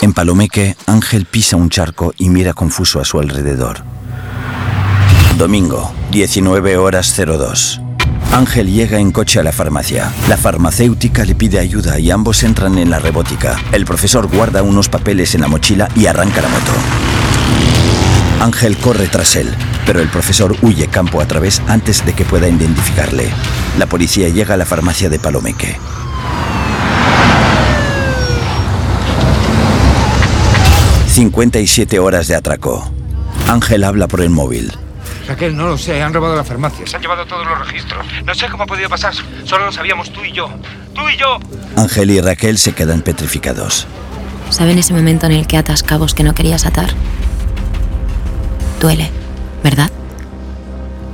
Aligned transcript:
En 0.00 0.12
Palomeque, 0.12 0.76
Ángel 0.86 1.26
pisa 1.26 1.56
un 1.56 1.70
charco 1.70 2.14
y 2.16 2.28
mira 2.28 2.54
confuso 2.54 3.00
a 3.00 3.04
su 3.04 3.18
alrededor. 3.18 3.78
Domingo, 5.36 5.92
19 6.12 6.76
horas 6.76 7.16
02. 7.16 7.80
Ángel 8.32 8.72
llega 8.72 9.00
en 9.00 9.10
coche 9.10 9.40
a 9.40 9.42
la 9.42 9.50
farmacia. 9.50 10.12
La 10.28 10.36
farmacéutica 10.36 11.24
le 11.24 11.34
pide 11.34 11.58
ayuda 11.58 11.98
y 11.98 12.12
ambos 12.12 12.44
entran 12.44 12.78
en 12.78 12.90
la 12.90 13.00
robótica. 13.00 13.56
El 13.72 13.84
profesor 13.84 14.28
guarda 14.28 14.62
unos 14.62 14.88
papeles 14.88 15.34
en 15.34 15.40
la 15.40 15.48
mochila 15.48 15.88
y 15.96 16.06
arranca 16.06 16.42
la 16.42 16.48
moto. 16.48 16.72
Ángel 18.40 18.76
corre 18.76 19.08
tras 19.08 19.34
él, 19.34 19.52
pero 19.84 20.00
el 20.00 20.08
profesor 20.08 20.56
huye 20.62 20.86
campo 20.86 21.20
a 21.20 21.26
través 21.26 21.60
antes 21.66 22.06
de 22.06 22.12
que 22.12 22.24
pueda 22.24 22.48
identificarle. 22.48 23.30
La 23.78 23.86
policía 23.86 24.28
llega 24.28 24.54
a 24.54 24.58
la 24.58 24.66
farmacia 24.66 25.08
de 25.08 25.18
Palomeque. 25.18 25.76
57 31.18 31.98
horas 31.98 32.28
de 32.28 32.36
atraco. 32.36 32.88
Ángel 33.48 33.82
habla 33.82 34.06
por 34.06 34.20
el 34.20 34.30
móvil. 34.30 34.72
Raquel, 35.26 35.56
no 35.56 35.66
lo 35.66 35.76
sé, 35.76 36.00
han 36.00 36.14
robado 36.14 36.36
la 36.36 36.44
farmacia, 36.44 36.86
se 36.86 36.94
han 36.94 37.02
llevado 37.02 37.26
todos 37.26 37.44
los 37.44 37.58
registros. 37.58 38.06
No 38.24 38.32
sé 38.36 38.46
cómo 38.48 38.62
ha 38.62 38.66
podido 38.66 38.88
pasar, 38.88 39.12
solo 39.42 39.64
lo 39.66 39.72
sabíamos 39.72 40.12
tú 40.12 40.22
y 40.22 40.30
yo. 40.30 40.48
¡Tú 40.94 41.08
y 41.08 41.16
yo! 41.16 41.40
Ángel 41.74 42.12
y 42.12 42.20
Raquel 42.20 42.56
se 42.56 42.72
quedan 42.72 43.02
petrificados. 43.02 43.88
¿Saben 44.50 44.78
ese 44.78 44.94
momento 44.94 45.26
en 45.26 45.32
el 45.32 45.48
que 45.48 45.56
atas 45.56 45.82
cabos 45.82 46.14
que 46.14 46.22
no 46.22 46.36
querías 46.36 46.66
atar? 46.66 46.90
Duele, 48.80 49.10
¿verdad? 49.64 49.90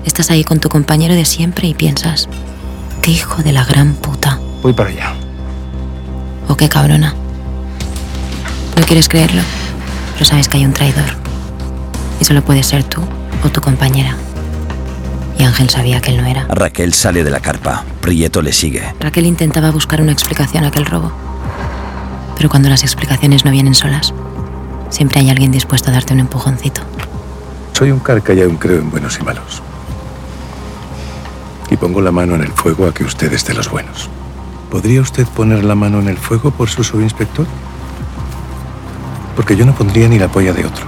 Estás 0.04 0.30
ahí 0.30 0.44
con 0.44 0.60
tu 0.60 0.68
compañero 0.68 1.14
de 1.14 1.24
siempre 1.24 1.66
y 1.66 1.72
piensas, 1.72 2.28
qué 3.00 3.10
hijo 3.10 3.42
de 3.42 3.52
la 3.52 3.64
gran 3.64 3.94
puta. 3.94 4.38
Voy 4.60 4.74
para 4.74 4.90
allá. 4.90 5.14
O 6.46 6.58
qué 6.58 6.68
cabrona. 6.68 7.14
No 8.76 8.84
quieres 8.84 9.08
creerlo, 9.08 9.40
pero 10.14 10.24
sabes 10.24 10.48
que 10.48 10.56
hay 10.56 10.64
un 10.64 10.72
traidor. 10.72 11.04
Y 12.20 12.24
solo 12.24 12.42
puede 12.42 12.62
ser 12.62 12.84
tú 12.84 13.02
o 13.44 13.48
tu 13.50 13.60
compañera. 13.60 14.16
Y 15.38 15.42
Ángel 15.42 15.68
sabía 15.68 16.00
que 16.00 16.12
él 16.12 16.22
no 16.22 16.26
era. 16.26 16.46
Raquel 16.48 16.94
sale 16.94 17.24
de 17.24 17.30
la 17.30 17.40
carpa. 17.40 17.84
Prieto 18.00 18.40
le 18.40 18.52
sigue. 18.52 18.94
Raquel 19.00 19.26
intentaba 19.26 19.70
buscar 19.70 20.00
una 20.00 20.12
explicación 20.12 20.64
a 20.64 20.68
aquel 20.68 20.86
robo. 20.86 21.12
Pero 22.36 22.48
cuando 22.48 22.68
las 22.68 22.82
explicaciones 22.82 23.44
no 23.44 23.50
vienen 23.50 23.74
solas, 23.74 24.14
siempre 24.90 25.20
hay 25.20 25.30
alguien 25.30 25.50
dispuesto 25.50 25.90
a 25.90 25.92
darte 25.92 26.14
un 26.14 26.20
empujoncito. 26.20 26.82
Soy 27.72 27.90
un 27.90 27.98
carca 27.98 28.32
y 28.32 28.42
aún 28.42 28.56
creo 28.56 28.78
en 28.78 28.90
buenos 28.90 29.18
y 29.18 29.24
malos. 29.24 29.62
Y 31.70 31.76
pongo 31.76 32.00
la 32.00 32.12
mano 32.12 32.36
en 32.36 32.42
el 32.42 32.52
fuego 32.52 32.86
a 32.86 32.94
que 32.94 33.04
usted 33.04 33.32
es 33.32 33.44
de 33.46 33.54
los 33.54 33.68
buenos. 33.68 34.08
¿Podría 34.70 35.00
usted 35.00 35.26
poner 35.26 35.64
la 35.64 35.74
mano 35.74 36.00
en 36.00 36.08
el 36.08 36.16
fuego 36.16 36.50
por 36.52 36.68
su 36.68 36.84
subinspector? 36.84 37.46
Porque 39.36 39.56
yo 39.56 39.64
no 39.66 39.74
pondría 39.74 40.08
ni 40.08 40.18
la 40.18 40.28
polla 40.28 40.52
de 40.52 40.64
otro. 40.64 40.86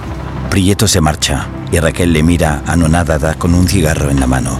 Prieto 0.49 0.87
se 0.87 1.01
marcha 1.01 1.47
y 1.71 1.79
Raquel 1.79 2.13
le 2.13 2.23
mira 2.23 2.61
anonadada 2.65 3.35
con 3.35 3.53
un 3.53 3.67
cigarro 3.67 4.09
en 4.09 4.19
la 4.19 4.27
mano. 4.27 4.57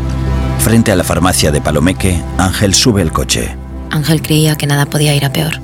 Frente 0.59 0.91
a 0.91 0.95
la 0.95 1.03
farmacia 1.03 1.51
de 1.51 1.61
Palomeque, 1.61 2.21
Ángel 2.37 2.73
sube 2.73 3.01
el 3.01 3.11
coche. 3.11 3.55
Ángel 3.91 4.21
creía 4.21 4.55
que 4.57 4.67
nada 4.67 4.85
podía 4.85 5.15
ir 5.15 5.25
a 5.25 5.31
peor. 5.31 5.61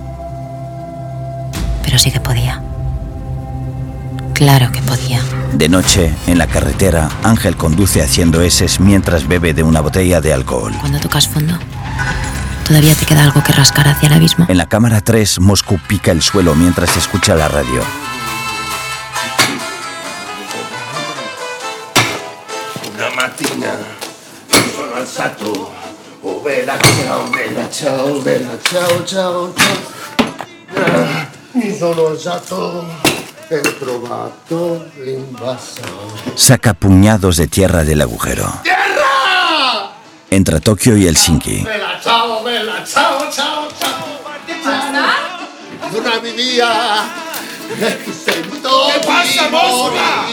Pero 1.83 1.99
sí 1.99 2.11
que 2.11 2.21
podía. 2.21 2.61
Claro 4.33 4.71
que 4.71 4.81
podía. 4.81 5.19
De 5.53 5.69
noche, 5.69 6.13
en 6.25 6.37
la 6.37 6.47
carretera, 6.47 7.09
Ángel 7.23 7.55
conduce 7.57 8.01
haciendo 8.01 8.41
eses 8.41 8.79
mientras 8.79 9.27
bebe 9.27 9.53
de 9.53 9.63
una 9.63 9.81
botella 9.81 10.21
de 10.21 10.33
alcohol. 10.33 10.73
Cuando 10.79 10.99
tocas 10.99 11.27
fondo, 11.27 11.55
todavía 12.65 12.95
te 12.95 13.05
queda 13.05 13.23
algo 13.23 13.43
que 13.43 13.51
rascar 13.51 13.87
hacia 13.89 14.07
el 14.07 14.13
abismo. 14.13 14.45
En 14.47 14.57
la 14.57 14.65
cámara 14.65 15.01
3, 15.01 15.39
Moscú 15.41 15.77
pica 15.87 16.11
el 16.11 16.21
suelo 16.21 16.55
mientras 16.55 16.95
escucha 16.97 17.35
la 17.35 17.49
radio. 17.49 17.81
Mattina 23.63 23.77
sono 24.75 24.93
alzato, 24.93 25.73
oh 26.21 26.39
bella 26.39 26.77
ciao, 26.79 27.23
bella 27.29 27.69
ciao, 27.69 28.19
bella 28.19 28.57
ciao, 28.61 29.05
ciao, 29.05 29.53
ciao. 29.53 29.81
Ah, 30.75 31.27
Mi 31.53 31.75
sono 31.75 32.07
alzato 32.07 32.85
e 33.47 33.57
ho 33.57 33.77
trovato 33.77 34.85
l'invasore. 35.03 36.33
Saca 36.33 36.73
puñados 36.73 37.37
de 37.37 37.47
tierra 37.47 37.83
del 37.83 38.01
agujero. 38.01 38.51
¡Tierra! 38.63 39.91
Entra 40.29 40.59
Tokio 40.59 40.97
y 40.97 41.05
Helsinki. 41.05 41.61
Bella 41.63 41.99
ciao, 42.01 42.41
bella 42.43 42.83
ciao, 42.85 43.29
ciao, 43.31 43.67
ciao. 43.77 44.21
¿Qué 44.45 44.55
pasa? 44.63 45.39
Una 45.91 46.21
¿Qué 47.79 48.99
pasa, 49.05 49.49
mosca? 49.49 50.25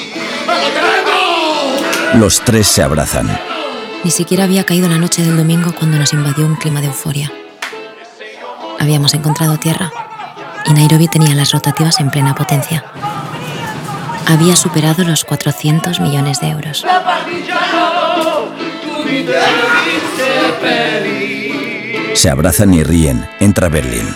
¡Me 0.46 0.54
lo 0.54 0.68
tengo! 0.70 1.19
Los 2.14 2.40
tres 2.44 2.66
se 2.66 2.82
abrazan. 2.82 3.28
Ni 4.02 4.10
siquiera 4.10 4.44
había 4.44 4.64
caído 4.64 4.88
la 4.88 4.98
noche 4.98 5.22
del 5.22 5.36
domingo 5.36 5.72
cuando 5.72 5.98
nos 5.98 6.12
invadió 6.12 6.46
un 6.46 6.56
clima 6.56 6.80
de 6.80 6.88
euforia. 6.88 7.30
Habíamos 8.78 9.14
encontrado 9.14 9.58
tierra 9.58 9.92
y 10.66 10.72
Nairobi 10.72 11.08
tenía 11.08 11.34
las 11.34 11.52
rotativas 11.52 12.00
en 12.00 12.10
plena 12.10 12.34
potencia. 12.34 12.84
Había 14.26 14.56
superado 14.56 15.04
los 15.04 15.24
400 15.24 16.00
millones 16.00 16.40
de 16.40 16.48
euros. 16.48 16.84
Se 22.14 22.30
abrazan 22.30 22.74
y 22.74 22.82
ríen. 22.82 23.28
Entra 23.38 23.68
Berlín. 23.68 24.08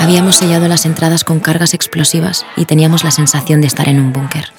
Habíamos 0.00 0.36
sellado 0.36 0.68
las 0.68 0.86
entradas 0.86 1.24
con 1.24 1.40
cargas 1.40 1.74
explosivas 1.74 2.46
y 2.56 2.64
teníamos 2.64 3.04
la 3.04 3.10
sensación 3.10 3.60
de 3.60 3.66
estar 3.66 3.88
en 3.88 4.00
un 4.00 4.12
búnker. 4.12 4.52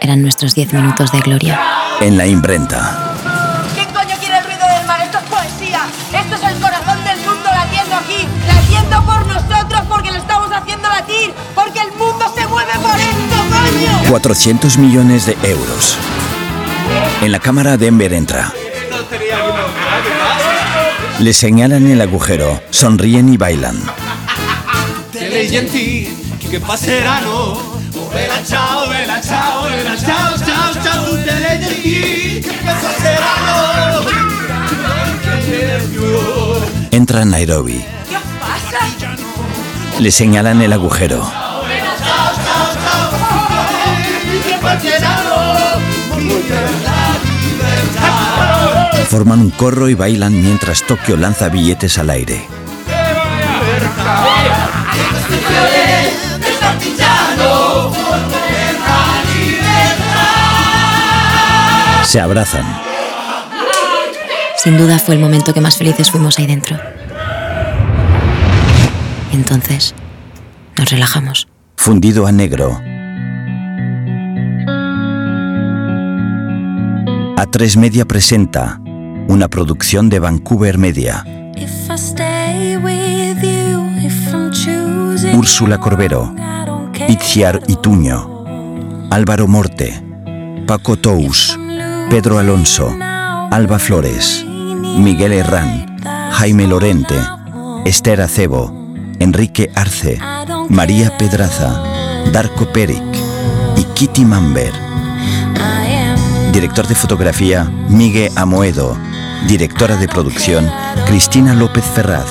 Eran 0.00 0.22
nuestros 0.22 0.54
10 0.54 0.72
minutos 0.72 1.12
de 1.12 1.20
gloria. 1.20 1.60
En 2.00 2.16
la 2.16 2.26
imprenta. 2.26 3.14
¿Qué 3.74 3.86
coño 3.92 4.14
quiere 4.20 4.38
el 4.38 4.44
ruido 4.44 4.66
del 4.76 4.86
mar? 4.86 5.00
Esto 5.02 5.18
es 5.18 5.24
poesía. 5.24 5.80
Esto 6.12 6.34
es 6.36 6.52
el 6.52 6.60
corazón 6.60 7.04
del 7.04 7.18
mundo 7.18 7.48
latiendo 7.50 7.96
aquí. 7.96 8.28
Latiendo 8.46 9.02
por 9.04 9.26
nosotros 9.26 9.82
porque 9.88 10.12
lo 10.12 10.18
estamos 10.18 10.50
haciendo 10.52 10.88
latir. 10.88 11.32
Porque 11.54 11.80
el 11.80 11.92
mundo 11.92 12.32
se 12.36 12.46
mueve 12.46 12.72
por 12.74 13.00
esto, 13.00 13.36
coño. 13.50 14.10
400 14.10 14.78
millones 14.78 15.26
de 15.26 15.36
euros. 15.42 15.96
En 17.22 17.32
la 17.32 17.38
cámara 17.38 17.76
Denver 17.76 18.12
entra. 18.12 18.52
Le 21.18 21.32
señalan 21.32 21.86
el 21.86 22.02
agujero, 22.02 22.60
sonríen 22.70 23.32
y 23.32 23.38
bailan. 23.38 23.80
Entra 36.90 37.24
Nairobi. 37.24 37.82
¿Qué 38.08 38.16
os 38.16 38.22
pasa? 38.38 39.98
Le 39.98 40.10
señalan 40.10 40.60
el 40.60 40.72
agujero. 40.74 41.26
Forman 49.16 49.40
un 49.40 49.48
corro 49.48 49.88
y 49.88 49.94
bailan 49.94 50.42
mientras 50.42 50.82
Tokio 50.82 51.16
lanza 51.16 51.48
billetes 51.48 51.96
al 51.96 52.10
aire. 52.10 52.46
Se 62.04 62.20
abrazan. 62.20 62.66
Sin 64.58 64.76
duda 64.76 64.98
fue 64.98 65.14
el 65.14 65.20
momento 65.22 65.54
que 65.54 65.62
más 65.62 65.78
felices 65.78 66.10
fuimos 66.10 66.38
ahí 66.38 66.46
dentro. 66.46 66.78
Entonces, 69.32 69.94
nos 70.76 70.90
relajamos. 70.90 71.48
Fundido 71.78 72.26
a 72.26 72.32
negro. 72.32 72.78
A3 77.38 77.78
Media 77.78 78.04
presenta 78.04 78.78
una 79.28 79.48
producción 79.48 80.08
de 80.08 80.18
Vancouver 80.18 80.78
Media. 80.78 81.24
Úrsula 85.34 85.78
Corbero, 85.78 86.34
Itziar 87.08 87.60
Ituño, 87.66 88.44
Álvaro 89.10 89.46
Morte, 89.48 90.02
Paco 90.66 90.96
Tous, 90.96 91.58
Pedro 92.10 92.38
Alonso, 92.38 92.96
Alba 93.50 93.78
Flores, 93.78 94.44
Miguel 94.46 95.32
Herrán, 95.32 95.98
Jaime 96.32 96.66
Lorente, 96.66 97.16
Esther 97.84 98.20
Acebo, 98.20 98.72
Enrique 99.18 99.70
Arce, 99.74 100.18
María 100.68 101.16
Pedraza, 101.18 101.82
Darko 102.32 102.72
Peric 102.72 103.02
y 103.76 103.84
Kitty 103.94 104.24
Mamber. 104.24 104.72
Director 106.52 106.86
de 106.86 106.94
fotografía, 106.94 107.64
Miguel 107.88 108.32
Amoedo. 108.34 108.96
Directora 109.48 109.96
de 109.96 110.08
producción, 110.08 110.68
Cristina 111.06 111.54
López 111.54 111.84
Ferraz. 111.84 112.28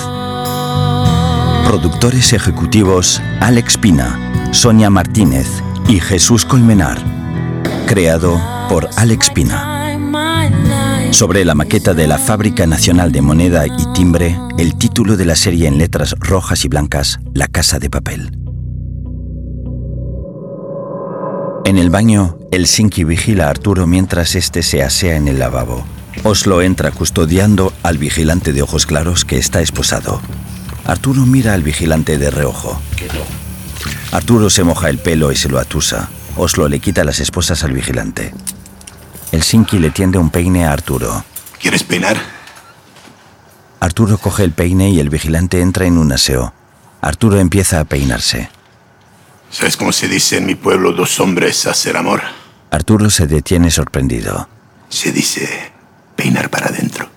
Productores 1.65 2.33
ejecutivos, 2.33 3.21
Alex 3.39 3.77
Pina, 3.77 4.51
Sonia 4.51 4.89
Martínez 4.89 5.47
y 5.87 6.01
Jesús 6.01 6.43
Colmenar. 6.43 6.97
Creado 7.87 8.37
por 8.67 8.89
Alex 8.97 9.29
Pina. 9.29 9.71
Sobre 11.11 11.45
la 11.45 11.55
maqueta 11.55 11.93
de 11.93 12.05
la 12.05 12.17
Fábrica 12.17 12.67
Nacional 12.67 13.13
de 13.13 13.21
Moneda 13.21 13.65
y 13.65 13.93
Timbre, 13.93 14.37
el 14.57 14.75
título 14.75 15.15
de 15.15 15.23
la 15.23 15.37
serie 15.37 15.69
en 15.69 15.77
letras 15.77 16.15
rojas 16.19 16.65
y 16.65 16.67
blancas, 16.67 17.19
La 17.33 17.47
Casa 17.47 17.79
de 17.79 17.89
Papel. 17.89 18.37
En 21.63 21.77
el 21.77 21.89
baño, 21.89 22.37
el 22.51 22.67
Sinki 22.67 23.05
vigila 23.05 23.47
a 23.47 23.51
Arturo 23.51 23.87
mientras 23.87 24.35
éste 24.35 24.61
se 24.61 24.83
asea 24.83 25.15
en 25.15 25.29
el 25.29 25.39
lavabo. 25.39 25.85
Oslo 26.23 26.61
entra 26.61 26.91
custodiando 26.91 27.73
al 27.83 27.97
vigilante 27.97 28.53
de 28.53 28.61
ojos 28.61 28.85
claros 28.85 29.25
que 29.25 29.37
está 29.37 29.61
esposado. 29.61 30.21
Arturo 30.85 31.25
mira 31.25 31.53
al 31.53 31.63
vigilante 31.63 32.17
de 32.17 32.31
reojo. 32.31 32.81
Arturo 34.11 34.49
se 34.49 34.63
moja 34.63 34.89
el 34.89 34.99
pelo 34.99 35.31
y 35.31 35.35
se 35.35 35.49
lo 35.49 35.59
atusa. 35.59 36.09
Oslo 36.37 36.67
le 36.67 36.79
quita 36.79 37.03
las 37.03 37.19
esposas 37.19 37.63
al 37.63 37.73
vigilante. 37.73 38.33
El 39.31 39.43
Sinki 39.43 39.79
le 39.79 39.89
tiende 39.89 40.17
un 40.17 40.29
peine 40.29 40.65
a 40.65 40.71
Arturo. 40.71 41.25
¿Quieres 41.59 41.83
peinar? 41.83 42.17
Arturo 43.79 44.17
coge 44.17 44.43
el 44.43 44.51
peine 44.51 44.89
y 44.89 44.99
el 44.99 45.09
vigilante 45.09 45.61
entra 45.61 45.85
en 45.85 45.97
un 45.97 46.11
aseo. 46.11 46.53
Arturo 47.01 47.39
empieza 47.39 47.79
a 47.79 47.85
peinarse. 47.85 48.49
¿Sabes 49.51 49.77
cómo 49.77 49.91
se 49.91 50.07
dice 50.07 50.37
en 50.37 50.45
mi 50.45 50.55
pueblo 50.55 50.91
dos 50.91 51.19
hombres 51.19 51.65
hacer 51.67 51.97
amor? 51.97 52.21
Arturo 52.71 53.09
se 53.09 53.27
detiene 53.27 53.71
sorprendido. 53.71 54.49
Se 54.89 55.11
dice 55.11 55.74
peinar 56.15 56.49
para 56.49 56.67
adentro. 56.67 57.09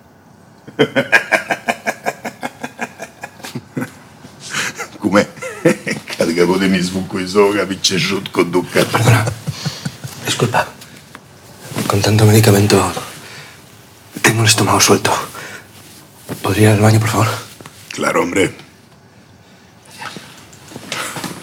Come? 4.99 5.27
Cargavo 6.17 6.59
de 6.59 6.69
mi 6.69 6.83
zvuku 6.83 7.19
iz 7.21 7.37
ovoga, 7.37 7.65
bit 7.65 7.83
će. 7.83 7.97
Perdona. 8.93 9.25
Disculpa. 10.27 10.67
Con 11.87 12.03
tanto 12.03 12.27
medicamento 12.27 12.93
tengo 14.23 14.43
el 14.43 14.47
estómago 14.49 14.81
suelto. 14.81 15.11
¿Podría 16.43 16.69
ir 16.69 16.75
al 16.75 16.81
baño, 16.81 17.01
por 17.01 17.09
favor? 17.09 17.29
Claro, 17.91 18.23
hombre. 18.23 18.55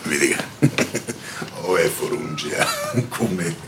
Mi 0.06 0.18
diga. 0.18 0.38
Ove 1.68 1.90
forungia. 1.90 2.68
Come? 3.18 3.64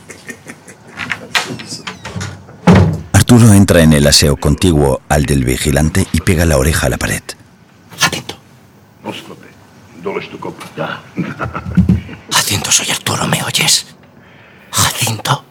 Arturo 3.30 3.52
entra 3.52 3.82
en 3.82 3.92
el 3.92 4.08
aseo 4.08 4.38
contiguo 4.38 5.02
al 5.10 5.26
del 5.26 5.44
vigilante 5.44 6.08
y 6.14 6.22
pega 6.22 6.46
la 6.46 6.58
oreja 6.58 6.88
a 6.88 6.90
la 6.90 6.98
pared. 6.98 7.22
Oslope. 9.04 9.48
Dole 10.02 10.22
što 10.22 10.38
kopa. 10.40 11.02
Jacinto, 12.32 12.72
soy 12.72 12.90
Arturo, 12.90 13.28
¿me 13.28 13.44
oyes? 13.44 13.86
Jacinto. 14.72 15.44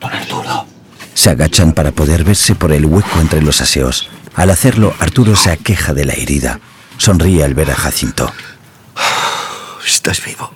Don 0.00 0.12
Arturo. 0.12 0.66
Se 1.14 1.30
agachan 1.30 1.72
para 1.72 1.90
poder 1.90 2.22
verse 2.22 2.54
por 2.54 2.70
el 2.70 2.86
hueco 2.86 3.18
entre 3.20 3.42
los 3.42 3.60
aseos. 3.60 4.08
Al 4.36 4.50
hacerlo, 4.50 4.94
Arturo 5.00 5.34
se 5.34 5.50
aqueja 5.50 5.92
de 5.94 6.04
la 6.04 6.12
herida. 6.12 6.60
Sonríe 6.96 7.42
al 7.42 7.54
ver 7.54 7.72
a 7.72 7.74
Jacinto. 7.74 8.32
Estás 9.84 10.24
vivo. 10.24 10.48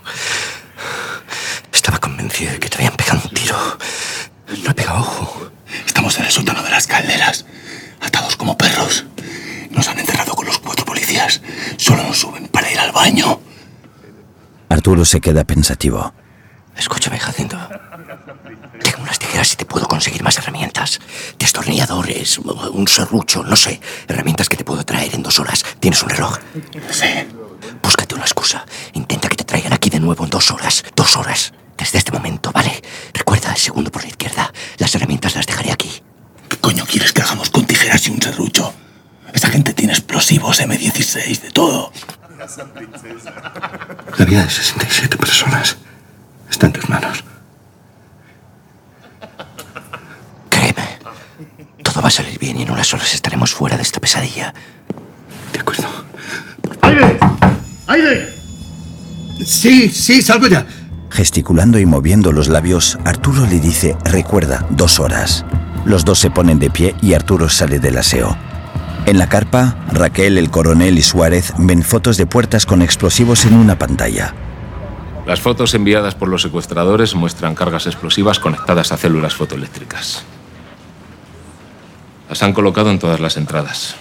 Estaba 1.72 1.98
convencido 1.98 2.52
de 2.52 2.60
que 2.60 2.68
te 2.68 2.76
habían 2.76 2.94
pegado 2.94 3.22
un 3.24 3.30
tiro. 3.34 3.56
No 4.62 4.70
he 4.70 4.74
pegado 4.74 5.00
ojo. 5.00 5.55
Estamos 5.84 6.18
en 6.18 6.24
el 6.26 6.30
sótano 6.30 6.62
de 6.62 6.70
las 6.70 6.86
calderas, 6.86 7.44
atados 8.00 8.36
como 8.36 8.56
perros. 8.56 9.04
Nos 9.70 9.88
han 9.88 9.98
encerrado 9.98 10.34
con 10.34 10.46
los 10.46 10.58
cuatro 10.58 10.84
policías. 10.84 11.42
Solo 11.76 12.02
nos 12.04 12.18
suben 12.18 12.48
para 12.48 12.70
ir 12.70 12.78
al 12.78 12.92
baño. 12.92 13.40
Arturo 14.68 15.04
se 15.04 15.20
queda 15.20 15.44
pensativo. 15.44 16.14
Escúchame, 16.76 17.18
Jacinto. 17.18 17.58
Tengo 18.82 19.02
unas 19.02 19.18
tijeras 19.18 19.52
y 19.52 19.56
te 19.56 19.64
puedo 19.64 19.86
conseguir 19.86 20.22
más 20.22 20.36
herramientas. 20.38 21.00
Destornilladores, 21.38 22.38
un 22.38 22.86
serrucho, 22.86 23.42
no 23.42 23.56
sé. 23.56 23.80
Herramientas 24.08 24.48
que 24.48 24.56
te 24.56 24.64
puedo 24.64 24.84
traer 24.84 25.14
en 25.14 25.22
dos 25.22 25.38
horas. 25.40 25.64
¿Tienes 25.80 26.02
un 26.02 26.10
reloj? 26.10 26.38
Sí. 26.90 27.06
Búscate 27.82 28.14
una 28.14 28.24
excusa. 28.24 28.64
Intenta 28.92 29.28
que 29.28 29.36
te 29.36 29.44
traigan 29.44 29.72
aquí 29.72 29.90
de 29.90 30.00
nuevo 30.00 30.24
en 30.24 30.30
dos 30.30 30.50
horas. 30.50 30.84
Dos 30.94 31.16
horas. 31.16 31.52
Desde 31.76 31.98
este 31.98 32.12
momento, 32.12 32.52
¿vale? 32.52 32.82
Recuerda, 33.12 33.50
el 33.50 33.56
segundo 33.58 33.90
por 33.90 34.02
la 34.02 34.08
izquierda. 34.08 34.52
Las 34.78 34.94
herramientas 34.94 35.34
las 35.34 35.46
dejaré 35.46 35.72
aquí. 35.72 36.02
¿Qué 36.48 36.56
coño 36.58 36.84
quieres 36.86 37.12
que 37.12 37.22
hagamos 37.22 37.50
con 37.50 37.66
tijeras 37.66 38.06
y 38.06 38.10
un 38.10 38.20
serrucho? 38.20 38.72
Esa 39.32 39.48
gente 39.48 39.74
tiene 39.74 39.92
explosivos, 39.92 40.60
M16, 40.60 41.40
de 41.40 41.50
todo. 41.50 41.92
La 44.18 44.24
vida 44.24 44.44
de 44.44 44.50
67 44.50 45.16
personas 45.16 45.76
está 46.50 46.66
en 46.66 46.72
tus 46.72 46.88
manos. 46.88 47.24
Créeme, 50.48 50.98
todo 51.82 52.00
va 52.00 52.08
a 52.08 52.10
salir 52.10 52.38
bien 52.38 52.58
y 52.58 52.62
en 52.62 52.70
unas 52.70 52.92
horas 52.94 53.12
estaremos 53.14 53.52
fuera 53.52 53.76
de 53.76 53.82
esta 53.82 54.00
pesadilla. 54.00 54.54
De 55.52 55.60
acuerdo. 55.60 55.88
¡Aire! 56.82 57.18
¡Aire! 57.86 58.34
Sí, 59.44 59.88
sí, 59.90 60.22
salgo 60.22 60.46
ya. 60.46 60.66
Gesticulando 61.16 61.78
y 61.78 61.86
moviendo 61.86 62.30
los 62.30 62.48
labios, 62.48 62.98
Arturo 63.06 63.46
le 63.46 63.58
dice, 63.58 63.96
recuerda, 64.04 64.66
dos 64.68 65.00
horas. 65.00 65.46
Los 65.86 66.04
dos 66.04 66.18
se 66.18 66.30
ponen 66.30 66.58
de 66.58 66.68
pie 66.68 66.94
y 67.00 67.14
Arturo 67.14 67.48
sale 67.48 67.78
del 67.78 67.96
aseo. 67.96 68.36
En 69.06 69.18
la 69.18 69.26
carpa, 69.26 69.78
Raquel, 69.90 70.36
el 70.36 70.50
coronel 70.50 70.98
y 70.98 71.02
Suárez 71.02 71.54
ven 71.56 71.82
fotos 71.82 72.18
de 72.18 72.26
puertas 72.26 72.66
con 72.66 72.82
explosivos 72.82 73.46
en 73.46 73.54
una 73.54 73.78
pantalla. 73.78 74.34
Las 75.26 75.40
fotos 75.40 75.72
enviadas 75.72 76.14
por 76.14 76.28
los 76.28 76.42
secuestradores 76.42 77.14
muestran 77.14 77.54
cargas 77.54 77.86
explosivas 77.86 78.38
conectadas 78.38 78.92
a 78.92 78.98
células 78.98 79.34
fotoeléctricas. 79.34 80.22
Las 82.28 82.42
han 82.42 82.52
colocado 82.52 82.90
en 82.90 82.98
todas 82.98 83.20
las 83.20 83.38
entradas, 83.38 83.96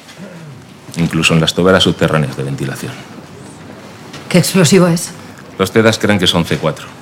incluso 0.98 1.34
en 1.34 1.40
las 1.40 1.54
toberas 1.54 1.84
subterráneas 1.84 2.36
de 2.36 2.44
ventilación. 2.44 2.92
¿Qué 4.28 4.38
explosivo 4.38 4.88
es? 4.88 5.12
Los 5.58 5.72
TEDAS 5.72 5.98
creen 5.98 6.20
que 6.20 6.28
son 6.28 6.44
C4. 6.44 6.95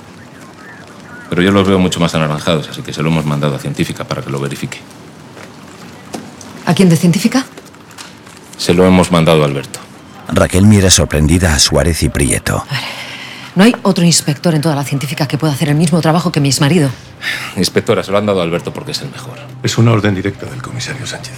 Pero 1.34 1.42
yo 1.42 1.50
los 1.50 1.66
veo 1.66 1.80
mucho 1.80 1.98
más 1.98 2.14
anaranjados, 2.14 2.68
así 2.68 2.80
que 2.82 2.92
se 2.92 3.02
lo 3.02 3.08
hemos 3.08 3.24
mandado 3.24 3.56
a 3.56 3.58
científica 3.58 4.04
para 4.04 4.22
que 4.22 4.30
lo 4.30 4.38
verifique. 4.38 4.78
¿A 6.64 6.72
quién 6.74 6.88
de 6.88 6.94
científica? 6.94 7.44
Se 8.56 8.72
lo 8.72 8.86
hemos 8.86 9.10
mandado 9.10 9.42
a 9.42 9.46
Alberto. 9.46 9.80
Raquel 10.28 10.64
mira 10.64 10.90
sorprendida 10.90 11.52
a 11.52 11.58
Suárez 11.58 12.04
y 12.04 12.08
Prieto. 12.08 12.64
No 13.56 13.64
hay 13.64 13.74
otro 13.82 14.04
inspector 14.04 14.54
en 14.54 14.60
toda 14.60 14.76
la 14.76 14.84
científica 14.84 15.26
que 15.26 15.36
pueda 15.36 15.52
hacer 15.52 15.70
el 15.70 15.74
mismo 15.74 16.00
trabajo 16.00 16.30
que 16.30 16.38
mi 16.38 16.50
exmarido. 16.50 16.88
Inspectora, 17.56 18.04
se 18.04 18.12
lo 18.12 18.18
han 18.18 18.26
dado 18.26 18.38
a 18.38 18.44
Alberto 18.44 18.72
porque 18.72 18.92
es 18.92 19.02
el 19.02 19.10
mejor. 19.10 19.36
Es 19.64 19.76
una 19.76 19.90
orden 19.90 20.14
directa 20.14 20.46
del 20.46 20.62
comisario 20.62 21.04
Sánchez. 21.04 21.34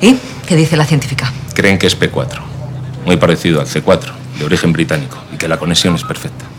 ¿Y 0.00 0.16
qué 0.46 0.54
dice 0.54 0.76
la 0.76 0.84
científica? 0.84 1.32
Creen 1.54 1.76
que 1.76 1.88
es 1.88 1.98
P4, 1.98 2.38
muy 3.04 3.16
parecido 3.16 3.60
al 3.60 3.66
C4, 3.66 4.12
de 4.38 4.44
origen 4.44 4.72
británico, 4.72 5.18
y 5.32 5.36
que 5.36 5.48
la 5.48 5.58
conexión 5.58 5.96
es 5.96 6.04
perfecta. 6.04 6.51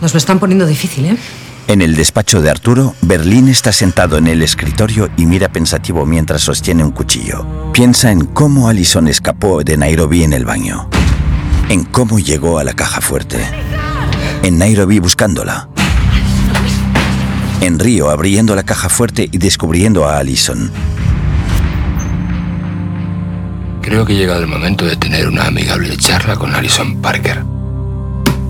Nos 0.00 0.14
lo 0.14 0.18
están 0.18 0.38
poniendo 0.38 0.66
difícil, 0.66 1.06
¿eh? 1.06 1.16
En 1.68 1.82
el 1.82 1.94
despacho 1.94 2.40
de 2.42 2.50
Arturo, 2.50 2.94
Berlín 3.02 3.48
está 3.48 3.70
sentado 3.70 4.18
en 4.18 4.26
el 4.26 4.42
escritorio 4.42 5.08
y 5.16 5.26
mira 5.26 5.50
pensativo 5.50 6.04
mientras 6.04 6.42
sostiene 6.42 6.82
un 6.82 6.90
cuchillo. 6.90 7.46
Piensa 7.72 8.10
en 8.10 8.24
cómo 8.24 8.68
Allison 8.68 9.06
escapó 9.06 9.62
de 9.62 9.76
Nairobi 9.76 10.24
en 10.24 10.32
el 10.32 10.44
baño. 10.44 10.88
En 11.68 11.84
cómo 11.84 12.18
llegó 12.18 12.58
a 12.58 12.64
la 12.64 12.72
caja 12.72 13.00
fuerte. 13.00 13.38
En 14.42 14.58
Nairobi 14.58 14.98
buscándola. 14.98 15.68
En 17.60 17.78
Río 17.78 18.10
abriendo 18.10 18.56
la 18.56 18.64
caja 18.64 18.88
fuerte 18.88 19.28
y 19.30 19.38
descubriendo 19.38 20.08
a 20.08 20.18
Allison. 20.18 20.72
Creo 23.82 24.04
que 24.04 24.14
ha 24.14 24.16
llegado 24.16 24.40
el 24.40 24.48
momento 24.48 24.86
de 24.86 24.96
tener 24.96 25.28
una 25.28 25.46
amigable 25.46 25.96
charla 25.98 26.36
con 26.36 26.54
Alison 26.54 27.00
Parker. 27.00 27.59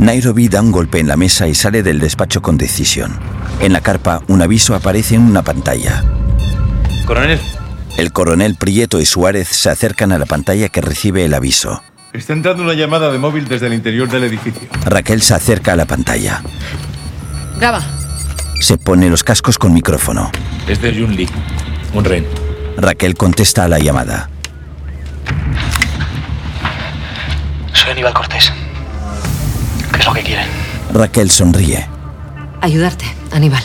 Nairobi 0.00 0.48
da 0.48 0.62
un 0.62 0.72
golpe 0.72 0.98
en 0.98 1.08
la 1.08 1.18
mesa 1.18 1.46
y 1.46 1.54
sale 1.54 1.82
del 1.82 2.00
despacho 2.00 2.40
con 2.40 2.56
decisión. 2.56 3.20
En 3.60 3.74
la 3.74 3.82
carpa, 3.82 4.22
un 4.28 4.40
aviso 4.40 4.74
aparece 4.74 5.14
en 5.16 5.20
una 5.20 5.42
pantalla. 5.42 6.02
Coronel. 7.04 7.38
El 7.98 8.10
coronel 8.10 8.56
Prieto 8.56 8.98
y 8.98 9.04
Suárez 9.04 9.48
se 9.48 9.68
acercan 9.68 10.10
a 10.12 10.18
la 10.18 10.24
pantalla 10.24 10.70
que 10.70 10.80
recibe 10.80 11.26
el 11.26 11.34
aviso. 11.34 11.82
Está 12.14 12.32
entrando 12.32 12.62
una 12.62 12.72
llamada 12.72 13.12
de 13.12 13.18
móvil 13.18 13.46
desde 13.46 13.66
el 13.66 13.74
interior 13.74 14.08
del 14.08 14.24
edificio. 14.24 14.68
Raquel 14.86 15.20
se 15.20 15.34
acerca 15.34 15.74
a 15.74 15.76
la 15.76 15.84
pantalla. 15.84 16.42
Graba. 17.58 17.82
Se 18.62 18.78
pone 18.78 19.10
los 19.10 19.22
cascos 19.22 19.58
con 19.58 19.74
micrófono. 19.74 20.30
Es 20.66 20.80
de 20.80 20.94
Jun 20.94 21.14
Lee, 21.14 21.28
un 21.92 22.04
rehén. 22.06 22.26
Raquel 22.78 23.16
contesta 23.16 23.64
a 23.64 23.68
la 23.68 23.78
llamada. 23.78 24.30
Soy 27.74 27.90
Aníbal 27.90 28.14
Cortés. 28.14 28.50
¿Qué 29.92 30.00
es 30.00 30.06
lo 30.06 30.12
que 30.12 30.22
quieren? 30.22 30.46
Raquel 30.92 31.30
sonríe. 31.30 31.86
Ayudarte, 32.60 33.04
Aníbal. 33.32 33.62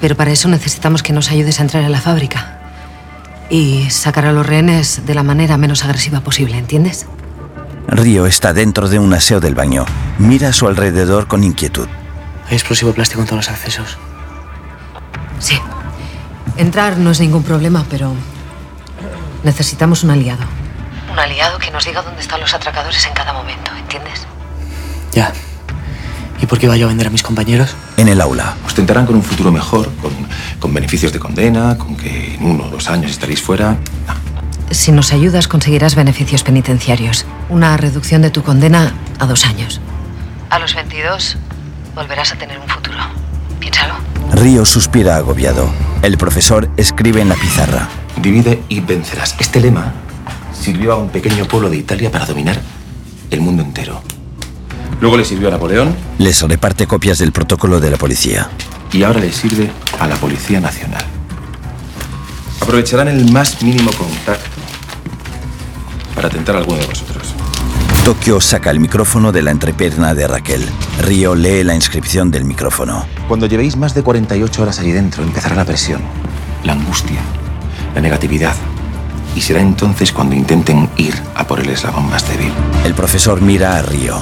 Pero 0.00 0.16
para 0.16 0.30
eso 0.30 0.48
necesitamos 0.48 1.02
que 1.02 1.12
nos 1.12 1.30
ayudes 1.30 1.58
a 1.60 1.62
entrar 1.62 1.82
en 1.82 1.92
la 1.92 2.00
fábrica. 2.00 2.58
Y 3.50 3.90
sacar 3.90 4.26
a 4.26 4.32
los 4.32 4.46
rehenes 4.46 5.06
de 5.06 5.14
la 5.14 5.22
manera 5.22 5.56
menos 5.56 5.84
agresiva 5.84 6.20
posible, 6.20 6.56
¿entiendes? 6.56 7.06
Río 7.88 8.26
está 8.26 8.52
dentro 8.52 8.88
de 8.88 8.98
un 8.98 9.12
aseo 9.12 9.40
del 9.40 9.54
baño. 9.54 9.84
Mira 10.18 10.50
a 10.50 10.52
su 10.52 10.68
alrededor 10.68 11.26
con 11.26 11.42
inquietud. 11.42 11.88
Hay 12.48 12.54
explosivo 12.54 12.92
plástico 12.92 13.20
en 13.20 13.26
todos 13.26 13.46
los 13.46 13.50
accesos. 13.50 13.98
Sí. 15.38 15.58
Entrar 16.56 16.98
no 16.98 17.10
es 17.10 17.20
ningún 17.20 17.42
problema, 17.42 17.84
pero 17.90 18.12
necesitamos 19.42 20.04
un 20.04 20.10
aliado. 20.10 20.44
Un 21.10 21.18
aliado 21.18 21.58
que 21.58 21.70
nos 21.70 21.84
diga 21.84 22.02
dónde 22.02 22.20
están 22.20 22.40
los 22.40 22.54
atracadores 22.54 23.04
en 23.06 23.12
cada 23.14 23.32
momento, 23.32 23.72
¿entiendes? 23.76 24.26
Ya. 25.12 25.32
¿Y 26.40 26.46
por 26.46 26.58
qué 26.58 26.68
va 26.68 26.76
yo 26.76 26.86
a 26.86 26.88
vender 26.88 27.06
a 27.06 27.10
mis 27.10 27.22
compañeros? 27.22 27.76
En 27.96 28.08
el 28.08 28.20
aula. 28.20 28.56
Ostentarán 28.64 29.06
con 29.06 29.16
un 29.16 29.22
futuro 29.22 29.52
mejor, 29.52 29.90
con, 29.96 30.12
con 30.58 30.72
beneficios 30.72 31.12
de 31.12 31.18
condena, 31.18 31.76
con 31.76 31.96
que 31.96 32.34
en 32.34 32.44
uno 32.44 32.64
o 32.64 32.70
dos 32.70 32.88
años 32.88 33.10
estaréis 33.10 33.42
fuera. 33.42 33.76
Si 34.70 34.92
nos 34.92 35.12
ayudas, 35.12 35.48
conseguirás 35.48 35.96
beneficios 35.96 36.42
penitenciarios. 36.42 37.26
Una 37.48 37.76
reducción 37.76 38.22
de 38.22 38.30
tu 38.30 38.42
condena 38.42 38.94
a 39.18 39.26
dos 39.26 39.44
años. 39.44 39.80
A 40.48 40.58
los 40.58 40.74
22 40.74 41.36
volverás 41.94 42.32
a 42.32 42.36
tener 42.36 42.58
un 42.58 42.68
futuro. 42.68 42.96
Piénsalo. 43.58 43.94
Río 44.32 44.64
suspira 44.64 45.16
agobiado. 45.16 45.68
El 46.02 46.16
profesor 46.16 46.70
escribe 46.76 47.20
en 47.20 47.28
la 47.28 47.34
pizarra. 47.34 47.88
Divide 48.16 48.62
y 48.68 48.80
vencerás. 48.80 49.34
Este 49.38 49.60
lema 49.60 49.92
sirvió 50.58 50.92
a 50.92 50.96
un 50.96 51.10
pequeño 51.10 51.46
pueblo 51.46 51.68
de 51.68 51.76
Italia 51.76 52.10
para 52.10 52.26
dominar 52.26 52.60
el 53.30 53.40
mundo 53.40 53.62
entero. 53.62 54.02
Luego 55.00 55.16
le 55.16 55.24
sirvió 55.24 55.48
a 55.48 55.50
Napoleón 55.52 55.94
Les 56.18 56.42
reparte 56.42 56.86
copias 56.86 57.18
del 57.18 57.32
protocolo 57.32 57.80
de 57.80 57.90
la 57.90 57.96
policía. 57.96 58.50
y 58.92 59.02
ahora 59.02 59.20
le 59.20 59.32
sirve 59.32 59.70
a 59.98 60.06
la 60.08 60.16
Policía 60.16 60.60
Nacional. 60.60 61.04
Aprovecharán 62.60 63.08
el 63.08 63.30
más 63.32 63.62
mínimo 63.62 63.90
contacto 63.92 64.50
para 66.14 66.28
atentar 66.28 66.56
a 66.56 66.58
alguno 66.58 66.78
de 66.78 66.86
vosotros. 66.86 67.34
Tokio 68.04 68.40
saca 68.40 68.70
el 68.70 68.80
micrófono 68.80 69.30
de 69.32 69.42
la 69.42 69.50
entrepierna 69.52 70.14
de 70.14 70.26
Raquel. 70.26 70.66
Río 71.02 71.34
lee 71.34 71.62
la 71.64 71.74
inscripción 71.74 72.30
del 72.30 72.44
micrófono. 72.44 73.06
Cuando 73.28 73.46
llevéis 73.46 73.76
más 73.76 73.94
de 73.94 74.02
48 74.02 74.62
horas 74.62 74.78
allí 74.80 74.90
dentro, 74.92 75.22
empezará 75.22 75.54
la 75.54 75.64
presión, 75.64 76.00
la 76.64 76.72
angustia, 76.72 77.20
la 77.94 78.00
negatividad. 78.00 78.54
Y 79.36 79.40
será 79.42 79.60
entonces 79.60 80.10
cuando 80.12 80.34
intenten 80.34 80.88
ir 80.96 81.14
a 81.34 81.46
por 81.46 81.60
el 81.60 81.68
eslabón 81.68 82.10
más 82.10 82.26
débil. 82.28 82.52
El 82.84 82.94
profesor 82.94 83.40
mira 83.40 83.76
a 83.76 83.82
Río. 83.82 84.16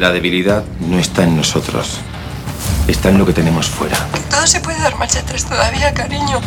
La 0.00 0.10
debilidad 0.12 0.64
no 0.88 0.98
está 0.98 1.24
en 1.24 1.36
nosotros, 1.36 1.98
está 2.88 3.10
en 3.10 3.18
lo 3.18 3.26
que 3.26 3.34
tenemos 3.34 3.66
fuera. 3.66 3.98
Todo 4.30 4.46
se 4.46 4.58
puede 4.60 4.80
dar 4.80 4.96
marcha 4.96 5.20
atrás 5.20 5.44
todavía, 5.44 5.92
cariño. 5.92 6.40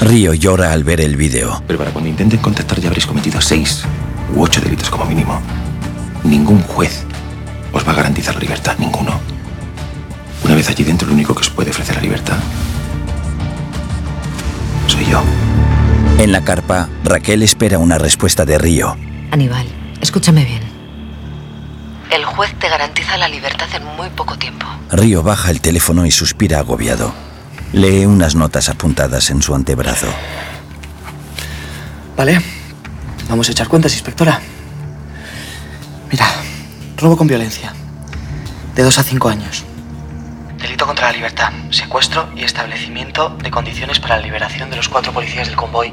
Río 0.00 0.32
llora 0.32 0.72
al 0.72 0.82
ver 0.82 1.02
el 1.02 1.14
vídeo. 1.18 1.62
Pero 1.66 1.78
para 1.78 1.90
cuando 1.90 2.08
intenten 2.08 2.40
contactar 2.40 2.80
ya 2.80 2.88
habréis 2.88 3.04
cometido 3.04 3.38
seis 3.42 3.82
u 4.34 4.42
ocho 4.42 4.62
delitos 4.62 4.88
como 4.88 5.04
mínimo. 5.04 5.42
Ningún 6.24 6.62
juez 6.62 7.04
os 7.70 7.86
va 7.86 7.92
a 7.92 7.96
garantizar 7.96 8.32
la 8.36 8.40
libertad, 8.40 8.78
ninguno. 8.78 9.20
Una 10.46 10.54
vez 10.54 10.70
allí 10.70 10.82
dentro, 10.82 11.06
lo 11.06 11.12
único 11.12 11.34
que 11.34 11.42
os 11.42 11.50
puede 11.50 11.72
ofrecer 11.72 11.96
la 11.96 12.02
libertad 12.02 12.38
soy 14.86 15.04
yo. 15.04 15.22
En 16.16 16.32
la 16.32 16.42
carpa, 16.44 16.88
Raquel 17.04 17.42
espera 17.42 17.78
una 17.78 17.98
respuesta 17.98 18.46
de 18.46 18.56
Río. 18.56 18.96
Aníbal, 19.32 19.66
escúchame 20.00 20.46
bien. 20.46 20.69
El 22.10 22.24
juez 22.24 22.52
te 22.58 22.68
garantiza 22.68 23.16
la 23.16 23.28
libertad 23.28 23.68
en 23.74 23.84
muy 23.84 24.08
poco 24.10 24.36
tiempo. 24.36 24.66
Río 24.90 25.22
baja 25.22 25.50
el 25.50 25.60
teléfono 25.60 26.04
y 26.06 26.10
suspira 26.10 26.58
agobiado. 26.58 27.14
Lee 27.72 28.04
unas 28.04 28.34
notas 28.34 28.68
apuntadas 28.68 29.30
en 29.30 29.42
su 29.42 29.54
antebrazo. 29.54 30.08
Vale. 32.16 32.42
Vamos 33.28 33.48
a 33.48 33.52
echar 33.52 33.68
cuentas, 33.68 33.92
inspectora. 33.92 34.40
Mira, 36.10 36.26
robo 36.96 37.16
con 37.16 37.28
violencia. 37.28 37.72
De 38.74 38.82
dos 38.82 38.98
a 38.98 39.04
cinco 39.04 39.28
años. 39.28 39.64
Delito 40.58 40.84
contra 40.84 41.06
la 41.06 41.12
libertad, 41.12 41.52
secuestro 41.70 42.28
y 42.34 42.42
establecimiento 42.42 43.30
de 43.40 43.50
condiciones 43.52 44.00
para 44.00 44.16
la 44.16 44.22
liberación 44.22 44.68
de 44.68 44.76
los 44.76 44.88
cuatro 44.88 45.12
policías 45.12 45.46
del 45.46 45.56
convoy. 45.56 45.92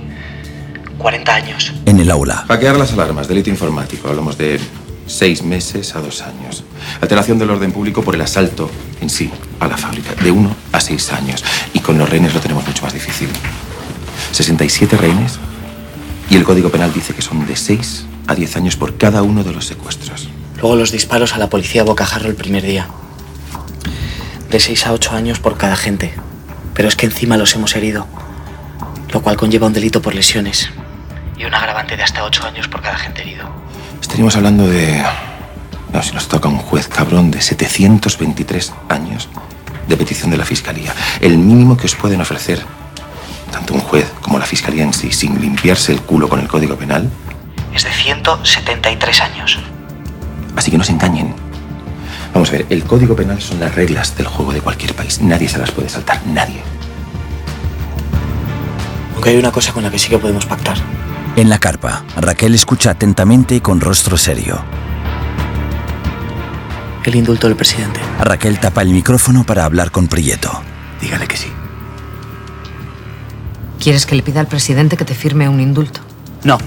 40 0.97 1.35
años. 1.35 1.73
En 1.85 1.99
el 1.99 2.09
aula, 2.09 2.43
Hackear 2.47 2.75
las 2.75 2.91
alarmas, 2.93 3.27
delito 3.27 3.51
informático. 3.51 4.09
Hablamos 4.09 4.35
de 4.35 4.59
seis 5.07 5.41
meses 5.41 5.95
a 5.95 6.01
dos 6.01 6.21
años. 6.21 6.63
Alteración 7.01 7.39
del 7.39 7.49
orden 7.49 7.71
público 7.71 8.03
por 8.03 8.15
el 8.15 8.21
asalto 8.21 8.69
en 9.01 9.09
sí 9.09 9.31
a 9.59 9.67
la 9.67 9.77
fábrica. 9.77 10.13
De 10.21 10.31
uno 10.31 10.55
a 10.71 10.79
seis 10.79 11.11
años. 11.11 11.43
Y 11.73 11.79
con 11.79 11.97
los 11.97 12.09
rehenes 12.09 12.33
lo 12.33 12.39
tenemos 12.39 12.65
mucho 12.67 12.83
más 12.83 12.93
difícil. 12.93 13.29
67 14.31 14.97
rehenes. 14.97 15.39
Y 16.29 16.35
el 16.35 16.43
Código 16.43 16.69
Penal 16.69 16.93
dice 16.93 17.13
que 17.13 17.21
son 17.21 17.45
de 17.47 17.55
seis 17.55 18.05
a 18.27 18.35
diez 18.35 18.55
años 18.57 18.75
por 18.75 18.97
cada 18.97 19.23
uno 19.23 19.43
de 19.43 19.53
los 19.53 19.65
secuestros. 19.65 20.29
Luego 20.59 20.75
los 20.75 20.91
disparos 20.91 21.33
a 21.33 21.37
la 21.37 21.49
policía 21.49 21.83
bocajarro 21.83 22.29
el 22.29 22.35
primer 22.35 22.63
día. 22.63 22.87
De 24.49 24.59
6 24.59 24.87
a 24.87 24.93
8 24.93 25.11
años 25.15 25.39
por 25.39 25.57
cada 25.57 25.75
gente. 25.75 26.13
Pero 26.73 26.87
es 26.87 26.95
que 26.95 27.05
encima 27.05 27.37
los 27.37 27.53
hemos 27.53 27.75
herido. 27.75 28.07
Lo 29.11 29.21
cual 29.21 29.37
conlleva 29.37 29.67
un 29.67 29.73
delito 29.73 30.01
por 30.01 30.15
lesiones. 30.15 30.69
Y 31.37 31.45
un 31.45 31.53
agravante 31.53 31.95
de 31.95 32.03
hasta 32.03 32.23
8 32.23 32.47
años 32.47 32.67
por 32.67 32.81
cada 32.81 32.97
gente 32.97 33.21
herido. 33.21 33.45
Estaríamos 34.07 34.37
hablando 34.37 34.65
de... 34.65 35.03
No, 35.91 36.01
si 36.01 36.13
nos 36.13 36.29
toca 36.29 36.47
un 36.47 36.59
juez 36.59 36.87
cabrón 36.87 37.29
de 37.29 37.41
723 37.41 38.71
años 38.87 39.27
de 39.85 39.97
petición 39.97 40.31
de 40.31 40.37
la 40.37 40.45
Fiscalía. 40.45 40.93
El 41.19 41.37
mínimo 41.37 41.75
que 41.75 41.87
os 41.87 41.95
pueden 41.95 42.21
ofrecer, 42.21 42.63
tanto 43.51 43.73
un 43.73 43.81
juez 43.81 44.09
como 44.21 44.39
la 44.39 44.45
Fiscalía 44.45 44.83
en 44.83 44.93
sí, 44.93 45.11
sin 45.11 45.41
limpiarse 45.41 45.91
el 45.91 46.01
culo 46.01 46.29
con 46.29 46.39
el 46.39 46.47
Código 46.47 46.77
Penal, 46.77 47.11
Es 47.75 47.83
de 47.83 47.91
173 47.91 49.21
años. 49.21 49.59
Así 50.55 50.71
que 50.71 50.77
no 50.77 50.85
se 50.85 50.93
engañen. 50.93 51.35
Vamos 52.33 52.47
a 52.47 52.53
ver, 52.53 52.65
el 52.69 52.85
Código 52.85 53.13
Penal 53.13 53.41
son 53.41 53.59
las 53.59 53.75
reglas 53.75 54.15
del 54.15 54.27
juego 54.27 54.53
de 54.53 54.61
cualquier 54.61 54.93
país. 54.93 55.21
Nadie 55.21 55.49
se 55.49 55.57
las 55.57 55.71
puede 55.71 55.89
saltar, 55.89 56.25
nadie. 56.25 56.61
Aunque 59.15 59.31
hay 59.31 59.37
una 59.37 59.51
cosa 59.51 59.73
con 59.73 59.83
la 59.83 59.91
que 59.91 59.99
sí 59.99 60.07
que 60.07 60.17
podemos 60.17 60.45
pactar. 60.45 60.77
En 61.37 61.49
la 61.49 61.59
carpa, 61.59 62.03
Raquel 62.15 62.55
escucha 62.55 62.89
atentamente 62.89 63.53
y 63.53 63.61
con 63.61 63.79
rostro 63.79 64.17
serio. 64.17 64.59
El 67.05 67.15
indulto 67.15 67.47
del 67.47 67.55
presidente. 67.55 67.99
Raquel 68.19 68.59
tapa 68.59 68.81
el 68.81 68.89
micrófono 68.89 69.45
para 69.45 69.63
hablar 69.63 69.91
con 69.91 70.07
Prieto. 70.07 70.51
Dígale 70.99 71.27
que 71.27 71.37
sí. 71.37 71.47
¿Quieres 73.79 74.07
que 74.07 74.15
le 74.15 74.23
pida 74.23 74.39
al 74.39 74.47
presidente 74.47 74.97
que 74.97 75.05
te 75.05 75.13
firme 75.13 75.47
un 75.47 75.59
indulto? 75.59 76.01
No. 76.43 76.57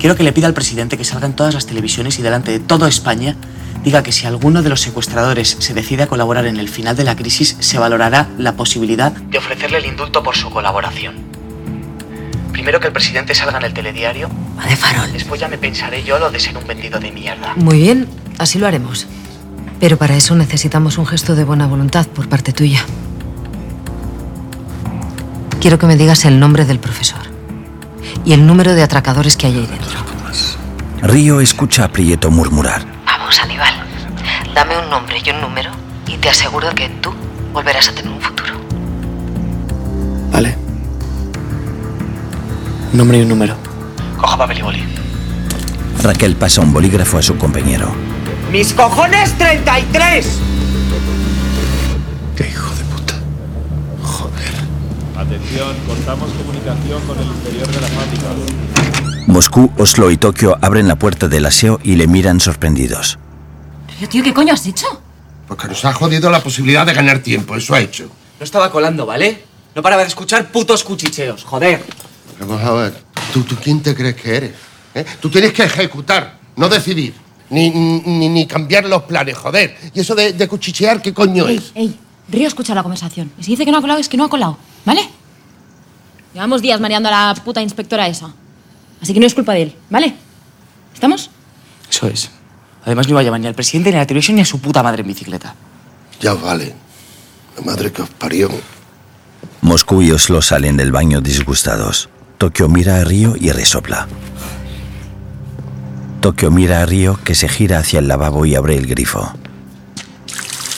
Quiero 0.00 0.16
que 0.16 0.22
le 0.22 0.32
pida 0.32 0.46
al 0.46 0.54
presidente 0.54 0.96
que 0.96 1.04
salga 1.04 1.26
en 1.26 1.36
todas 1.36 1.52
las 1.52 1.66
televisiones 1.66 2.18
y 2.18 2.22
delante 2.22 2.50
de 2.50 2.60
toda 2.60 2.88
España 2.88 3.36
diga 3.84 4.02
que 4.02 4.12
si 4.12 4.26
alguno 4.26 4.62
de 4.62 4.70
los 4.70 4.80
secuestradores 4.80 5.56
se 5.58 5.74
decide 5.74 6.04
a 6.04 6.06
colaborar 6.06 6.46
en 6.46 6.56
el 6.56 6.70
final 6.70 6.96
de 6.96 7.04
la 7.04 7.14
crisis, 7.14 7.58
se 7.60 7.78
valorará 7.78 8.30
la 8.38 8.54
posibilidad 8.54 9.12
de 9.12 9.38
ofrecerle 9.38 9.78
el 9.78 9.86
indulto 9.86 10.22
por 10.22 10.34
su 10.34 10.48
colaboración. 10.48 11.31
Primero 12.52 12.78
que 12.80 12.86
el 12.88 12.92
presidente 12.92 13.34
salga 13.34 13.58
en 13.58 13.64
el 13.64 13.72
telediario. 13.74 14.28
de 14.68 14.76
farol. 14.76 15.10
Después 15.12 15.40
ya 15.40 15.48
me 15.48 15.58
pensaré 15.58 16.04
yo 16.04 16.18
lo 16.18 16.30
de 16.30 16.38
ser 16.38 16.56
un 16.56 16.66
vendido 16.66 17.00
de 17.00 17.10
mierda. 17.10 17.54
Muy 17.56 17.78
bien, 17.78 18.08
así 18.38 18.58
lo 18.58 18.66
haremos. 18.66 19.06
Pero 19.80 19.96
para 19.96 20.16
eso 20.16 20.36
necesitamos 20.36 20.98
un 20.98 21.06
gesto 21.06 21.34
de 21.34 21.44
buena 21.44 21.66
voluntad 21.66 22.06
por 22.06 22.28
parte 22.28 22.52
tuya. 22.52 22.84
Quiero 25.60 25.78
que 25.78 25.86
me 25.86 25.96
digas 25.96 26.24
el 26.24 26.38
nombre 26.38 26.64
del 26.64 26.78
profesor 26.78 27.20
y 28.24 28.32
el 28.32 28.46
número 28.46 28.74
de 28.74 28.82
atracadores 28.82 29.36
que 29.36 29.46
hay 29.46 29.54
ahí 29.56 29.66
dentro. 29.66 30.00
Río 31.02 31.40
escucha 31.40 31.84
a 31.84 31.88
Prieto 31.88 32.30
murmurar. 32.30 32.84
Vamos, 33.04 33.40
Aníbal. 33.40 33.74
Dame 34.54 34.78
un 34.78 34.88
nombre 34.88 35.20
y 35.24 35.30
un 35.30 35.40
número 35.40 35.70
y 36.06 36.16
te 36.16 36.28
aseguro 36.28 36.72
que 36.74 36.88
tú 37.00 37.12
volverás 37.52 37.88
a 37.88 37.92
tener 37.92 38.12
un 38.12 38.20
futuro. 38.20 38.41
Nombre 42.92 43.18
y 43.18 43.22
un 43.22 43.28
número. 43.28 43.56
Coja 44.20 44.36
papel 44.36 44.58
y 44.58 44.62
boli. 44.62 44.84
Raquel 46.02 46.36
pasa 46.36 46.60
un 46.60 46.72
bolígrafo 46.72 47.18
a 47.18 47.22
su 47.22 47.36
compañero. 47.36 47.92
¡Mis 48.50 48.72
cojones 48.72 49.36
33! 49.38 50.38
Atención, 55.22 55.76
cortamos 55.86 56.30
comunicación 56.32 57.00
con 57.06 57.16
el 57.16 57.26
interior 57.26 57.66
de 57.68 57.80
la 57.80 57.86
fábrica. 57.86 58.26
Moscú, 59.28 59.72
Oslo 59.78 60.10
y 60.10 60.16
Tokio 60.16 60.58
abren 60.60 60.88
la 60.88 60.96
puerta 60.96 61.28
del 61.28 61.46
aseo 61.46 61.78
y 61.82 61.94
le 61.94 62.06
miran 62.06 62.40
sorprendidos. 62.40 63.18
Pero 63.86 64.08
tío, 64.08 64.22
¿qué 64.24 64.34
coño 64.34 64.52
has 64.52 64.66
hecho? 64.66 64.86
Porque 65.46 65.68
nos 65.68 65.84
ha 65.84 65.92
jodido 65.92 66.28
la 66.28 66.42
posibilidad 66.42 66.84
de 66.84 66.92
ganar 66.92 67.20
tiempo, 67.20 67.56
eso 67.56 67.72
ha 67.74 67.80
hecho. 67.80 68.08
No 68.40 68.44
estaba 68.44 68.72
colando, 68.72 69.06
¿vale? 69.06 69.44
No 69.74 69.80
paraba 69.80 70.02
de 70.02 70.08
escuchar 70.08 70.50
putos 70.50 70.82
cuchicheos, 70.82 71.44
joder. 71.44 71.84
Vamos 72.46 72.62
a 72.62 72.72
ver, 72.72 73.02
¿tú, 73.32 73.42
tú 73.44 73.56
quién 73.62 73.80
te 73.82 73.94
crees 73.94 74.16
que 74.16 74.36
eres? 74.36 74.52
¿Eh? 74.94 75.04
Tú 75.20 75.30
tienes 75.30 75.52
que 75.52 75.62
ejecutar, 75.64 76.38
no 76.56 76.68
decidir. 76.68 77.14
Ni, 77.50 77.70
ni, 77.70 78.28
ni 78.28 78.46
cambiar 78.46 78.84
los 78.86 79.02
planes, 79.02 79.36
joder. 79.36 79.76
Y 79.94 80.00
eso 80.00 80.14
de, 80.14 80.32
de 80.32 80.48
cuchichear, 80.48 81.02
¿qué 81.02 81.12
coño 81.12 81.46
Ey, 81.48 81.56
es? 81.56 81.72
ey, 81.74 81.98
Río 82.28 82.48
escucha 82.48 82.74
la 82.74 82.82
conversación. 82.82 83.30
Y 83.38 83.44
si 83.44 83.50
dice 83.52 83.64
que 83.64 83.70
no 83.70 83.78
ha 83.78 83.80
colado, 83.82 84.00
es 84.00 84.08
que 84.08 84.16
no 84.16 84.24
ha 84.24 84.28
colado, 84.30 84.56
¿vale? 84.86 85.02
Llevamos 86.32 86.62
días 86.62 86.80
mareando 86.80 87.08
a 87.10 87.12
la 87.34 87.34
puta 87.42 87.60
inspectora 87.60 88.08
esa. 88.08 88.32
Así 89.02 89.12
que 89.12 89.20
no 89.20 89.26
es 89.26 89.34
culpa 89.34 89.52
de 89.52 89.62
él, 89.62 89.76
¿vale? 89.90 90.14
¿Estamos? 90.94 91.30
Eso 91.90 92.06
es. 92.08 92.30
Además 92.84 93.06
no 93.06 93.10
iba 93.12 93.20
a 93.20 93.22
llamar 93.24 93.40
ni 93.40 93.46
al 93.48 93.54
presidente, 93.54 93.90
ni 93.90 93.96
a 93.96 94.00
la 94.00 94.06
televisión, 94.06 94.36
ni 94.36 94.42
a 94.42 94.46
su 94.46 94.58
puta 94.58 94.82
madre 94.82 95.02
en 95.02 95.08
bicicleta. 95.08 95.54
Ya 96.20 96.32
vale. 96.34 96.74
La 97.56 97.62
madre 97.64 97.92
que 97.92 98.02
os 98.02 98.08
parió. 98.10 98.48
Moscú 99.60 100.00
y 100.02 100.10
Oslo 100.10 100.40
salen 100.40 100.76
del 100.78 100.90
baño 100.90 101.20
disgustados. 101.20 102.08
Tokio 102.42 102.68
mira 102.68 102.96
a 102.96 103.04
Río 103.04 103.36
y 103.38 103.52
resopla. 103.52 104.08
Tokio 106.20 106.50
mira 106.50 106.82
a 106.82 106.86
Río 106.86 107.16
que 107.22 107.36
se 107.36 107.48
gira 107.48 107.78
hacia 107.78 108.00
el 108.00 108.08
lavabo 108.08 108.44
y 108.46 108.56
abre 108.56 108.76
el 108.76 108.88
grifo. 108.88 109.32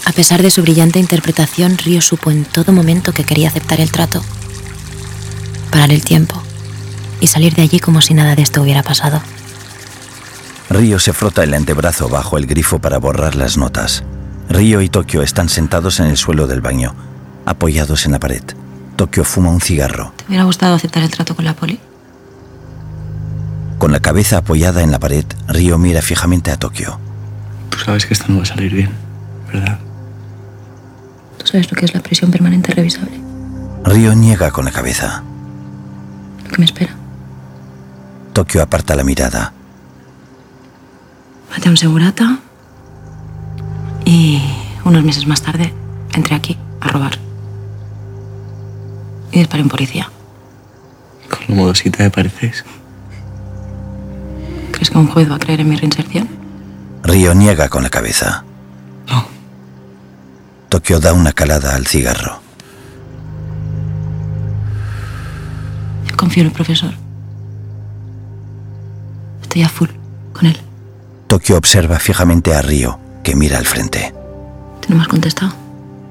A 0.04 0.12
pesar 0.12 0.42
de 0.42 0.50
su 0.50 0.61
brillante 0.61 0.99
interpretación, 0.99 1.78
Río 1.78 2.02
supo 2.02 2.30
en 2.30 2.44
todo 2.44 2.73
momento 2.73 3.14
que 3.14 3.25
quería 3.25 3.49
aceptar 3.49 3.80
el 3.80 3.90
trato, 3.90 4.23
parar 5.71 5.90
el 5.90 6.04
tiempo 6.04 6.35
y 7.18 7.28
salir 7.28 7.54
de 7.54 7.62
allí 7.62 7.80
como 7.80 8.02
si 8.02 8.12
nada 8.12 8.37
de 8.37 8.42
esto 8.42 8.61
hubiera 8.61 8.83
pasado. 8.83 9.23
Río 10.68 10.99
se 10.99 11.14
frota 11.14 11.44
el 11.44 11.54
antebrazo 11.54 12.11
bajo 12.11 12.37
el 12.37 12.44
grifo 12.44 12.78
para 12.78 12.99
borrar 12.99 13.37
las 13.37 13.56
notas. 13.56 14.04
Río 14.50 14.83
y 14.83 14.90
Tokio 14.90 15.23
están 15.23 15.49
sentados 15.49 15.99
en 15.99 16.09
el 16.09 16.18
suelo 16.18 16.47
del 16.47 16.61
baño, 16.61 16.94
apoyados 17.47 18.04
en 18.04 18.12
la 18.12 18.21
pared. 18.21 18.44
Tokio 18.96 19.24
fuma 19.24 19.50
un 19.50 19.60
cigarro. 19.60 20.12
¿Te 20.16 20.24
hubiera 20.28 20.44
gustado 20.44 20.74
aceptar 20.74 21.02
el 21.02 21.10
trato 21.10 21.34
con 21.34 21.44
la 21.44 21.54
poli? 21.54 21.80
Con 23.78 23.92
la 23.92 24.00
cabeza 24.00 24.38
apoyada 24.38 24.82
en 24.82 24.90
la 24.92 24.98
pared, 25.00 25.24
Río 25.48 25.78
mira 25.78 26.00
fijamente 26.00 26.50
a 26.50 26.56
Tokio. 26.56 26.98
Tú 27.70 27.78
sabes 27.78 28.06
que 28.06 28.14
esto 28.14 28.26
no 28.28 28.36
va 28.36 28.42
a 28.44 28.46
salir 28.46 28.72
bien, 28.72 28.90
¿verdad? 29.52 29.78
¿Tú 31.38 31.46
sabes 31.46 31.70
lo 31.70 31.76
que 31.76 31.84
es 31.84 31.94
la 31.94 32.00
prisión 32.00 32.30
permanente 32.30 32.72
revisable? 32.72 33.20
Río 33.84 34.14
niega 34.14 34.50
con 34.50 34.64
la 34.64 34.70
cabeza. 34.70 35.22
Lo 36.44 36.50
que 36.50 36.58
me 36.58 36.64
espera. 36.64 36.95
Tokio 38.32 38.62
aparta 38.62 38.95
la 38.95 39.04
mirada. 39.04 39.52
Maté 41.50 41.69
a 41.69 41.71
un 41.71 41.76
segurata 41.76 42.38
y 44.04 44.40
unos 44.84 45.04
meses 45.04 45.26
más 45.26 45.42
tarde 45.42 45.75
entré 46.14 46.34
aquí 46.34 46.56
a 46.80 46.88
robar. 46.88 47.19
Y 49.34 49.40
disparé 49.40 49.62
a 49.62 49.64
un 49.64 49.68
policía. 49.68 50.10
Con 51.28 51.40
lo 51.49 51.54
modosita 51.56 52.04
me 52.04 52.10
pareces. 52.10 52.64
¿Crees 54.70 54.90
que 54.90 54.99
un 54.99 55.08
juez 55.08 55.28
va 55.28 55.34
a 55.34 55.38
creer 55.40 55.60
en 55.60 55.68
mi 55.68 55.76
reinserción? 55.76 56.28
Río 57.02 57.34
niega 57.34 57.68
con 57.68 57.82
la 57.82 57.90
cabeza. 57.90 58.44
Tokio 60.68 60.99
da 60.99 61.12
una 61.12 61.32
calada 61.32 61.75
al 61.75 61.86
cigarro. 61.86 62.40
Yo 66.08 66.16
confío 66.16 66.42
en 66.42 66.49
el 66.49 66.52
profesor. 66.52 66.92
Estoy 69.42 69.62
a 69.62 69.68
full 69.68 69.88
con 70.32 70.47
él. 70.47 70.58
Tokio 71.28 71.56
observa 71.56 71.99
fijamente 71.99 72.54
a 72.54 72.62
Río, 72.62 72.99
que 73.23 73.36
mira 73.36 73.58
al 73.58 73.66
frente. 73.66 74.12
¿Tú 74.80 74.90
no 74.90 74.97
me 74.97 75.02
has 75.02 75.08
contestado? 75.08 75.52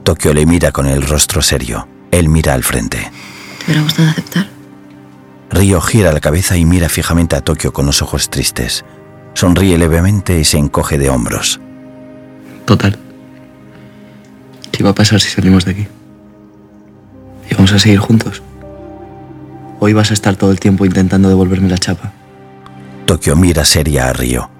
Tokio 0.03 0.33
le 0.33 0.45
mira 0.45 0.71
con 0.71 0.85
el 0.85 1.01
rostro 1.07 1.41
serio. 1.41 1.87
Él 2.13 2.29
mira 2.29 2.53
al 2.53 2.63
frente. 2.63 3.11
¿Te 3.57 3.65
hubiera 3.65 3.81
gustado 3.81 4.09
aceptar? 4.09 4.47
Río 5.49 5.81
gira 5.81 6.13
la 6.13 6.19
cabeza 6.19 6.55
y 6.55 6.63
mira 6.63 6.87
fijamente 6.87 7.35
a 7.35 7.41
Tokio 7.41 7.73
con 7.73 7.87
los 7.87 8.03
ojos 8.03 8.29
tristes. 8.29 8.85
Sonríe 9.33 9.79
levemente 9.79 10.37
y 10.37 10.43
se 10.43 10.59
encoge 10.59 10.99
de 10.99 11.09
hombros. 11.09 11.59
Total. 12.65 12.99
¿Qué 14.71 14.83
va 14.83 14.91
a 14.91 14.95
pasar 14.95 15.21
si 15.21 15.31
salimos 15.31 15.65
de 15.65 15.71
aquí? 15.71 15.87
¿Y 17.49 17.55
vamos 17.55 17.73
a 17.73 17.79
seguir 17.79 17.97
juntos? 17.97 18.43
¿Hoy 19.79 19.93
vas 19.93 20.11
a 20.11 20.13
estar 20.13 20.35
todo 20.35 20.51
el 20.51 20.59
tiempo 20.59 20.85
intentando 20.85 21.29
devolverme 21.29 21.67
la 21.67 21.79
chapa? 21.79 22.13
Tokio 23.07 23.35
mira 23.35 23.65
seria 23.65 24.09
a 24.09 24.13
Río. 24.13 24.51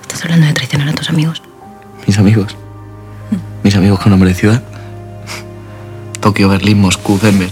¿Estás 0.00 0.24
hablando 0.24 0.46
de 0.46 0.54
traicionar 0.54 0.88
a 0.88 0.94
tus 0.94 1.10
amigos? 1.10 1.42
¿Mis 2.06 2.18
amigos? 2.18 2.56
¿Mis 3.62 3.76
amigos 3.76 4.00
con 4.00 4.08
nombre 4.08 4.30
de 4.30 4.34
ciudad? 4.34 4.62
Tokio, 6.20 6.48
Berlín, 6.48 6.80
Moscú, 6.80 7.18
Denver. 7.18 7.50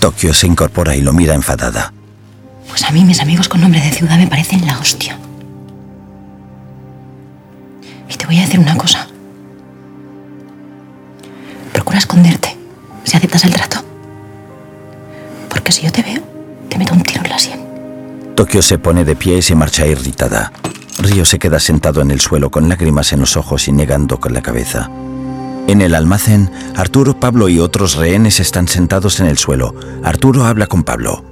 Tokio 0.00 0.34
se 0.34 0.46
incorpora 0.46 0.96
y 0.96 1.00
lo 1.00 1.12
mira 1.12 1.34
enfadada. 1.34 1.92
Pues 2.68 2.82
a 2.84 2.90
mí 2.90 3.04
mis 3.04 3.20
amigos 3.20 3.48
con 3.48 3.60
nombre 3.60 3.80
de 3.80 3.90
ciudad 3.90 4.18
me 4.18 4.26
parecen 4.26 4.66
la 4.66 4.78
hostia. 4.78 5.18
Y 8.08 8.14
te 8.14 8.26
voy 8.26 8.38
a 8.38 8.42
decir 8.42 8.58
una 8.58 8.76
cosa. 8.76 9.06
Procura 11.72 11.98
esconderte 11.98 12.56
si 13.04 13.16
aceptas 13.16 13.44
el 13.44 13.54
trato. 13.54 13.84
Porque 15.48 15.70
si 15.70 15.82
yo 15.82 15.92
te 15.92 16.02
veo, 16.02 16.22
te 16.68 16.78
meto 16.78 16.94
un 16.94 17.02
tiro 17.02 17.22
en 17.22 17.30
la 17.30 17.38
sien. 17.38 17.60
Tokio 18.34 18.62
se 18.62 18.78
pone 18.78 19.04
de 19.04 19.14
pie 19.14 19.38
y 19.38 19.42
se 19.42 19.54
marcha 19.54 19.86
irritada. 19.86 20.52
Río 20.98 21.24
se 21.24 21.38
queda 21.38 21.60
sentado 21.60 22.00
en 22.00 22.10
el 22.10 22.20
suelo 22.20 22.50
con 22.50 22.68
lágrimas 22.68 23.12
en 23.12 23.20
los 23.20 23.36
ojos 23.36 23.68
y 23.68 23.72
negando 23.72 24.18
con 24.18 24.32
la 24.34 24.42
cabeza. 24.42 24.90
En 25.72 25.80
el 25.80 25.94
almacén, 25.94 26.52
Arturo, 26.76 27.18
Pablo 27.18 27.48
y 27.48 27.58
otros 27.58 27.94
rehenes 27.94 28.40
están 28.40 28.68
sentados 28.68 29.20
en 29.20 29.26
el 29.26 29.38
suelo. 29.38 29.74
Arturo 30.04 30.44
habla 30.44 30.66
con 30.66 30.84
Pablo. 30.84 31.24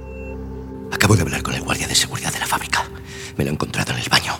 Acabo 0.91 1.15
de 1.15 1.21
hablar 1.21 1.43
con 1.43 1.53
el 1.53 1.61
guardia 1.61 1.87
de 1.87 1.93
seguridad 1.93 2.33
de 2.33 2.39
la 2.39 2.47
fábrica. 2.47 2.83
Me 3.37 3.43
lo 3.43 3.51
he 3.51 3.53
encontrado 3.53 3.93
en 3.93 3.99
el 3.99 4.09
baño. 4.09 4.33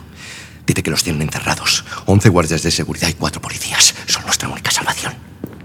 Dice 0.66 0.82
que 0.82 0.90
los 0.90 1.04
tienen 1.04 1.22
encerrados. 1.22 1.86
Once 2.08 2.28
guardias 2.30 2.64
de 2.64 2.72
seguridad 2.72 3.10
y 3.10 3.14
cuatro 3.14 3.44
policías. 3.44 3.94
Son 4.08 4.26
nuestra 4.26 4.50
única 4.50 4.72
salvación. 4.72 5.14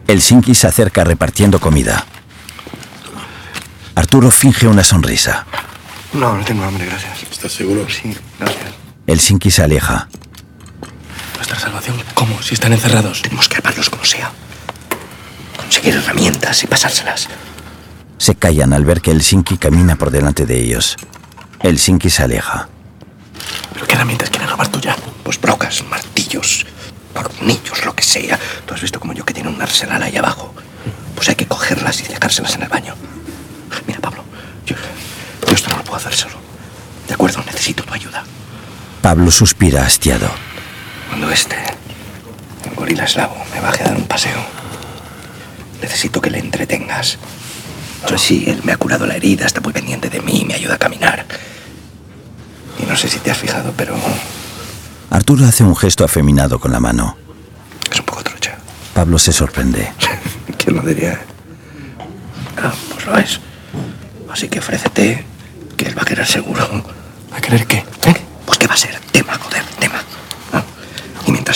El 0.07 0.21
Sinki 0.21 0.55
se 0.55 0.67
acerca 0.67 1.03
repartiendo 1.03 1.59
comida. 1.59 2.05
Arturo 3.95 4.31
finge 4.31 4.69
una 4.69 4.85
sonrisa. 4.85 5.47
No, 6.13 6.37
no 6.37 6.45
tengo 6.45 6.63
hambre, 6.63 6.85
gracias. 6.85 7.23
¿Estás 7.23 7.53
seguro? 7.53 7.87
Sí, 7.89 8.15
gracias. 8.39 8.67
El 9.07 9.19
Sinki 9.19 9.51
se 9.51 9.63
aleja. 9.63 10.11
¿Nuestra 11.37 11.59
salvación? 11.59 12.03
¿Cómo? 12.15 12.43
Si 12.43 12.55
están 12.55 12.73
encerrados. 12.73 13.23
Tenemos 13.23 13.49
que 13.49 13.57
armarlos 13.57 13.91
como 13.91 14.05
sea. 14.05 14.33
Conseguir 15.57 15.95
herramientas 15.95 16.63
y 16.63 16.67
pasárselas. 16.67 17.29
Se 18.19 18.35
callan 18.35 18.73
al 18.73 18.85
ver 18.85 19.01
que 19.01 19.11
el 19.11 19.23
Sinki 19.23 19.59
camina 19.59 19.97
por 19.97 20.11
delante 20.11 20.47
de 20.47 20.59
ellos. 20.59 20.97
El 21.61 21.79
Sinki 21.79 22.11
se 22.11 22.23
aleja. 22.23 22.69
¿Pero 23.75 23.87
qué 23.87 23.95
herramientas 23.95 24.31
quieren 24.31 24.49
robar 24.49 24.69
tuya? 24.69 24.97
Pues 25.23 25.41
brocas, 25.41 25.85
martillos, 25.91 26.67
tornillos, 27.13 27.85
lo 27.85 27.95
que 27.95 28.03
sea. 28.03 28.39
Tú 28.65 28.75
has 28.75 28.81
visto 28.81 28.99
como 28.99 29.13
yo 29.13 29.25
que 29.25 29.35
tiene 29.35 29.51
un 29.51 29.61
arsenal 29.61 30.03
ahí 30.03 30.17
abajo. 30.17 30.55
Pues 31.15 31.29
hay 31.29 31.35
que 31.35 31.47
cogerlas 31.47 32.01
y 32.01 32.05
dejárselas 32.05 32.55
en 32.55 32.63
el 32.63 32.69
baño. 32.69 32.95
Mira, 33.87 34.01
Pablo, 34.01 34.25
yo, 34.65 34.77
yo 35.47 35.55
esto 35.55 35.69
no 35.71 35.77
lo 35.77 35.85
puedo 35.85 35.97
hacer 35.97 36.15
solo. 36.15 36.37
De 37.07 37.15
acuerdo, 37.15 37.43
necesito 37.45 37.85
tu 37.85 37.93
ayuda. 37.93 38.25
Pablo 39.03 39.31
suspira 39.31 39.85
hastiado. 39.85 40.31
Cuando 41.09 41.31
este, 41.31 41.57
el 42.69 42.75
gorila 42.75 43.05
eslavo, 43.05 43.37
me 43.55 43.61
baje 43.61 43.85
a 43.85 43.89
dar 43.89 43.97
un 43.97 44.07
paseo, 44.07 44.39
necesito 45.81 46.21
que 46.21 46.31
le 46.31 46.39
entretengas. 46.39 47.19
Ahora 48.03 48.19
sí, 48.19 48.45
él 48.47 48.61
me 48.65 48.73
ha 48.73 48.77
curado 48.77 49.07
la 49.07 49.17
herida, 49.17 49.47
está 49.47 49.61
muy 49.61 49.73
pendiente 49.73 50.09
de 50.11 50.21
mí, 50.21 50.45
me 50.47 50.55
ayuda 50.55 50.75
a 50.75 50.79
caminar. 50.79 51.25
Y 52.79 52.87
no 52.87 52.97
sé 52.97 53.09
si 53.09 53.19
te 53.19 53.31
has 53.31 53.39
fijado, 53.39 53.73
pero 53.77 53.97
Arturo 55.11 55.47
hace 55.47 55.65
un 55.65 55.77
gesto 55.77 56.05
afeminado 56.05 56.59
con 56.59 56.73
la 56.73 56.81
mano. 56.81 57.17
es 57.91 57.99
un 57.99 58.05
poco 58.05 58.23
Pablo 58.97 59.19
se 59.19 59.31
sorprende. 59.31 59.93
¿Quién 60.59 60.77
lo 60.77 60.83
diría? 60.83 61.21
Ah, 62.57 62.73
pues 62.91 63.05
lo 63.05 63.19
es. 63.19 63.41
Así 64.33 64.49
que 64.49 64.59
ofrécete, 64.59 65.23
que 65.77 65.85
él 65.85 65.99
va 65.99 66.01
a 66.01 66.05
querer 66.07 66.27
seguro. 66.27 66.67
¿Va 67.31 67.37
a 67.37 67.41
querer 67.43 67.67
qué? 67.67 67.85
Pues 68.47 68.59
que 68.59 68.67
va 68.67 68.73
a 68.73 68.79
ser 68.79 68.99
tema, 69.13 69.35
joder, 69.35 69.63
tema. 69.79 70.03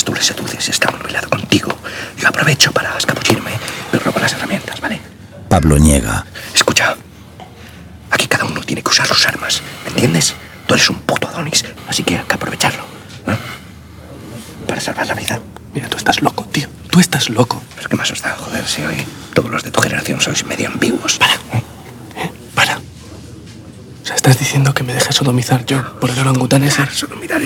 Mientras 0.01 0.05
tú 0.05 0.15
le 0.15 0.23
seduces 0.23 0.69
y 0.69 0.71
está 0.71 0.91
muy 0.93 1.11
lado 1.11 1.29
contigo, 1.29 1.77
yo 2.17 2.29
aprovecho 2.29 2.73
para 2.73 2.97
escabullirme 2.97 3.53
y 3.93 3.97
robo 3.99 4.19
las 4.21 4.33
herramientas, 4.33 4.81
¿vale? 4.81 5.01
Pablo 5.49 5.79
niega. 5.79 6.25
Escucha, 6.55 6.97
aquí 8.11 8.27
cada 8.27 8.45
uno 8.45 8.61
tiene 8.63 8.83
que 8.83 8.91
usar 8.91 9.07
sus 9.07 9.27
armas, 9.27 9.63
¿me 9.85 9.91
entiendes? 9.91 10.35
Tú 10.67 10.75
eres 10.75 10.89
un 10.91 11.01
puto 11.01 11.29
Adonis, 11.29 11.65
así 11.89 12.03
que 12.03 12.19
hay 12.19 12.25
que 12.25 12.35
aprovecharlo. 12.35 12.85
¿no? 13.27 13.37
Para 14.67 14.81
salvar 14.81 15.07
la 15.07 15.15
vida. 15.15 15.41
Mira, 15.75 15.89
tú 15.89 15.97
estás 15.97 16.23
loco, 16.23 16.45
tío. 16.51 16.69
Tú 16.91 17.01
estás 17.01 17.29
loco. 17.29 17.63
Pero 17.77 17.89
¿qué 17.89 17.97
más 17.97 18.11
os 18.11 18.23
da, 18.23 18.37
joder, 18.37 18.67
si 18.67 18.83
hoy 18.83 19.05
todos 19.35 19.51
los 19.51 19.63
de 19.63 19.71
tu 19.71 19.81
generación 19.81 20.21
sois 20.21 20.45
medio 20.45 20.69
ambiguos? 20.69 21.19
Para. 21.19 21.35
Para. 22.55 22.79
O 22.79 24.07
sea, 24.07 24.17
estás 24.17 24.39
diciendo 24.39 24.73
que 24.73 24.83
me 24.83 24.95
dejes 24.95 25.15
sodomizar 25.15 25.65
yo 25.67 25.99
por 26.01 26.11
el 26.11 26.19
orangután 26.19 26.65
ese. 26.65 26.87
Sodomizar. 26.87 27.43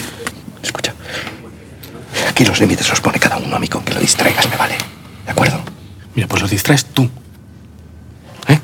Aquí 2.34 2.44
los 2.44 2.58
límites 2.58 2.88
los 2.88 3.00
pone 3.00 3.20
cada 3.20 3.36
uno 3.36 3.54
a 3.54 3.60
mí 3.60 3.68
con 3.68 3.84
que 3.84 3.94
lo 3.94 4.00
distraigas, 4.00 4.50
me 4.50 4.56
vale. 4.56 4.76
¿De 5.24 5.30
acuerdo? 5.30 5.60
Mira, 6.16 6.26
pues 6.26 6.42
lo 6.42 6.48
distraes 6.48 6.86
tú. 6.86 7.08
¿Eh? 8.48 8.58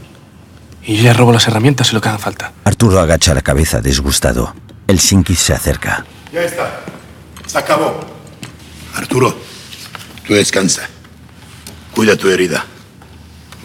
Y 0.83 0.97
yo 0.97 1.05
ya 1.05 1.13
robo 1.13 1.33
las 1.33 1.47
herramientas 1.47 1.93
y 1.93 1.95
lo 1.95 2.01
que 2.01 2.09
haga 2.09 2.19
falta. 2.19 2.53
Arturo 2.65 2.99
agacha 2.99 3.33
la 3.33 3.43
cabeza 3.43 3.81
disgustado. 3.81 4.57
El 4.89 4.99
Sinki 4.99 5.37
se 5.37 5.53
acerca. 5.53 6.05
Ya 6.33 6.43
está. 6.43 6.81
Se 7.47 7.59
acabó. 7.59 8.01
Arturo, 8.97 9.39
tú 10.27 10.35
descansa. 10.35 10.89
Cuida 11.95 12.17
tu 12.17 12.29
herida. 12.29 12.65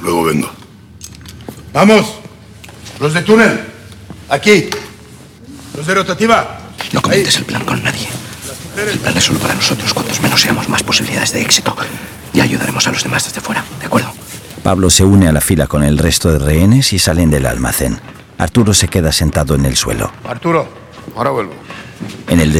Luego 0.04 0.26
vengo. 0.26 0.52
¡Vamos! 1.74 2.14
Los 3.00 3.12
de 3.12 3.24
túnel. 3.24 3.60
Aquí. 4.30 4.70
Los 5.76 5.88
de 5.88 5.96
rotativa. 5.96 6.60
No 6.92 7.02
comentes 7.02 7.38
el 7.38 7.46
plan 7.46 7.66
con 7.66 7.84
nadie. 7.84 8.08
El 8.78 9.00
plan 9.00 9.18
es 9.18 9.24
solo 9.24 9.40
para 9.40 9.54
nosotros. 9.56 9.94
Cuantos 9.94 10.22
menos 10.22 10.42
seamos, 10.42 10.68
más 10.70 10.84
posibilidades 10.84 11.32
de 11.34 11.42
éxito. 11.42 11.76
Y 12.34 12.42
ayudaremos 12.42 12.86
a 12.88 12.92
los 12.92 13.04
demás 13.04 13.24
desde 13.26 13.42
fuera. 13.42 13.64
¿De 13.80 13.86
acuerdo? 13.88 14.12
Pablo 14.64 14.90
se 14.90 15.04
une 15.04 15.28
a 15.28 15.32
la 15.32 15.42
fila 15.42 15.68
con 15.68 15.84
el 15.84 15.98
resto 15.98 16.32
de 16.32 16.40
rehenes 16.40 16.92
y 16.94 17.00
salen 17.00 17.30
del 17.30 17.46
almacén. 17.46 18.00
Arturo 18.38 18.74
se 18.74 18.88
queda 18.88 19.12
sentado 19.12 19.56
en 19.56 19.66
el 19.66 19.76
suelo. 19.78 20.12
Arturo, 20.28 20.68
ahora 21.16 21.30
vuelvo. 21.30 21.54
En 22.28 22.40
el 22.42 22.54
de- 22.54 22.60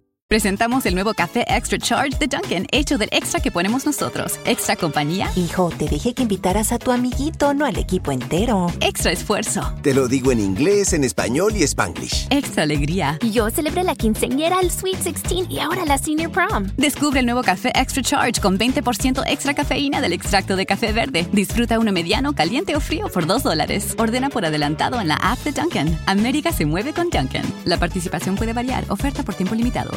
Presentamos 0.31 0.85
el 0.85 0.93
nuevo 0.93 1.13
café 1.13 1.43
Extra 1.45 1.77
Charge 1.77 2.17
de 2.17 2.25
Dunkin', 2.25 2.65
hecho 2.71 2.97
del 2.97 3.09
extra 3.11 3.41
que 3.41 3.51
ponemos 3.51 3.85
nosotros. 3.85 4.39
Extra 4.45 4.77
compañía. 4.77 5.29
Hijo, 5.35 5.69
te 5.77 5.89
dije 5.89 6.13
que 6.13 6.21
invitaras 6.21 6.71
a 6.71 6.79
tu 6.79 6.93
amiguito, 6.93 7.53
no 7.53 7.65
al 7.65 7.75
equipo 7.77 8.13
entero. 8.13 8.67
Extra 8.79 9.11
esfuerzo. 9.11 9.73
Te 9.81 9.93
lo 9.93 10.07
digo 10.07 10.31
en 10.31 10.39
inglés, 10.39 10.93
en 10.93 11.03
español 11.03 11.57
y 11.57 11.63
spanglish. 11.63 12.27
Extra 12.29 12.63
alegría. 12.63 13.19
Yo 13.29 13.49
celebré 13.49 13.83
la 13.83 13.93
quinceañera, 13.93 14.61
el 14.61 14.71
Sweet 14.71 14.99
16 14.99 15.47
y 15.49 15.59
ahora 15.59 15.83
la 15.83 15.97
Senior 15.97 16.31
Prom. 16.31 16.69
Descubre 16.77 17.19
el 17.19 17.25
nuevo 17.25 17.43
café 17.43 17.73
Extra 17.75 18.01
Charge 18.01 18.39
con 18.39 18.57
20% 18.57 19.25
extra 19.27 19.53
cafeína 19.53 19.99
del 19.99 20.13
extracto 20.13 20.55
de 20.55 20.65
café 20.65 20.93
verde. 20.93 21.27
Disfruta 21.33 21.77
uno 21.77 21.91
mediano, 21.91 22.31
caliente 22.31 22.73
o 22.77 22.79
frío 22.79 23.09
por 23.09 23.27
2 23.27 23.43
dólares. 23.43 23.95
Ordena 23.97 24.29
por 24.29 24.45
adelantado 24.45 25.01
en 25.01 25.09
la 25.09 25.15
app 25.15 25.39
de 25.39 25.51
Dunkin'. 25.51 25.99
América 26.05 26.53
se 26.53 26.65
mueve 26.65 26.93
con 26.93 27.09
Dunkin'. 27.09 27.43
La 27.65 27.75
participación 27.75 28.37
puede 28.37 28.53
variar. 28.53 28.85
Oferta 28.87 29.23
por 29.23 29.35
tiempo 29.35 29.55
limitado. 29.55 29.91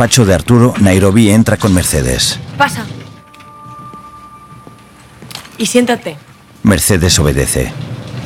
Despacho 0.00 0.24
de 0.24 0.32
Arturo, 0.32 0.72
Nairobi 0.80 1.30
entra 1.30 1.58
con 1.58 1.74
Mercedes. 1.74 2.40
Pasa. 2.56 2.86
Y 5.58 5.66
siéntate. 5.66 6.16
Mercedes 6.62 7.18
obedece. 7.18 7.70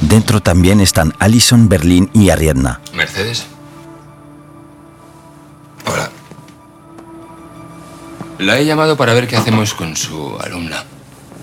Dentro 0.00 0.40
también 0.40 0.80
están 0.80 1.14
Alison, 1.18 1.68
Berlín 1.68 2.10
y 2.12 2.30
Ariadna. 2.30 2.80
¿Mercedes? 2.94 3.46
Hola. 5.84 6.10
La 8.38 8.60
he 8.60 8.64
llamado 8.64 8.96
para 8.96 9.12
ver 9.12 9.26
qué 9.26 9.36
hacemos 9.36 9.74
con 9.74 9.96
su 9.96 10.38
alumna. 10.38 10.84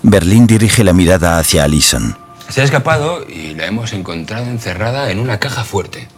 Berlín 0.02 0.46
dirige 0.46 0.82
la 0.82 0.94
mirada 0.94 1.38
hacia 1.38 1.64
Alison. 1.64 2.16
Se 2.48 2.62
ha 2.62 2.64
escapado 2.64 3.26
y 3.28 3.52
la 3.52 3.66
hemos 3.66 3.92
encontrado 3.92 4.46
encerrada 4.46 5.10
en 5.10 5.18
una 5.18 5.38
caja 5.38 5.62
fuerte. 5.62 6.08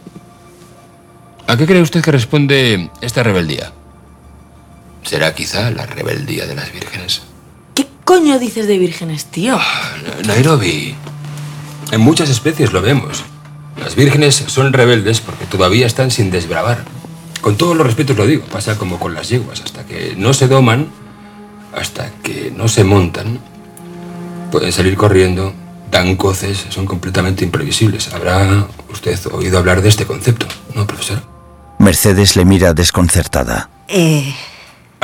¿A 1.47 1.57
qué 1.57 1.65
cree 1.65 1.81
usted 1.81 2.01
que 2.01 2.13
responde 2.13 2.89
esta 3.01 3.21
rebeldía? 3.21 3.73
¿Será 5.05 5.35
quizá 5.35 5.69
la 5.69 5.85
rebeldía 5.85 6.47
de 6.47 6.55
las 6.55 6.71
vírgenes? 6.73 7.21
¿Qué 7.75 7.87
coño 8.03 8.39
dices 8.39 8.67
de 8.67 8.79
vírgenes, 8.79 9.25
tío? 9.25 9.59
Nairobi. 10.25 10.95
En 11.91 12.01
muchas 12.01 12.29
especies 12.29 12.73
lo 12.73 12.81
vemos. 12.81 13.23
Las 13.77 13.95
vírgenes 13.95 14.43
son 14.47 14.73
rebeldes 14.73 15.21
porque 15.21 15.45
todavía 15.45 15.85
están 15.85 16.09
sin 16.09 16.31
desbravar. 16.31 16.83
Con 17.41 17.55
todos 17.55 17.77
los 17.77 17.85
respetos 17.85 18.17
lo 18.17 18.25
digo, 18.25 18.45
pasa 18.45 18.77
como 18.77 18.99
con 18.99 19.13
las 19.13 19.29
yeguas. 19.29 19.61
Hasta 19.61 19.85
que 19.85 20.15
no 20.17 20.33
se 20.33 20.47
doman, 20.47 20.87
hasta 21.75 22.09
que 22.23 22.51
no 22.55 22.67
se 22.67 22.83
montan, 22.83 23.39
pueden 24.51 24.71
salir 24.71 24.95
corriendo, 24.95 25.53
dan 25.91 26.15
coces, 26.15 26.65
son 26.69 26.87
completamente 26.87 27.43
imprevisibles. 27.43 28.11
Habrá 28.11 28.65
usted 28.91 29.19
oído 29.31 29.59
hablar 29.59 29.83
de 29.83 29.89
este 29.89 30.05
concepto, 30.05 30.47
¿no, 30.73 30.87
profesor? 30.87 31.21
Mercedes 31.77 32.35
le 32.35 32.45
mira 32.45 32.73
desconcertada. 32.73 33.69
Eh. 33.87 34.33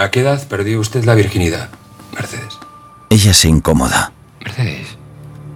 ¿A 0.02 0.10
qué 0.10 0.22
edad 0.22 0.42
perdió 0.48 0.80
usted 0.80 1.04
la 1.04 1.14
virginidad, 1.14 1.70
Mercedes? 2.16 2.58
Ella 3.12 3.36
se 3.36 3.50
incomoda. 3.50 4.12
Mercedes, 4.44 4.88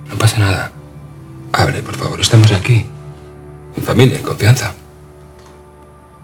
no 0.07 0.15
pasa 0.19 0.37
nada. 0.37 0.71
Hable, 1.51 1.81
por 1.81 1.95
favor, 1.95 2.21
estamos 2.21 2.51
aquí. 2.51 2.85
En 3.75 3.83
familia, 3.83 4.17
en 4.17 4.23
confianza. 4.23 4.75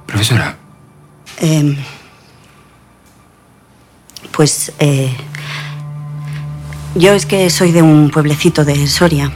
Profesora, 0.06 0.56
Em, 1.40 1.76
pues, 4.32 4.72
eh, 4.78 5.12
yo 6.94 7.14
es 7.14 7.26
que 7.26 7.50
soy 7.50 7.72
de 7.72 7.82
un 7.82 8.12
pueblecito 8.12 8.64
de 8.64 8.86
Soria. 8.86 9.32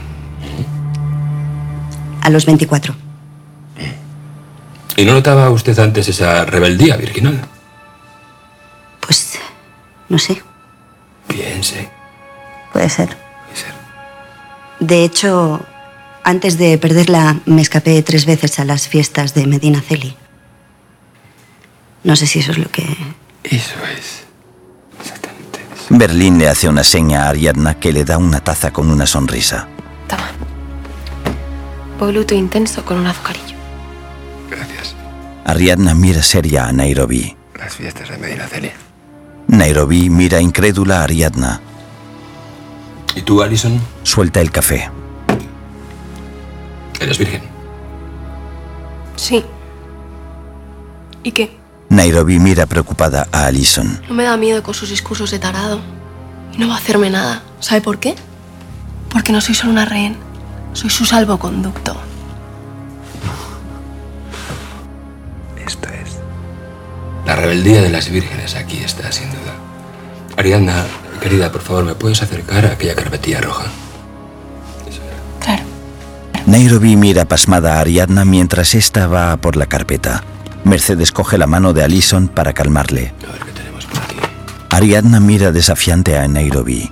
A 2.20 2.30
los 2.30 2.46
24. 2.46 2.94
¿y 4.98 5.04
no 5.04 5.12
notaba 5.12 5.50
usted 5.50 5.76
antes 5.80 6.08
esa 6.08 6.44
rebeldía 6.44 6.96
virginal? 6.96 7.46
Pues, 9.06 9.38
no 10.08 10.18
sé, 10.18 10.42
Piense. 11.28 11.88
puede 12.72 12.88
ser. 12.90 13.16
De 14.80 15.04
hecho, 15.04 15.64
antes 16.22 16.58
de 16.58 16.76
perderla, 16.76 17.38
me 17.46 17.62
escapé 17.62 18.02
tres 18.02 18.26
veces 18.26 18.58
a 18.58 18.64
las 18.64 18.88
fiestas 18.88 19.32
de 19.32 19.46
Medina 19.46 19.80
Celi. 19.80 20.14
No 22.04 22.14
sé 22.14 22.26
si 22.26 22.40
eso 22.40 22.52
es 22.52 22.58
lo 22.58 22.70
que... 22.70 22.82
Eso 23.44 23.74
es. 23.96 24.24
Berlín 25.88 26.38
le 26.38 26.48
hace 26.48 26.68
una 26.68 26.84
seña 26.84 27.24
a 27.24 27.28
Ariadna 27.30 27.78
que 27.78 27.92
le 27.92 28.04
da 28.04 28.18
una 28.18 28.40
taza 28.40 28.72
con 28.72 28.90
una 28.90 29.06
sonrisa. 29.06 29.68
Toma. 30.08 30.30
Voluto 31.98 32.34
intenso 32.34 32.84
con 32.84 32.98
un 32.98 33.06
azucarillo. 33.06 33.56
Gracias. 34.50 34.94
Ariadna 35.44 35.94
mira 35.94 36.22
seria 36.22 36.66
a 36.66 36.72
Nairobi. 36.72 37.36
Las 37.56 37.74
fiestas 37.76 38.08
de 38.10 38.18
Medina 38.18 38.46
Celia. 38.46 38.72
Nairobi 39.48 40.10
mira 40.10 40.40
incrédula 40.40 41.00
a 41.00 41.04
Ariadna. 41.04 41.60
¿Y 43.14 43.22
tú, 43.22 43.42
Alison? 43.42 43.80
Suelta 44.02 44.40
el 44.40 44.50
café. 44.50 44.90
Eres 47.00 47.18
virgen. 47.18 47.42
Sí. 49.16 49.44
¿Y 51.22 51.32
qué? 51.32 51.56
Nairobi 51.88 52.38
mira 52.38 52.66
preocupada 52.66 53.28
a 53.32 53.46
Alison. 53.46 54.00
No 54.08 54.14
me 54.14 54.24
da 54.24 54.36
miedo 54.36 54.62
con 54.62 54.74
sus 54.74 54.90
discursos 54.90 55.30
de 55.30 55.38
tarado. 55.38 55.80
Y 56.52 56.58
no 56.58 56.68
va 56.68 56.74
a 56.74 56.78
hacerme 56.78 57.10
nada. 57.10 57.42
¿Sabe 57.60 57.80
por 57.80 57.98
qué? 57.98 58.14
Porque 59.10 59.32
no 59.32 59.40
soy 59.40 59.54
solo 59.54 59.72
una 59.72 59.84
rehén. 59.84 60.16
Soy 60.72 60.90
su 60.90 61.04
salvoconducto. 61.04 61.96
Rebeldía 67.46 67.80
de 67.80 67.90
las 67.90 68.10
vírgenes 68.10 68.56
aquí 68.56 68.78
está, 68.78 69.12
sin 69.12 69.28
duda. 69.30 69.54
Ariadna, 70.36 70.84
Querida, 71.20 71.52
por 71.52 71.62
favor, 71.62 71.84
¿me 71.84 71.94
puedes 71.94 72.20
acercar 72.20 72.66
a 72.66 72.72
aquella 72.72 72.96
carpetilla 72.96 73.40
roja? 73.40 73.66
Nairobi 76.46 76.96
mira 76.96 77.24
pasmada 77.24 77.74
a 77.74 77.80
Ariadna 77.80 78.24
mientras 78.24 78.74
ésta 78.74 79.06
va 79.06 79.32
a 79.32 79.36
por 79.36 79.56
la 79.56 79.66
carpeta. 79.66 80.22
Mercedes 80.64 81.12
coge 81.12 81.38
la 81.38 81.46
mano 81.46 81.72
de 81.72 81.82
Allison 81.82 82.28
para 82.28 82.52
calmarle. 82.52 83.12
Ariadna 84.70 85.20
mira 85.20 85.52
desafiante 85.52 86.18
a 86.18 86.26
Nairobi. 86.26 86.90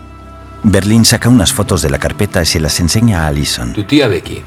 Berlín 0.63 1.05
saca 1.05 1.29
unas 1.29 1.53
fotos 1.53 1.83
de 1.83 1.91
la 1.91 1.99
carpeta 1.99 2.43
y 2.43 2.47
se 2.47 2.61
las 2.61 2.79
enseña 2.81 3.25
a 3.25 3.27
Allison. 3.29 3.73
Tu 3.73 3.85
tía 3.85 4.09
Becky, 4.09 4.43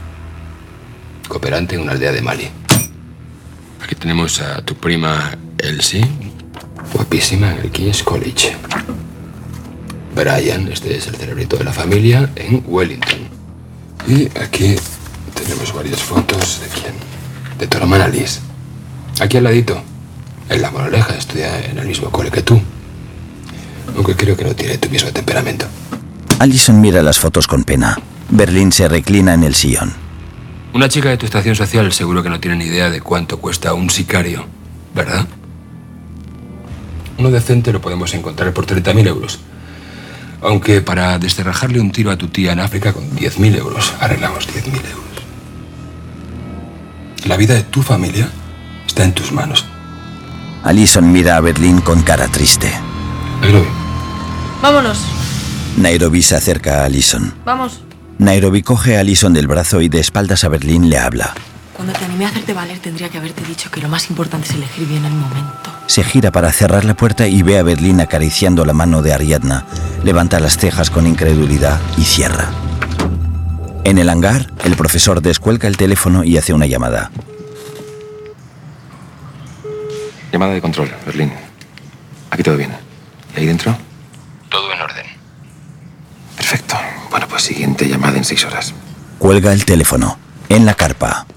cooperante 1.27 1.75
en 1.75 1.81
una 1.81 1.91
aldea 1.93 2.11
de 2.11 2.21
Mali. 2.21 2.49
Aquí 3.81 3.95
tenemos 3.95 4.41
a 4.41 4.61
tu 4.61 4.75
prima 4.75 5.37
Elsie, 5.57 6.05
guapísima 6.93 7.53
en 7.53 7.59
el 7.59 7.71
King's 7.71 8.03
College. 8.03 8.55
Brian, 10.15 10.67
este 10.71 10.97
es 10.97 11.07
el 11.07 11.15
cerebrito 11.15 11.57
de 11.57 11.63
la 11.63 11.73
familia, 11.73 12.29
en 12.35 12.63
Wellington. 12.65 13.19
Y 14.07 14.25
aquí 14.39 14.75
tenemos 15.33 15.73
varias 15.73 16.01
fotos 16.01 16.61
de 16.61 16.67
quién. 16.67 16.93
De 17.59 17.67
tu 17.67 17.77
hermana 17.77 18.07
Liz. 18.07 18.39
Aquí 19.19 19.37
al 19.37 19.43
ladito. 19.43 19.81
En 20.49 20.61
la 20.61 20.71
moraleja 20.71 21.15
estudia 21.15 21.65
en 21.65 21.77
el 21.77 21.87
mismo 21.87 22.09
cole 22.09 22.31
que 22.31 22.41
tú. 22.41 22.61
Aunque 23.95 24.15
creo 24.15 24.37
que 24.37 24.45
no 24.45 24.55
tiene 24.55 24.77
tu 24.77 24.89
mismo 24.89 25.11
temperamento. 25.11 25.65
Allison 26.39 26.79
mira 26.79 27.01
las 27.01 27.19
fotos 27.19 27.47
con 27.47 27.63
pena. 27.63 27.99
Berlín 28.29 28.71
se 28.71 28.87
reclina 28.87 29.33
en 29.33 29.43
el 29.43 29.55
sillón. 29.55 29.93
Una 30.73 30.87
chica 30.89 31.09
de 31.09 31.17
tu 31.17 31.25
estación 31.25 31.55
social 31.55 31.91
seguro 31.91 32.21
que 32.21 32.29
no 32.29 32.39
tiene 32.39 32.57
ni 32.57 32.65
idea 32.65 32.89
de 32.89 33.01
cuánto 33.01 33.39
cuesta 33.39 33.73
un 33.73 33.89
sicario, 33.89 34.45
¿verdad? 34.93 35.27
Uno 37.17 37.31
decente 37.31 37.73
lo 37.73 37.81
podemos 37.81 38.13
encontrar 38.13 38.53
por 38.53 38.65
30.000 38.65 39.07
euros. 39.07 39.39
Aunque 40.41 40.81
para 40.81 41.17
desterrajarle 41.17 41.79
un 41.79 41.91
tiro 41.91 42.11
a 42.11 42.17
tu 42.17 42.27
tía 42.27 42.53
en 42.53 42.59
África 42.59 42.93
con 42.93 43.09
10.000 43.11 43.57
euros, 43.57 43.93
arreglamos 43.99 44.47
10.000 44.47 44.67
euros. 44.67 45.07
La 47.25 47.37
vida 47.37 47.55
de 47.55 47.63
tu 47.63 47.81
familia 47.81 48.29
está 48.85 49.03
en 49.03 49.13
tus 49.13 49.31
manos. 49.31 49.65
Allison 50.63 51.11
mira 51.11 51.37
a 51.37 51.41
Berlín 51.41 51.81
con 51.81 52.01
cara 52.03 52.27
triste. 52.27 52.71
Vámonos. 54.61 54.99
Nairobi 55.77 56.21
se 56.21 56.35
acerca 56.35 56.81
a 56.81 56.85
Allison. 56.85 57.33
Vamos. 57.45 57.81
Nairobi 58.17 58.63
coge 58.63 58.97
a 58.97 59.01
Allison 59.01 59.33
del 59.33 59.47
brazo 59.47 59.81
y 59.81 59.89
de 59.89 59.99
espaldas 59.99 60.43
a 60.43 60.49
Berlín 60.49 60.89
le 60.89 60.97
habla. 60.97 61.33
Cuando 61.77 61.93
te 61.93 62.05
animé 62.05 62.25
a 62.25 62.29
hacerte 62.29 62.53
valer, 62.53 62.79
tendría 62.79 63.07
que 63.07 63.19
haberte 63.19 63.43
dicho 63.43 63.69
que 63.69 63.79
lo 63.79 63.87
más 63.87 64.09
importante 64.09 64.47
es 64.47 64.55
elegir 64.55 64.87
bien 64.87 65.05
el 65.05 65.13
momento. 65.13 65.71
Se 65.85 66.03
gira 66.03 66.31
para 66.31 66.51
cerrar 66.51 66.83
la 66.85 66.95
puerta 66.95 67.27
y 67.27 67.43
ve 67.43 67.59
a 67.59 67.63
Berlín 67.63 68.01
acariciando 68.01 68.65
la 68.65 68.73
mano 68.73 69.03
de 69.03 69.13
Ariadna. 69.13 69.63
Levanta 70.03 70.39
las 70.39 70.57
cejas 70.57 70.89
con 70.89 71.05
incredulidad 71.05 71.79
y 71.95 72.03
cierra. 72.03 72.49
En 73.83 73.99
el 73.99 74.09
hangar, 74.09 74.51
el 74.65 74.75
profesor 74.75 75.21
descuelga 75.21 75.67
el 75.67 75.77
teléfono 75.77 76.23
y 76.23 76.37
hace 76.37 76.51
una 76.51 76.65
llamada. 76.65 77.11
Llamada 80.31 80.53
de 80.53 80.61
control, 80.61 80.91
Berlín. 81.05 81.31
Aquí 82.31 82.41
todo 82.41 82.57
bien. 82.57 82.71
¿Y 83.35 83.39
ahí 83.39 83.45
dentro? 83.45 83.77
Todo 84.49 84.73
en 84.73 84.81
orden. 84.81 85.05
Perfecto. 86.35 86.75
Bueno, 87.11 87.27
pues 87.29 87.43
siguiente 87.43 87.87
llamada 87.87 88.17
en 88.17 88.23
seis 88.23 88.43
horas. 88.45 88.73
Cuelga 89.19 89.53
el 89.53 89.63
teléfono. 89.63 90.17
En 90.49 90.65
la 90.65 90.73
carpa. 90.73 91.27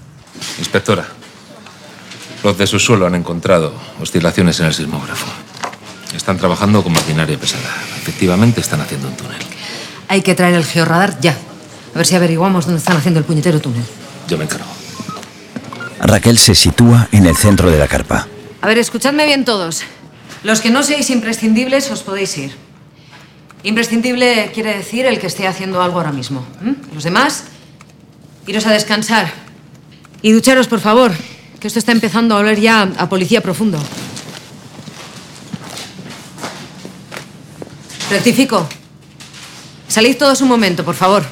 Inspectora, 0.59 1.07
los 2.43 2.57
de 2.57 2.67
su 2.67 2.79
suelo 2.79 3.05
han 3.05 3.15
encontrado 3.15 3.73
oscilaciones 3.99 4.59
en 4.59 4.67
el 4.67 4.73
sismógrafo. 4.73 5.27
Están 6.15 6.37
trabajando 6.37 6.83
con 6.83 6.93
maquinaria 6.93 7.37
pesada. 7.37 7.69
Efectivamente 8.01 8.61
están 8.61 8.81
haciendo 8.81 9.07
un 9.07 9.15
túnel. 9.15 9.39
Hay 10.07 10.21
que 10.21 10.35
traer 10.35 10.55
el 10.55 10.65
georradar 10.65 11.19
ya. 11.21 11.37
A 11.93 11.97
ver 11.97 12.05
si 12.05 12.15
averiguamos 12.15 12.65
dónde 12.65 12.79
están 12.79 12.97
haciendo 12.97 13.19
el 13.19 13.25
puñetero 13.25 13.59
túnel. 13.59 13.83
Yo 14.27 14.37
me 14.37 14.45
encargo. 14.45 14.65
Raquel 15.99 16.37
se 16.37 16.55
sitúa 16.55 17.07
en 17.11 17.27
el 17.27 17.37
centro 17.37 17.69
de 17.69 17.77
la 17.77 17.87
carpa. 17.87 18.27
A 18.61 18.67
ver, 18.67 18.77
escuchadme 18.77 19.25
bien 19.25 19.45
todos. 19.45 19.83
Los 20.43 20.61
que 20.61 20.71
no 20.71 20.83
seáis 20.83 21.09
imprescindibles 21.11 21.91
os 21.91 22.01
podéis 22.01 22.37
ir. 22.37 22.55
Imprescindible 23.63 24.51
quiere 24.53 24.75
decir 24.75 25.05
el 25.05 25.19
que 25.19 25.27
esté 25.27 25.47
haciendo 25.47 25.81
algo 25.81 25.99
ahora 25.99 26.11
mismo. 26.11 26.45
Los 26.93 27.03
demás, 27.03 27.43
iros 28.47 28.65
a 28.65 28.71
descansar. 28.71 29.31
Y 30.21 30.31
ducharos, 30.31 30.67
por 30.67 30.79
favor, 30.79 31.11
que 31.59 31.67
esto 31.67 31.79
está 31.79 31.91
empezando 31.91 32.35
a 32.35 32.39
oler 32.39 32.59
ya 32.59 32.83
a 32.97 33.09
policía 33.09 33.41
profundo. 33.41 33.79
Rectifico. 38.09 38.67
Salid 39.87 40.17
todos 40.17 40.41
un 40.41 40.47
momento, 40.47 40.83
por 40.83 40.95
favor. 40.95 41.23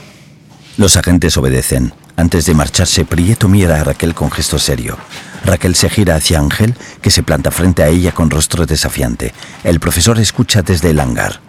Los 0.78 0.96
agentes 0.98 1.36
obedecen. 1.38 1.94
Antes 2.16 2.46
de 2.46 2.54
marcharse, 2.54 3.06
Prieto 3.06 3.48
mira 3.48 3.80
a 3.80 3.84
Raquel 3.84 4.14
con 4.14 4.32
gesto 4.32 4.60
serio. 4.60 4.98
Raquel 5.46 5.76
se 5.76 5.90
gira 5.90 6.16
hacia 6.16 6.40
Ángel, 6.40 6.76
que 7.02 7.12
se 7.12 7.24
planta 7.24 7.52
frente 7.52 7.84
a 7.84 7.88
ella 7.88 8.12
con 8.12 8.30
rostro 8.30 8.66
desafiante. 8.66 9.34
El 9.64 9.80
profesor 9.80 10.20
escucha 10.20 10.62
desde 10.62 10.90
el 10.90 11.00
hangar. 11.00 11.40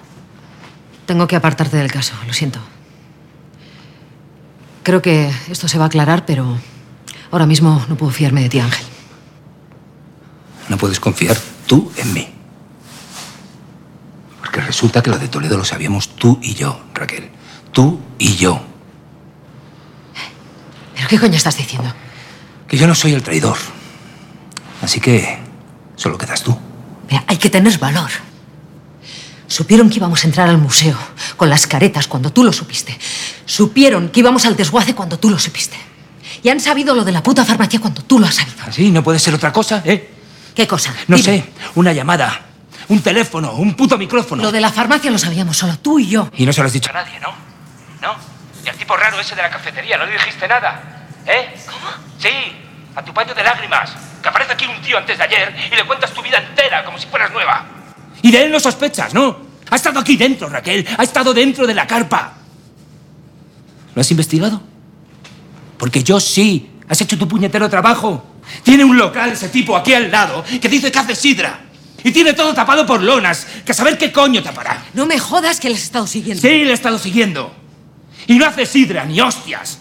Tengo 1.06 1.26
que 1.26 1.36
apartarte 1.36 1.76
del 1.76 1.90
caso, 1.90 2.14
lo 2.26 2.32
siento. 2.32 2.60
Creo 4.82 5.02
que 5.02 5.30
esto 5.48 5.66
se 5.68 5.78
va 5.78 5.84
a 5.84 5.86
aclarar, 5.88 6.24
pero 6.24 6.58
ahora 7.30 7.46
mismo 7.46 7.84
no 7.88 7.96
puedo 7.96 8.12
fiarme 8.12 8.42
de 8.42 8.48
ti, 8.48 8.60
Ángel. 8.60 8.86
No 10.68 10.78
puedes 10.78 11.00
confiar 11.00 11.36
tú 11.66 11.90
en 11.96 12.12
mí. 12.12 12.28
Porque 14.40 14.60
resulta 14.60 15.02
que 15.02 15.10
lo 15.10 15.18
de 15.18 15.28
Toledo 15.28 15.56
lo 15.56 15.64
sabíamos 15.64 16.16
tú 16.16 16.38
y 16.42 16.54
yo, 16.54 16.80
Raquel. 16.94 17.30
Tú 17.72 18.00
y 18.18 18.36
yo. 18.36 18.60
¿Pero 20.94 21.08
qué 21.08 21.18
coño 21.18 21.36
estás 21.36 21.56
diciendo? 21.56 21.92
Que 22.68 22.76
yo 22.76 22.86
no 22.86 22.94
soy 22.94 23.12
el 23.14 23.22
traidor. 23.22 23.56
Así 24.82 25.00
que 25.00 25.38
solo 25.96 26.18
quedas 26.18 26.42
tú. 26.42 26.56
Mira, 27.10 27.24
hay 27.26 27.36
que 27.36 27.50
tener 27.50 27.78
valor. 27.78 28.10
Supieron 29.46 29.90
que 29.90 29.96
íbamos 29.96 30.22
a 30.22 30.26
entrar 30.28 30.48
al 30.48 30.58
museo 30.58 30.96
con 31.36 31.50
las 31.50 31.66
caretas 31.66 32.06
cuando 32.06 32.32
tú 32.32 32.44
lo 32.44 32.52
supiste. 32.52 32.96
Supieron 33.44 34.10
que 34.10 34.20
íbamos 34.20 34.46
al 34.46 34.56
desguace 34.56 34.94
cuando 34.94 35.18
tú 35.18 35.28
lo 35.28 35.38
supiste. 35.38 35.76
Y 36.42 36.48
han 36.48 36.60
sabido 36.60 36.94
lo 36.94 37.04
de 37.04 37.12
la 37.12 37.22
puta 37.22 37.44
farmacia 37.44 37.80
cuando 37.80 38.02
tú 38.02 38.18
lo 38.18 38.26
has 38.26 38.34
sabido. 38.34 38.56
¿Así? 38.66 38.90
¿No 38.90 39.02
puede 39.02 39.18
ser 39.18 39.34
otra 39.34 39.52
cosa, 39.52 39.82
eh? 39.84 40.10
¿Qué 40.54 40.66
cosa? 40.66 40.92
No 41.06 41.16
Dime. 41.16 41.22
sé, 41.38 41.52
una 41.76 41.92
llamada, 41.92 42.40
un 42.88 43.00
teléfono, 43.02 43.52
un 43.52 43.74
puto 43.74 43.96
micrófono. 43.98 44.42
Lo 44.42 44.50
de 44.52 44.60
la 44.60 44.70
farmacia 44.70 45.10
lo 45.10 45.18
sabíamos 45.18 45.56
solo 45.56 45.78
tú 45.78 45.98
y 45.98 46.08
yo. 46.08 46.30
Y 46.36 46.46
no 46.46 46.52
se 46.52 46.60
lo 46.60 46.66
has 46.66 46.72
dicho 46.72 46.90
a 46.90 46.94
nadie, 46.94 47.20
¿no? 47.20 47.28
¿No? 48.00 48.14
Y 48.64 48.68
al 48.68 48.76
tipo 48.76 48.96
raro 48.96 49.20
ese 49.20 49.34
de 49.36 49.42
la 49.42 49.50
cafetería, 49.50 49.96
no 49.96 50.06
le 50.06 50.12
dijiste 50.12 50.48
nada. 50.48 51.06
¿Eh? 51.26 51.54
¿Cómo? 51.66 51.86
Sí, 52.18 52.28
a 52.96 53.04
tu 53.04 53.12
paño 53.12 53.34
de 53.34 53.44
lágrimas. 53.44 53.92
Que 54.22 54.28
aparece 54.28 54.52
aquí 54.52 54.66
un 54.66 54.80
tío 54.82 54.98
antes 54.98 55.16
de 55.16 55.24
ayer 55.24 55.54
y 55.72 55.76
le 55.76 55.84
cuentas 55.86 56.12
tu 56.12 56.20
vida 56.22 56.38
entera 56.38 56.84
como 56.84 56.98
si 56.98 57.06
fueras 57.06 57.30
nueva. 57.32 57.64
Y 58.22 58.30
de 58.30 58.44
él 58.44 58.50
no 58.52 58.60
sospechas, 58.60 59.14
¿no? 59.14 59.38
Ha 59.70 59.76
estado 59.76 60.00
aquí 60.00 60.16
dentro, 60.16 60.48
Raquel. 60.48 60.86
Ha 60.98 61.02
estado 61.02 61.32
dentro 61.32 61.66
de 61.66 61.74
la 61.74 61.86
carpa. 61.86 62.32
¿Lo 63.94 64.00
has 64.00 64.10
investigado? 64.10 64.60
Porque 65.80 66.04
yo 66.04 66.20
sí. 66.20 66.68
Has 66.88 67.00
hecho 67.00 67.16
tu 67.16 67.26
puñetero 67.26 67.68
trabajo. 67.70 68.22
Tiene 68.62 68.84
un 68.84 68.98
local 68.98 69.32
ese 69.32 69.48
tipo 69.48 69.74
aquí 69.74 69.94
al 69.94 70.10
lado 70.10 70.44
que 70.60 70.68
dice 70.68 70.92
que 70.92 70.98
hace 70.98 71.16
sidra. 71.16 71.58
Y 72.04 72.10
tiene 72.12 72.34
todo 72.34 72.52
tapado 72.52 72.84
por 72.84 73.02
lonas. 73.02 73.46
Que 73.64 73.72
a 73.72 73.74
saber 73.74 73.96
qué 73.96 74.12
coño 74.12 74.42
tapará. 74.42 74.84
No 74.92 75.06
me 75.06 75.18
jodas 75.18 75.58
que 75.58 75.70
le 75.70 75.76
has 75.76 75.82
estado 75.82 76.06
siguiendo. 76.06 76.42
Sí, 76.42 76.48
le 76.48 76.70
he 76.70 76.74
estado 76.74 76.98
siguiendo. 76.98 77.54
Y 78.26 78.34
no 78.34 78.44
hace 78.44 78.66
sidra 78.66 79.06
ni 79.06 79.20
hostias. 79.22 79.78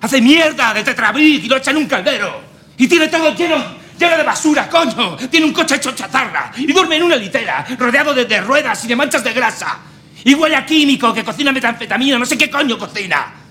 Hace 0.00 0.22
mierda 0.22 0.72
de 0.72 0.84
tetrabric 0.84 1.44
y 1.44 1.48
lo 1.48 1.58
echa 1.58 1.70
en 1.70 1.76
un 1.76 1.86
caldero. 1.86 2.40
Y 2.78 2.88
tiene 2.88 3.08
todo 3.08 3.34
lleno, 3.34 3.56
lleno 3.98 4.16
de 4.16 4.22
basura, 4.22 4.70
coño. 4.70 5.16
Tiene 5.30 5.44
un 5.44 5.52
coche 5.52 5.76
hecho 5.76 5.92
chatarra. 5.92 6.50
Y 6.56 6.72
duerme 6.72 6.96
en 6.96 7.02
una 7.02 7.16
litera, 7.16 7.66
rodeado 7.78 8.14
de, 8.14 8.24
de 8.24 8.40
ruedas 8.40 8.82
y 8.84 8.88
de 8.88 8.96
manchas 8.96 9.22
de 9.22 9.34
grasa. 9.34 9.80
Y 10.24 10.34
huele 10.34 10.56
a 10.56 10.64
químico 10.64 11.12
que 11.12 11.22
cocina 11.22 11.52
metanfetamina, 11.52 12.18
no 12.18 12.24
sé 12.24 12.38
qué 12.38 12.48
coño 12.48 12.78
cocina. 12.78 13.41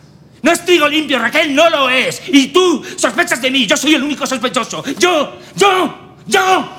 No 0.43 0.51
es 0.51 0.65
trigo 0.65 0.88
limpio, 0.88 1.19
Raquel, 1.19 1.54
no 1.54 1.69
lo 1.69 1.89
es. 1.89 2.21
Y 2.27 2.47
tú 2.47 2.84
sospechas 2.95 3.41
de 3.41 3.51
mí, 3.51 3.67
yo 3.67 3.77
soy 3.77 3.95
el 3.95 4.04
único 4.04 4.25
sospechoso. 4.25 4.84
Yo, 4.97 5.39
yo, 5.56 6.15
yo. 6.25 6.77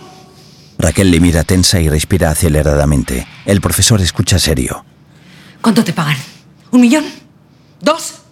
Raquel 0.79 1.11
le 1.13 1.21
mira 1.21 1.45
tensa 1.45 1.81
y 1.81 1.89
respira 1.89 2.31
aceleradamente. 2.31 3.27
El 3.47 3.61
profesor 3.61 4.01
escucha 4.01 4.39
serio. 4.39 4.85
¿Cuánto 5.61 5.85
te 5.85 5.93
pagan? 5.93 6.17
¿Un 6.73 6.81
millón? 6.81 7.05
¿Dos? 7.81 8.23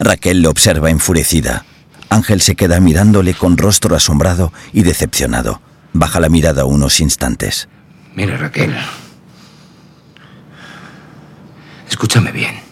Raquel 0.00 0.42
le 0.42 0.48
observa 0.48 0.90
enfurecida. 0.90 1.64
Ángel 2.08 2.40
se 2.40 2.56
queda 2.56 2.80
mirándole 2.80 3.34
con 3.34 3.56
rostro 3.56 3.94
asombrado 3.94 4.52
y 4.72 4.82
decepcionado. 4.82 5.60
Baja 5.92 6.18
la 6.18 6.28
mirada 6.28 6.64
unos 6.64 6.98
instantes. 6.98 7.68
Mira, 8.16 8.36
Raquel. 8.36 8.74
Escúchame 11.88 12.32
bien. 12.32 12.63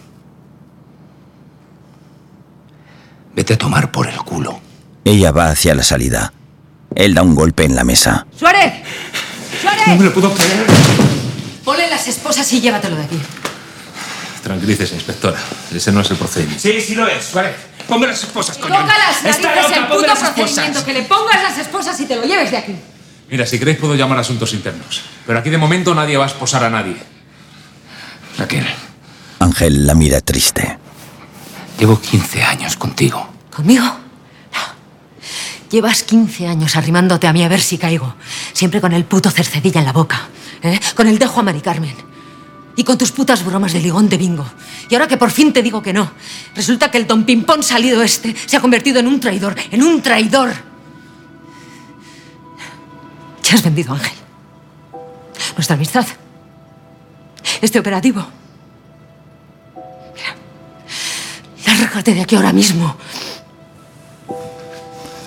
Vete 3.35 3.53
a 3.55 3.57
tomar 3.57 3.91
por 3.91 4.07
el 4.07 4.17
culo. 4.17 4.59
Ella 5.05 5.31
va 5.31 5.49
hacia 5.49 5.75
la 5.75 5.83
salida. 5.83 6.31
Él 6.95 7.13
da 7.13 7.23
un 7.23 7.35
golpe 7.35 7.63
en 7.65 7.75
la 7.75 7.83
mesa. 7.83 8.27
¡Suárez! 8.37 8.73
¡Suárez! 9.61 9.87
No 9.87 9.95
me 9.95 10.05
lo 10.05 10.13
puedo 10.13 10.31
creer. 10.33 10.65
Ponle 11.63 11.89
las 11.89 12.07
esposas 12.07 12.51
y 12.53 12.61
llévatelo 12.61 12.95
de 12.95 13.03
aquí. 13.03 13.19
Tranquilícese, 14.43 14.95
inspectora. 14.95 15.39
Ese 15.73 15.91
no 15.91 16.01
es 16.01 16.11
el 16.11 16.17
procedimiento. 16.17 16.61
Sí, 16.61 16.79
sí 16.81 16.95
lo 16.95 17.07
es, 17.07 17.33
vale. 17.33 17.53
Ponga 17.87 18.07
las 18.07 18.23
esposas, 18.23 18.57
coño. 18.57 18.75
Toca 18.75 18.97
las 18.97 19.23
narices 19.23 19.77
el 19.77 19.85
ponga 19.85 19.87
puto 19.87 20.01
las 20.07 20.17
esposas. 20.17 20.33
procedimiento. 20.35 20.85
Que 20.85 20.93
le 20.93 21.01
pongas 21.03 21.43
las 21.43 21.57
esposas 21.57 21.99
y 21.99 22.05
te 22.05 22.15
lo 22.15 22.23
lleves 22.23 22.51
de 22.51 22.57
aquí. 22.57 22.75
Mira, 23.29 23.45
si 23.45 23.57
queréis 23.57 23.77
puedo 23.77 23.95
llamar 23.95 24.17
a 24.19 24.21
asuntos 24.21 24.53
internos. 24.53 25.01
Pero 25.25 25.39
aquí 25.39 25.49
de 25.49 25.57
momento 25.57 25.95
nadie 25.95 26.17
va 26.17 26.25
a 26.25 26.27
esposar 26.27 26.63
a 26.63 26.69
nadie. 26.69 26.97
Raquel, 28.37 28.65
Ángel 29.39 29.87
la 29.87 29.95
mira 29.95 30.21
triste. 30.21 30.77
Llevo 31.79 31.99
15 31.99 32.43
años 32.43 32.77
contigo. 32.77 33.27
¿Conmigo? 33.55 33.85
Llevas 35.73 36.03
15 36.03 36.47
años 36.47 36.75
arrimándote 36.75 37.25
a 37.25 37.33
mí 37.33 37.43
a 37.43 37.47
ver 37.47 37.59
si 37.59 37.79
caigo. 37.79 38.13
Siempre 38.53 38.79
con 38.79 38.93
el 38.93 39.05
puto 39.05 39.31
cercedilla 39.31 39.79
en 39.79 39.85
la 39.85 39.91
boca. 39.91 40.27
¿eh? 40.61 40.79
Con 40.93 41.07
el 41.07 41.17
dejo 41.17 41.39
a 41.39 41.43
Mari 41.43 41.61
Carmen. 41.61 41.95
Y 42.75 42.83
con 42.83 42.95
tus 42.95 43.11
putas 43.11 43.43
bromas 43.43 43.73
de 43.73 43.81
ligón 43.81 44.07
de 44.07 44.17
bingo. 44.17 44.45
Y 44.87 44.93
ahora 44.93 45.07
que 45.07 45.17
por 45.17 45.31
fin 45.31 45.51
te 45.51 45.63
digo 45.63 45.81
que 45.81 45.91
no, 45.91 46.11
resulta 46.55 46.91
que 46.91 46.99
el 46.99 47.07
don 47.07 47.23
Pimpón 47.23 47.63
salido 47.63 48.03
este 48.03 48.35
se 48.45 48.55
ha 48.55 48.61
convertido 48.61 48.99
en 48.99 49.07
un 49.07 49.19
traidor. 49.19 49.55
En 49.71 49.81
un 49.81 49.99
traidor. 50.03 50.53
Ya 53.41 53.55
has 53.55 53.63
vendido, 53.63 53.93
Ángel. 53.93 54.13
Nuestra 55.55 55.75
amistad. 55.75 56.05
Este 57.61 57.79
operativo. 57.79 58.27
Lárgate 61.83 62.13
de 62.13 62.21
aquí 62.21 62.37
ahora 62.37 62.53
mismo. 62.53 62.95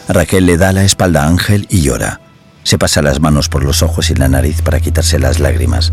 Raquel 0.08 0.46
le 0.46 0.56
da 0.56 0.72
la 0.72 0.84
espalda 0.84 1.24
a 1.24 1.28
Ángel 1.28 1.66
y 1.68 1.82
llora. 1.82 2.22
Se 2.62 2.78
pasa 2.78 3.02
las 3.02 3.20
manos 3.20 3.50
por 3.50 3.62
los 3.62 3.82
ojos 3.82 4.08
y 4.08 4.14
la 4.14 4.30
nariz 4.30 4.62
para 4.62 4.80
quitarse 4.80 5.18
las 5.18 5.38
lágrimas. 5.38 5.92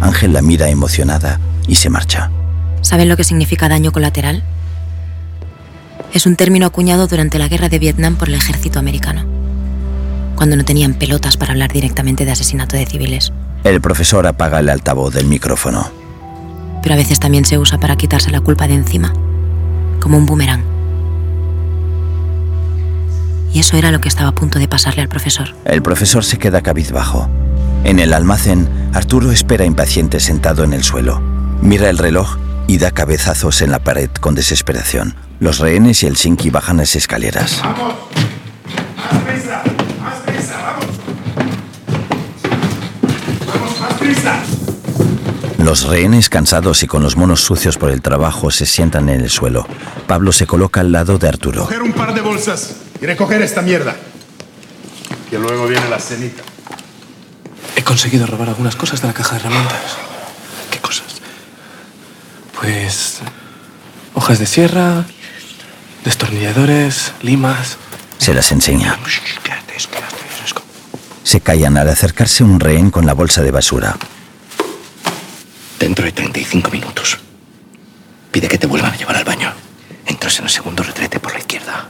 Ángel 0.00 0.32
la 0.32 0.42
mira 0.42 0.68
emocionada 0.68 1.38
y 1.68 1.76
se 1.76 1.90
marcha. 1.90 2.32
¿Saben 2.80 3.08
lo 3.08 3.16
que 3.16 3.22
significa 3.22 3.68
daño 3.68 3.92
colateral? 3.92 4.42
Es 6.12 6.26
un 6.26 6.34
término 6.34 6.66
acuñado 6.66 7.06
durante 7.06 7.38
la 7.38 7.46
guerra 7.46 7.68
de 7.68 7.78
Vietnam 7.78 8.16
por 8.16 8.28
el 8.28 8.34
ejército 8.34 8.80
americano, 8.80 9.24
cuando 10.34 10.56
no 10.56 10.64
tenían 10.64 10.94
pelotas 10.94 11.36
para 11.36 11.52
hablar 11.52 11.72
directamente 11.72 12.24
de 12.24 12.32
asesinato 12.32 12.76
de 12.76 12.86
civiles. 12.86 13.32
El 13.62 13.80
profesor 13.80 14.26
apaga 14.26 14.58
el 14.58 14.70
altavoz 14.70 15.14
del 15.14 15.26
micrófono. 15.26 15.88
Pero 16.82 16.94
a 16.94 16.98
veces 16.98 17.20
también 17.20 17.44
se 17.44 17.58
usa 17.58 17.78
para 17.78 17.94
quitarse 17.96 18.32
la 18.32 18.40
culpa 18.40 18.66
de 18.66 18.74
encima, 18.74 19.14
como 20.00 20.18
un 20.18 20.26
boomerang. 20.26 20.62
Y 23.52 23.60
eso 23.60 23.76
era 23.76 23.92
lo 23.92 24.00
que 24.00 24.08
estaba 24.08 24.30
a 24.30 24.34
punto 24.34 24.58
de 24.58 24.66
pasarle 24.66 25.02
al 25.02 25.08
profesor. 25.08 25.54
El 25.64 25.82
profesor 25.82 26.24
se 26.24 26.38
queda 26.38 26.60
cabizbajo. 26.60 27.28
En 27.84 28.00
el 28.00 28.12
almacén, 28.12 28.68
Arturo 28.92 29.30
espera 29.30 29.64
impaciente 29.64 30.18
sentado 30.18 30.64
en 30.64 30.72
el 30.72 30.82
suelo. 30.82 31.20
Mira 31.62 31.88
el 31.88 31.98
reloj 31.98 32.36
y 32.66 32.78
da 32.78 32.90
cabezazos 32.90 33.62
en 33.62 33.70
la 33.70 33.78
pared 33.78 34.10
con 34.20 34.34
desesperación. 34.34 35.14
Los 35.38 35.58
rehenes 35.58 36.02
y 36.02 36.06
el 36.06 36.16
Sinki 36.16 36.50
bajan 36.50 36.78
las 36.78 36.96
escaleras. 36.96 37.60
¡Vamos! 37.62 37.94
Los 45.64 45.84
rehenes 45.84 46.28
cansados 46.28 46.82
y 46.82 46.86
con 46.86 47.02
los 47.02 47.16
monos 47.16 47.40
sucios 47.40 47.78
por 47.78 47.88
el 47.88 48.02
trabajo 48.02 48.50
se 48.50 48.66
sientan 48.66 49.08
en 49.08 49.22
el 49.22 49.30
suelo. 49.30 49.66
Pablo 50.06 50.30
se 50.30 50.46
coloca 50.46 50.82
al 50.82 50.92
lado 50.92 51.16
de 51.16 51.26
Arturo. 51.26 51.62
Coger 51.62 51.80
un 51.80 51.94
par 51.94 52.12
de 52.12 52.20
bolsas 52.20 52.74
y 53.00 53.06
recoger 53.06 53.40
esta 53.40 53.62
mierda. 53.62 53.96
Que 55.30 55.38
luego 55.38 55.66
viene 55.66 55.88
la 55.88 55.98
cenita. 55.98 56.42
He 57.76 57.82
conseguido 57.82 58.26
robar 58.26 58.50
algunas 58.50 58.76
cosas 58.76 59.00
de 59.00 59.08
la 59.08 59.14
caja 59.14 59.36
de 59.36 59.40
herramientas. 59.40 59.96
¿Qué 60.70 60.80
cosas? 60.80 61.06
Pues. 62.60 63.20
hojas 64.12 64.38
de 64.38 64.44
sierra, 64.44 65.06
destornilladores, 66.04 67.12
limas. 67.22 67.78
Se 68.18 68.34
las 68.34 68.52
enseña. 68.52 68.98
Se 71.22 71.40
callan 71.40 71.78
al 71.78 71.88
acercarse 71.88 72.44
un 72.44 72.60
rehén 72.60 72.90
con 72.90 73.06
la 73.06 73.14
bolsa 73.14 73.40
de 73.40 73.50
basura. 73.50 73.96
Dentro 75.84 76.06
de 76.06 76.12
35 76.12 76.70
minutos. 76.70 77.18
Pide 78.32 78.48
que 78.48 78.56
te 78.56 78.66
vuelvan 78.66 78.94
a 78.94 78.96
llevar 78.96 79.16
al 79.16 79.24
baño. 79.24 79.52
Entras 80.06 80.38
en 80.38 80.46
el 80.46 80.50
segundo 80.50 80.82
retrete 80.82 81.20
por 81.20 81.34
la 81.34 81.40
izquierda. 81.40 81.88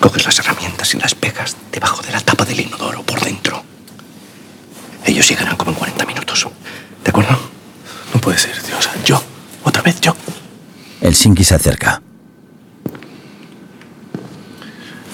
Coges 0.00 0.24
las 0.24 0.38
herramientas 0.38 0.94
y 0.94 0.98
las 0.98 1.14
pegas 1.14 1.54
debajo 1.70 2.00
de 2.00 2.10
la 2.10 2.20
tapa 2.20 2.46
del 2.46 2.60
inodoro 2.60 3.02
por 3.02 3.20
dentro. 3.20 3.62
Ellos 5.04 5.28
llegarán 5.28 5.56
como 5.56 5.72
en 5.72 5.76
40 5.76 6.06
minutos. 6.06 6.48
¿De 7.04 7.10
acuerdo? 7.10 7.38
No 8.14 8.20
puede 8.22 8.38
ser, 8.38 8.58
tío. 8.62 8.78
O 8.78 8.80
sea, 8.80 8.94
yo. 9.04 9.22
Otra 9.64 9.82
vez 9.82 10.00
yo. 10.00 10.16
El 11.02 11.14
Sinki 11.14 11.44
se 11.44 11.56
acerca. 11.56 12.00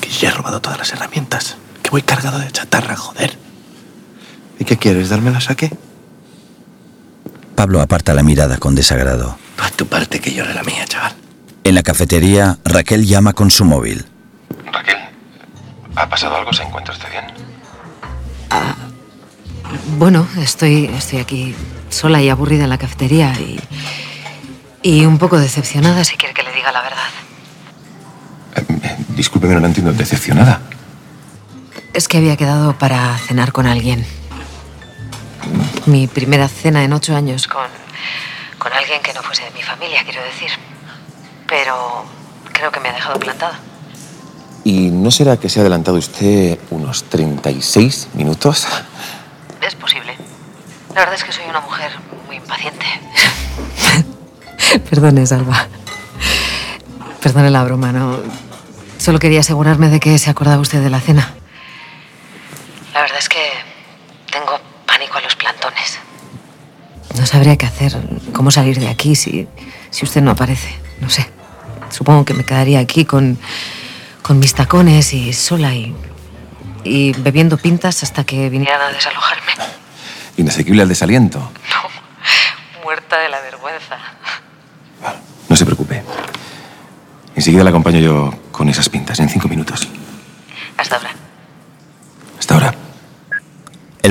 Que 0.01 0.11
ya 0.11 0.29
he 0.29 0.31
robado 0.33 0.61
todas 0.61 0.79
las 0.79 0.93
herramientas. 0.93 1.57
Que 1.83 1.91
voy 1.91 2.03
cargado 2.03 2.39
de 2.39 2.53
chatarra, 2.53 2.95
joder. 2.95 3.37
¿Y 4.61 4.65
qué 4.65 4.77
quieres? 4.77 5.09
¿Dármelas 5.09 5.51
a 5.51 5.57
qué? 5.57 5.73
Pablo 7.55 7.81
aparta 7.81 8.15
la 8.15 8.23
mirada 8.23 8.59
con 8.59 8.75
desagrado. 8.75 9.39
A 9.59 9.71
tu 9.71 9.87
parte 9.87 10.21
que 10.21 10.33
llore 10.33 10.55
la 10.55 10.63
mía, 10.63 10.85
chaval. 10.87 11.15
En 11.63 11.75
la 11.75 11.83
cafetería, 11.83 12.59
Raquel 12.65 13.07
llama 13.07 13.33
con 13.33 13.51
su 13.51 13.65
móvil. 13.65 14.05
Raquel, 14.73 14.97
¿ha 15.97 16.09
pasado 16.09 16.37
algo? 16.37 16.53
¿Se 16.53 16.63
encuentra 16.63 16.93
usted 16.93 17.09
bien? 17.11 17.25
Bueno, 19.99 20.27
estoy, 20.39 20.87
estoy 20.87 21.21
aquí 21.21 21.55
sola 21.89 22.21
y 22.21 22.29
aburrida 22.29 22.65
en 22.65 22.71
la 22.71 22.79
cafetería 22.79 23.33
y, 23.39 23.61
y 24.83 25.05
un 25.05 25.19
poco 25.19 25.39
decepcionada, 25.39 26.05
si 26.05 26.17
quiere 26.17 26.35
que 26.35 26.43
le 26.43 26.53
diga 26.53 26.73
la 26.73 26.83
verdad. 26.83 26.99
Discúlpeme, 29.17 29.55
no 29.55 29.61
la 29.61 29.69
entiendo. 29.69 29.93
¿Decepcionada? 29.93 30.61
Es 31.93 32.09
que 32.09 32.19
había 32.19 32.37
quedado 32.37 32.77
para 32.77 33.17
cenar 33.19 33.53
con 33.53 33.67
alguien. 33.67 34.05
Mi 35.87 36.07
primera 36.07 36.49
cena 36.49 36.85
en 36.85 36.93
ocho 36.93 37.15
años 37.15 37.47
con, 37.47 37.67
con 38.59 38.73
alguien 38.73 39.03
que 39.03 39.13
no 39.13 39.23
fuese 39.23 39.45
de 39.45 39.51
mi 39.51 39.63
familia, 39.63 40.03
quiero 40.05 40.23
decir. 40.23 40.51
Pero 41.47 42.05
creo 42.53 42.71
que 42.71 42.81
me 42.81 42.89
ha 42.89 42.93
dejado 42.93 43.19
plantada. 43.19 43.59
¿Y 44.65 44.91
no 44.91 45.11
será 45.11 45.37
que 45.37 45.51
se 45.51 45.61
ha 45.61 45.63
adelantado 45.63 45.99
usted 45.99 46.59
unos 46.71 47.05
36 47.05 48.09
minutos? 48.15 48.67
Es 49.61 49.75
posible. 49.75 50.17
La 50.95 51.01
verdad 51.01 51.15
es 51.15 51.25
que 51.25 51.33
soy 51.33 51.45
una 51.49 51.61
mujer 51.61 51.91
muy 52.27 52.37
impaciente. 52.37 52.87
Perdone, 54.91 55.27
Salva. 55.27 55.67
Perdone 57.21 57.51
la 57.51 57.63
broma, 57.65 57.93
¿no? 57.93 58.19
Solo 58.99 59.19
quería 59.19 59.41
asegurarme 59.41 59.89
de 59.89 60.01
que 60.01 60.19
se 60.19 60.31
acordaba 60.31 60.63
usted 60.63 60.83
de 60.83 60.89
la 60.89 61.01
cena. 61.01 61.35
La 62.95 63.03
verdad 63.03 63.19
es 63.19 63.29
que 63.29 63.51
tengo 64.31 64.59
pánico 64.95 65.19
a 65.19 65.21
los 65.23 65.35
plantones. 65.35 65.99
No 67.19 67.27
sabría 67.27 67.57
qué 67.57 67.67
hacer, 67.67 67.97
cómo 68.33 68.51
salir 68.51 68.79
de 68.79 68.89
aquí 68.89 69.17
si, 69.17 69.49
si 69.91 70.05
usted 70.05 70.23
no 70.23 70.31
aparece. 70.31 70.73
No 71.01 71.11
sé. 71.11 71.29
Supongo 71.91 72.25
que 72.25 72.35
me 72.35 72.45
quedaría 72.45 72.79
aquí 72.79 73.05
con, 73.05 73.39
con 74.23 74.39
mis 74.39 74.55
tacones 74.55 75.13
y 75.13 75.33
sola 75.33 75.75
y, 75.75 75.95
y 76.85 77.13
bebiendo 77.13 77.57
pintas 77.57 78.03
hasta 78.05 78.25
que 78.25 78.49
vinieran 78.51 78.81
a 78.81 78.89
desalojarme. 78.93 79.53
Inasequible 80.37 80.83
al 80.83 80.89
desaliento. 80.89 81.51
Muerta 82.85 83.19
de 83.19 83.29
la 83.29 83.41
vergüenza. 83.41 83.99
No 85.49 85.57
se 85.57 85.65
preocupe. 85.65 86.03
Enseguida 87.35 87.65
la 87.65 87.71
acompaño 87.71 87.99
yo 87.99 88.33
con 88.53 88.69
esas 88.69 88.89
pintas, 88.89 89.19
en 89.19 89.29
cinco 89.29 89.49
minutos. 89.49 89.89
Hasta 90.77 90.97
ahora. 90.97 91.24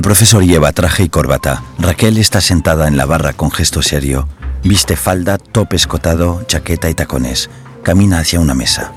Profesor 0.04 0.44
lleva 0.44 0.74
traje 0.74 1.04
y 1.04 1.10
corbata. 1.10 1.64
Raquel 1.80 2.18
está 2.18 2.42
sentada 2.42 2.90
en 2.90 2.98
la 2.98 3.06
barra 3.06 3.32
con 3.32 3.50
gesto 3.52 3.82
serio. 3.82 4.28
Viste 4.62 4.98
falda, 4.98 5.38
top 5.38 5.72
escotado, 5.76 6.44
chaqueta 6.46 6.90
y 6.90 6.94
tacones. 6.94 7.50
Camina 7.84 8.20
hacia 8.20 8.42
una 8.42 8.54
mesa. 8.54 8.92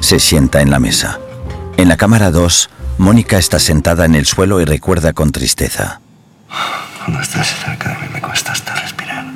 Se 0.00 0.18
sienta 0.18 0.62
en 0.62 0.70
la 0.70 0.78
mesa. 0.78 1.20
En 1.76 1.88
la 1.88 1.98
cámara 1.98 2.30
2, 2.30 2.70
Mónica 2.96 3.36
está 3.36 3.58
sentada 3.58 4.06
en 4.06 4.14
el 4.14 4.24
suelo 4.24 4.58
y 4.62 4.64
recuerda 4.64 5.12
con 5.12 5.32
tristeza. 5.32 6.00
Cuando 7.04 7.20
estás 7.20 7.54
cerca 7.62 7.90
de 7.90 7.96
mí 7.96 8.08
me 8.14 8.22
cuesta 8.22 8.52
hasta 8.52 8.74
respirar. 8.74 9.26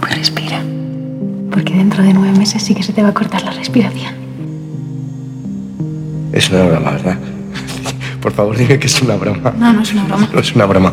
Pues 0.00 0.16
respira. 0.16 0.62
Porque 1.50 1.74
dentro 1.74 2.02
de 2.02 2.14
nueve 2.14 2.38
meses 2.38 2.62
sí 2.62 2.74
que 2.74 2.82
se 2.82 2.94
te 2.94 3.02
va 3.02 3.10
a 3.10 3.14
cortar 3.14 3.42
la 3.42 3.50
respiración. 3.50 4.21
Es 6.32 6.50
una 6.50 6.64
broma, 6.64 6.90
¿verdad? 6.92 7.18
Por 8.20 8.32
favor, 8.32 8.56
dime 8.56 8.78
que 8.78 8.86
es 8.86 9.02
una 9.02 9.16
broma. 9.16 9.52
No, 9.58 9.72
no 9.72 9.82
es 9.82 9.92
una 9.92 10.04
broma. 10.04 10.28
No 10.32 10.40
es 10.40 10.54
una 10.54 10.66
broma. 10.66 10.92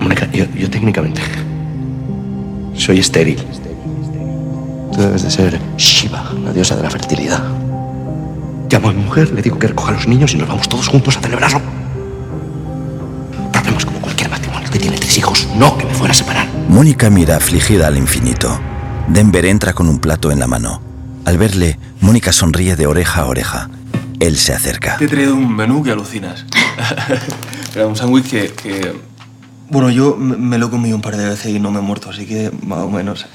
Mónica, 0.00 0.30
yo, 0.32 0.44
yo 0.54 0.70
técnicamente 0.70 1.20
soy 2.74 3.00
estéril. 3.00 3.38
Tú 4.92 5.00
debes 5.00 5.22
de 5.22 5.30
ser 5.30 5.60
Shiva, 5.76 6.32
la 6.44 6.52
diosa 6.52 6.76
de 6.76 6.82
la 6.82 6.90
fertilidad. 6.90 7.42
Llamo 8.70 8.90
a 8.90 8.92
mi 8.92 9.02
mujer, 9.02 9.30
le 9.32 9.42
digo 9.42 9.58
que 9.58 9.68
recoja 9.68 9.90
a 9.90 9.94
los 9.94 10.06
niños 10.06 10.34
y 10.34 10.36
nos 10.36 10.48
vamos 10.48 10.68
todos 10.68 10.88
juntos 10.88 11.16
a 11.16 11.20
celebrarlo. 11.20 11.60
Problemas 13.52 13.84
como 13.84 14.00
cualquier 14.00 14.30
matrimonio 14.30 14.70
que 14.70 14.78
tiene 14.78 14.96
tres 14.98 15.16
hijos, 15.18 15.48
no 15.56 15.76
que 15.76 15.86
me 15.86 15.94
fuera 15.94 16.12
a 16.12 16.14
separar. 16.14 16.46
Mónica 16.68 17.10
mira 17.10 17.36
afligida 17.36 17.86
al 17.86 17.96
infinito. 17.96 18.58
Denver 19.08 19.46
entra 19.46 19.72
con 19.72 19.88
un 19.88 19.98
plato 19.98 20.30
en 20.30 20.38
la 20.38 20.46
mano. 20.46 20.87
Al 21.28 21.36
verle, 21.36 21.78
Mónica 22.00 22.32
sonríe 22.32 22.74
de 22.74 22.86
oreja 22.86 23.20
a 23.20 23.26
oreja. 23.26 23.68
Él 24.18 24.38
se 24.38 24.54
acerca. 24.54 24.96
Te 24.96 25.04
he 25.04 25.08
traído 25.08 25.34
un 25.34 25.54
menú 25.54 25.82
que 25.82 25.90
alucinas. 25.90 26.46
Era 27.74 27.86
un 27.86 27.96
sándwich 27.96 28.30
que, 28.30 28.50
que- 28.54 28.94
Bueno, 29.68 29.90
yo 29.90 30.16
me 30.16 30.56
lo 30.56 30.68
he 30.68 30.70
comido 30.70 30.96
un 30.96 31.02
par 31.02 31.18
de 31.18 31.28
veces 31.28 31.48
y 31.54 31.60
no 31.60 31.70
me 31.70 31.80
he 31.80 31.82
muerto, 31.82 32.08
así 32.08 32.24
que 32.24 32.50
más 32.66 32.78
o 32.78 32.88
menos. 32.88 33.26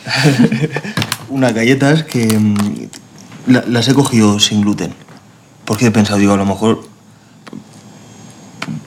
Unas 1.29 1.53
galletas 1.53 2.01
que 2.01 2.25
mm, 2.35 2.55
la- 3.51 3.63
las 3.67 3.87
he 3.87 3.93
cogido 3.93 4.39
sin 4.39 4.61
gluten. 4.61 4.95
Porque 5.63 5.85
he 5.85 5.91
pensado, 5.91 6.17
digo, 6.17 6.33
a 6.33 6.37
lo 6.37 6.47
mejor 6.47 6.81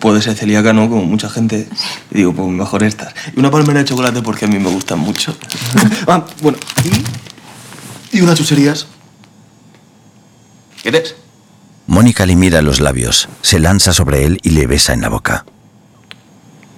puede 0.00 0.20
ser 0.20 0.34
celíaca, 0.34 0.72
¿no? 0.72 0.88
Como 0.90 1.04
mucha 1.04 1.30
gente. 1.30 1.68
Y 2.10 2.16
digo, 2.16 2.34
pues 2.34 2.48
mejor 2.48 2.82
estas. 2.82 3.14
Y 3.36 3.38
una 3.38 3.52
palmera 3.52 3.78
de 3.78 3.84
chocolate 3.84 4.20
porque 4.22 4.46
a 4.46 4.48
mí 4.48 4.58
me 4.58 4.68
gustan 4.68 4.98
mucho. 4.98 5.36
ah, 6.08 6.24
bueno, 6.42 6.58
y, 8.12 8.16
y 8.18 8.20
unas 8.20 8.36
chucherías. 8.36 8.88
¿Quieres? 10.86 11.16
Mónica 11.88 12.26
le 12.26 12.36
mira 12.36 12.62
los 12.62 12.78
labios, 12.78 13.28
se 13.42 13.58
lanza 13.58 13.92
sobre 13.92 14.24
él 14.24 14.38
y 14.44 14.50
le 14.50 14.68
besa 14.68 14.92
en 14.92 15.00
la 15.00 15.08
boca. 15.08 15.44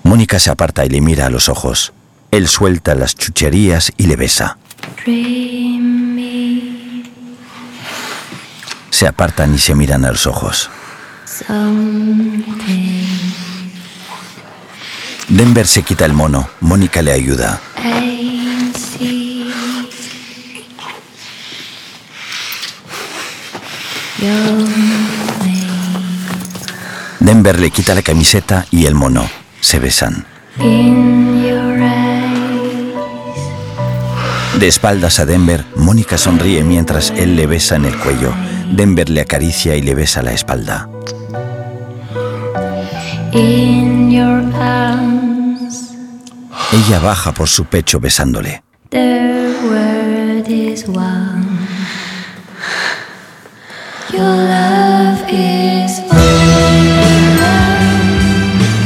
Mónica 0.03 0.39
se 0.39 0.49
aparta 0.49 0.87
y 0.87 0.89
le 0.89 1.03
mira 1.03 1.27
a 1.27 1.29
los 1.29 1.51
ojos. 1.51 1.93
Él 2.31 2.49
suelta 2.49 2.95
las 2.95 3.15
chucherías 3.15 3.93
y 3.99 4.07
le 4.07 4.17
besa. 4.17 4.57
Se 8.89 9.07
apartan 9.07 9.55
y 9.55 9.59
se 9.59 9.75
miran 9.75 10.07
a 10.07 10.13
los 10.13 10.27
ojos. 10.27 10.71
Denver 15.29 15.67
se 15.67 15.83
quita 15.83 16.07
el 16.07 16.15
mono. 16.15 16.49
Mónica 16.63 17.03
le 17.03 17.13
ayuda. 17.13 17.61
Denver 27.21 27.61
le 27.61 27.71
quita 27.71 27.95
la 27.95 28.03
camiseta 28.03 28.67
y 28.71 28.87
el 28.87 28.95
mono. 28.95 29.29
Se 29.61 29.79
besan. 29.79 30.27
De 34.59 34.67
espaldas 34.67 35.21
a 35.21 35.27
Denver, 35.27 35.65
Mónica 35.77 36.19
sonríe 36.19 36.65
mientras 36.65 37.11
él 37.11 37.37
le 37.37 37.47
besa 37.47 37.77
en 37.77 37.85
el 37.85 37.97
cuello. 37.99 38.35
Denver 38.73 39.09
le 39.09 39.21
acaricia 39.21 39.77
y 39.77 39.83
le 39.83 39.95
besa 39.95 40.23
la 40.23 40.33
espalda. 40.33 40.89
Ella 46.73 46.99
baja 47.01 47.33
por 47.33 47.49
su 47.49 47.65
pecho 47.67 48.01
besándole. 48.01 48.63
the 48.91 49.55
word 49.69 50.49
is 50.49 50.87
one. 50.89 51.58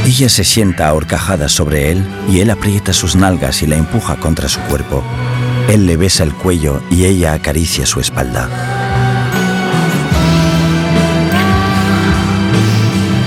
Ella 0.05 0.29
se 0.29 0.45
sienta 0.45 0.89
ahorcajada 0.89 1.49
sobre 1.49 1.93
él 1.93 2.05
y 2.29 2.41
él 2.41 2.51
aprieta 2.51 2.93
sus 2.93 3.15
nalgas 3.15 3.63
y 3.63 3.67
la 3.67 3.77
empuja 3.77 4.17
contra 4.17 4.49
su 4.49 4.61
cuerpo. 4.63 5.03
Él 5.69 5.87
le 5.87 5.97
besa 5.97 6.25
el 6.25 6.35
cuello 6.35 6.83
y 6.91 7.05
ella 7.05 7.35
acaricia 7.35 7.87
su 7.87 8.01
espalda. 8.01 8.49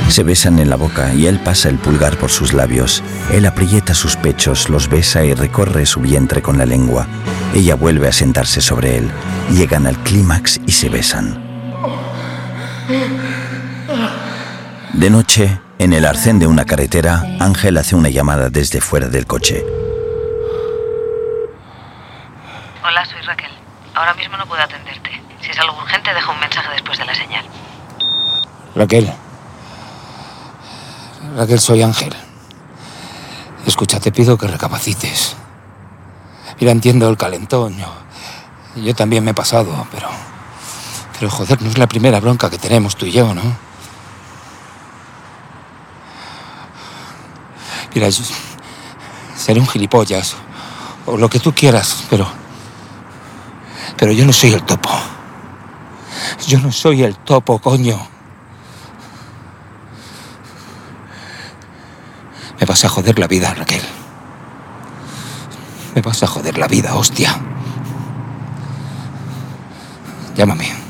Se 0.09 0.23
besan 0.23 0.59
en 0.59 0.69
la 0.69 0.75
boca 0.75 1.13
y 1.13 1.27
él 1.27 1.39
pasa 1.39 1.69
el 1.69 1.77
pulgar 1.77 2.17
por 2.17 2.29
sus 2.29 2.53
labios. 2.53 3.03
Él 3.31 3.45
aprieta 3.45 3.93
sus 3.93 4.15
pechos, 4.15 4.69
los 4.69 4.89
besa 4.89 5.23
y 5.25 5.33
recorre 5.33 5.85
su 5.85 6.01
vientre 6.01 6.41
con 6.41 6.57
la 6.57 6.65
lengua. 6.65 7.07
Ella 7.53 7.75
vuelve 7.75 8.07
a 8.07 8.13
sentarse 8.13 8.61
sobre 8.61 8.97
él. 8.97 9.09
Llegan 9.51 9.87
al 9.87 9.97
clímax 10.03 10.59
y 10.67 10.71
se 10.71 10.89
besan. 10.89 11.44
De 14.93 15.09
noche, 15.09 15.59
en 15.79 15.93
el 15.93 16.05
arcén 16.05 16.37
de 16.37 16.45
una 16.45 16.65
carretera, 16.65 17.23
Ángel 17.39 17.77
hace 17.77 17.95
una 17.95 18.09
llamada 18.09 18.49
desde 18.49 18.79
fuera 18.79 19.07
del 19.07 19.25
coche. 19.25 19.65
Hola, 22.87 23.03
soy 23.05 23.21
Raquel. 23.21 23.49
Ahora 23.95 24.13
mismo 24.13 24.37
no 24.37 24.45
puedo 24.45 24.61
atenderte. 24.61 25.19
Si 25.41 25.49
es 25.49 25.59
algo 25.59 25.75
urgente, 25.77 26.13
deja 26.13 26.31
un 26.31 26.39
mensaje 26.39 26.69
después 26.73 26.99
de 26.99 27.05
la 27.05 27.15
señal. 27.15 27.45
Raquel. 28.75 29.11
Raquel, 31.35 31.59
soy 31.59 31.81
Ángel. 31.81 32.13
Escucha, 33.65 33.99
te 33.99 34.11
pido 34.11 34.37
que 34.37 34.45
recapacites. 34.47 35.35
Mira, 36.59 36.71
entiendo 36.71 37.09
el 37.09 37.17
calentón. 37.17 37.75
Yo, 37.77 37.91
yo 38.75 38.93
también 38.93 39.23
me 39.23 39.31
he 39.31 39.33
pasado, 39.33 39.87
pero. 39.91 40.34
Pero 41.25 41.37
joder, 41.37 41.59
no 41.59 41.69
es 41.71 41.77
la 41.79 41.87
primera 41.87 42.19
bronca 42.19 42.51
que 42.51 42.59
tenemos 42.59 42.95
tú 42.95 43.07
y 43.07 43.11
yo, 43.11 43.33
¿no? 43.33 43.41
Mira, 47.95 48.07
yo 48.09 48.23
seré 49.35 49.59
un 49.59 49.67
gilipollas 49.67 50.35
o 51.07 51.17
lo 51.17 51.27
que 51.27 51.39
tú 51.39 51.51
quieras, 51.51 52.03
pero. 52.11 52.27
Pero 53.97 54.11
yo 54.11 54.23
no 54.23 54.31
soy 54.31 54.53
el 54.53 54.61
topo. 54.61 54.91
Yo 56.45 56.59
no 56.59 56.71
soy 56.71 57.01
el 57.01 57.15
topo, 57.15 57.57
coño. 57.57 58.07
Me 62.59 62.67
vas 62.67 62.85
a 62.85 62.89
joder 62.89 63.17
la 63.17 63.25
vida, 63.25 63.51
Raquel. 63.51 63.81
Me 65.95 66.03
vas 66.03 66.21
a 66.21 66.27
joder 66.27 66.59
la 66.59 66.67
vida, 66.67 66.93
hostia. 66.93 67.35
Llámame. 70.35 70.84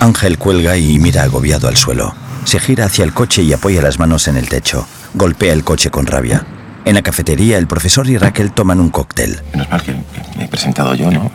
Ángel 0.00 0.38
cuelga 0.38 0.76
y 0.76 0.98
mira 0.98 1.22
agobiado 1.22 1.68
al 1.68 1.76
suelo. 1.76 2.14
Se 2.44 2.58
gira 2.58 2.86
hacia 2.86 3.04
el 3.04 3.12
coche 3.12 3.42
y 3.42 3.52
apoya 3.52 3.82
las 3.82 3.98
manos 3.98 4.28
en 4.28 4.36
el 4.36 4.48
techo. 4.48 4.86
Golpea 5.14 5.52
el 5.52 5.62
coche 5.62 5.90
con 5.90 6.06
rabia. 6.06 6.46
En 6.86 6.94
la 6.94 7.02
cafetería, 7.02 7.58
el 7.58 7.66
profesor 7.66 8.08
y 8.08 8.16
Raquel 8.16 8.52
toman 8.52 8.80
un 8.80 8.88
cóctel. 8.88 9.42
Menos 9.52 9.68
mal 9.70 9.82
que, 9.82 9.92
que 9.92 10.38
me 10.38 10.44
he 10.44 10.48
presentado 10.48 10.94
yo, 10.94 11.10
¿no? 11.10 11.30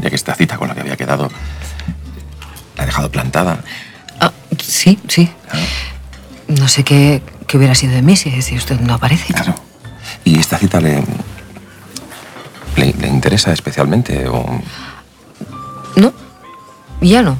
Ya 0.00 0.08
que 0.08 0.16
esta 0.16 0.34
cita 0.34 0.56
con 0.56 0.68
la 0.68 0.74
que 0.74 0.80
había 0.80 0.96
quedado 0.96 1.30
la 2.76 2.82
he 2.84 2.86
dejado 2.86 3.10
plantada. 3.10 3.60
Ah, 4.18 4.32
sí, 4.58 4.98
sí. 5.06 5.30
No 6.48 6.68
sé 6.68 6.82
qué, 6.84 7.22
qué 7.46 7.58
hubiera 7.58 7.74
sido 7.74 7.92
de 7.92 8.00
mí 8.00 8.16
si, 8.16 8.40
si 8.40 8.56
usted 8.56 8.80
no 8.80 8.94
aparece. 8.94 9.34
Claro. 9.34 9.54
¿Y 10.24 10.38
esta 10.38 10.56
cita 10.56 10.80
le, 10.80 11.04
le, 12.76 12.94
le 12.94 13.08
interesa 13.08 13.52
especialmente? 13.52 14.26
O... 14.28 14.46
No, 15.96 16.14
ya 17.02 17.20
no. 17.20 17.36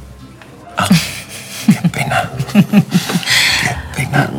Qué 1.67 1.89
pena. 1.89 2.31
Qué 2.53 3.75
pena. 3.97 4.31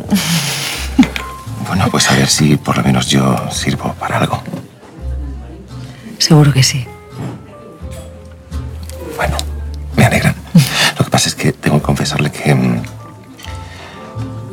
Bueno, 1.66 1.88
pues 1.90 2.10
a 2.10 2.14
ver 2.14 2.28
si 2.28 2.56
por 2.56 2.76
lo 2.76 2.82
menos 2.82 3.06
yo 3.06 3.36
sirvo 3.50 3.94
para 3.94 4.18
algo. 4.18 4.42
Seguro 6.18 6.52
que 6.52 6.62
sí. 6.62 6.86
Bueno, 9.16 9.36
me 9.96 10.04
alegra. 10.04 10.34
Lo 10.98 11.04
que 11.04 11.10
pasa 11.10 11.28
es 11.28 11.34
que 11.34 11.52
tengo 11.52 11.78
que 11.78 11.82
confesarle 11.84 12.30
que. 12.30 12.54
mm, 12.54 12.82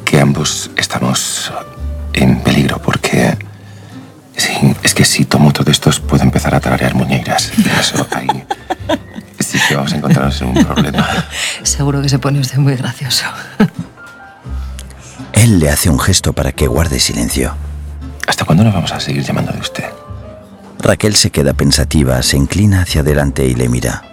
que 0.06 0.20
ambos 0.20 0.72
estamos 0.76 1.52
en 2.14 2.42
peligro 2.42 2.82
porque. 2.82 3.38
Sí, 4.36 4.74
es 4.84 4.94
que 4.94 5.04
si 5.04 5.26
tomo 5.26 5.52
todo 5.52 5.70
estos 5.70 6.00
puedo 6.00 6.24
empezar 6.24 6.56
a 6.56 6.60
tararear 6.60 6.96
muñeiras. 6.96 7.52
Eso 7.80 8.08
ahí. 8.12 8.28
Sí 9.40 9.58
que 9.68 9.76
vamos 9.76 9.94
a 9.94 9.98
encontrarnos 9.98 10.42
en 10.42 10.48
un 10.50 10.66
problema. 10.66 11.08
Seguro 11.64 12.02
que 12.02 12.10
se 12.10 12.20
pone 12.20 12.40
usted 12.40 12.58
muy 12.58 12.76
gracioso. 12.76 13.26
Él 15.34 15.60
le 15.60 15.70
hace 15.70 15.90
un 15.90 16.00
gesto 16.00 16.34
para 16.34 16.52
que 16.52 16.68
guarde 16.68 17.00
silencio. 17.00 17.56
¿Hasta 18.28 18.46
cuándo 18.46 18.64
nos 18.64 18.74
vamos 18.74 18.92
a 18.92 19.00
seguir 19.00 19.24
llamando 19.24 19.52
de 19.52 19.60
usted? 19.60 19.86
Raquel 20.80 21.16
se 21.16 21.32
queda 21.32 21.54
pensativa, 21.54 22.22
se 22.22 22.38
inclina 22.38 22.82
hacia 22.82 23.02
adelante 23.02 23.46
y 23.46 23.56
le 23.56 23.70
mira. 23.70 24.04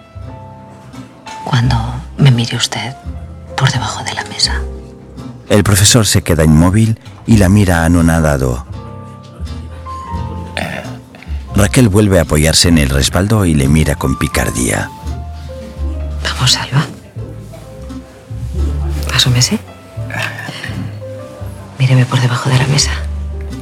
Cuando 1.43 1.75
me 2.17 2.31
mire 2.31 2.57
usted 2.57 2.95
por 3.55 3.71
debajo 3.71 4.03
de 4.03 4.13
la 4.13 4.23
mesa. 4.25 4.61
El 5.49 5.63
profesor 5.63 6.05
se 6.05 6.21
queda 6.21 6.43
inmóvil 6.43 6.99
y 7.25 7.37
la 7.37 7.49
mira 7.49 7.85
anonadado. 7.85 8.65
Raquel 11.55 11.89
vuelve 11.89 12.19
a 12.19 12.21
apoyarse 12.21 12.69
en 12.69 12.77
el 12.77 12.89
respaldo 12.89 13.43
y 13.43 13.55
le 13.55 13.67
mira 13.67 13.95
con 13.95 14.17
picardía. 14.17 14.91
Vamos, 16.23 16.57
Alba. 16.57 16.85
Asómese. 19.13 19.59
Míreme 21.79 22.05
por 22.05 22.19
debajo 22.19 22.49
de 22.49 22.57
la 22.57 22.67
mesa. 22.67 22.91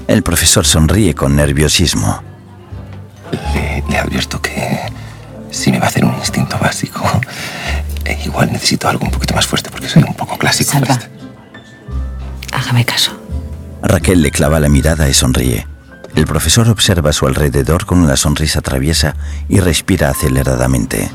El 0.07 0.23
profesor 0.23 0.65
sonríe 0.65 1.13
con 1.13 1.35
nerviosismo. 1.35 2.21
Le, 3.53 3.83
le 3.89 3.97
advierto 3.97 4.41
que 4.41 4.79
si 5.51 5.71
me 5.71 5.79
va 5.79 5.85
a 5.85 5.89
hacer 5.89 6.05
un 6.05 6.15
instinto 6.15 6.57
básico, 6.59 7.03
eh, 8.05 8.19
igual 8.25 8.51
necesito 8.51 8.87
algo 8.87 9.05
un 9.05 9.11
poquito 9.11 9.33
más 9.33 9.47
fuerte 9.47 9.69
porque 9.69 9.89
soy 9.89 10.03
un 10.03 10.13
poco 10.13 10.37
clásico. 10.37 10.71
Salva. 10.71 10.99
Hágame 12.51 12.85
caso. 12.85 13.11
Raquel 13.81 14.21
le 14.21 14.31
clava 14.31 14.59
la 14.59 14.69
mirada 14.69 15.09
y 15.09 15.13
sonríe. 15.13 15.67
El 16.15 16.25
profesor 16.25 16.69
observa 16.69 17.09
a 17.09 17.13
su 17.13 17.27
alrededor 17.27 17.85
con 17.85 17.99
una 17.99 18.15
sonrisa 18.15 18.61
traviesa 18.61 19.15
y 19.49 19.59
respira 19.59 20.09
aceleradamente. 20.09 21.09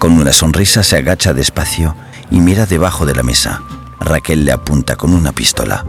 Con 0.00 0.12
una 0.12 0.32
sonrisa 0.32 0.82
se 0.82 0.96
agacha 0.96 1.34
despacio 1.34 1.94
y 2.30 2.40
mira 2.40 2.64
debajo 2.64 3.04
de 3.04 3.14
la 3.14 3.22
mesa. 3.22 3.60
Raquel 4.00 4.46
le 4.46 4.52
apunta 4.52 4.96
con 4.96 5.12
una 5.12 5.30
pistola. 5.32 5.84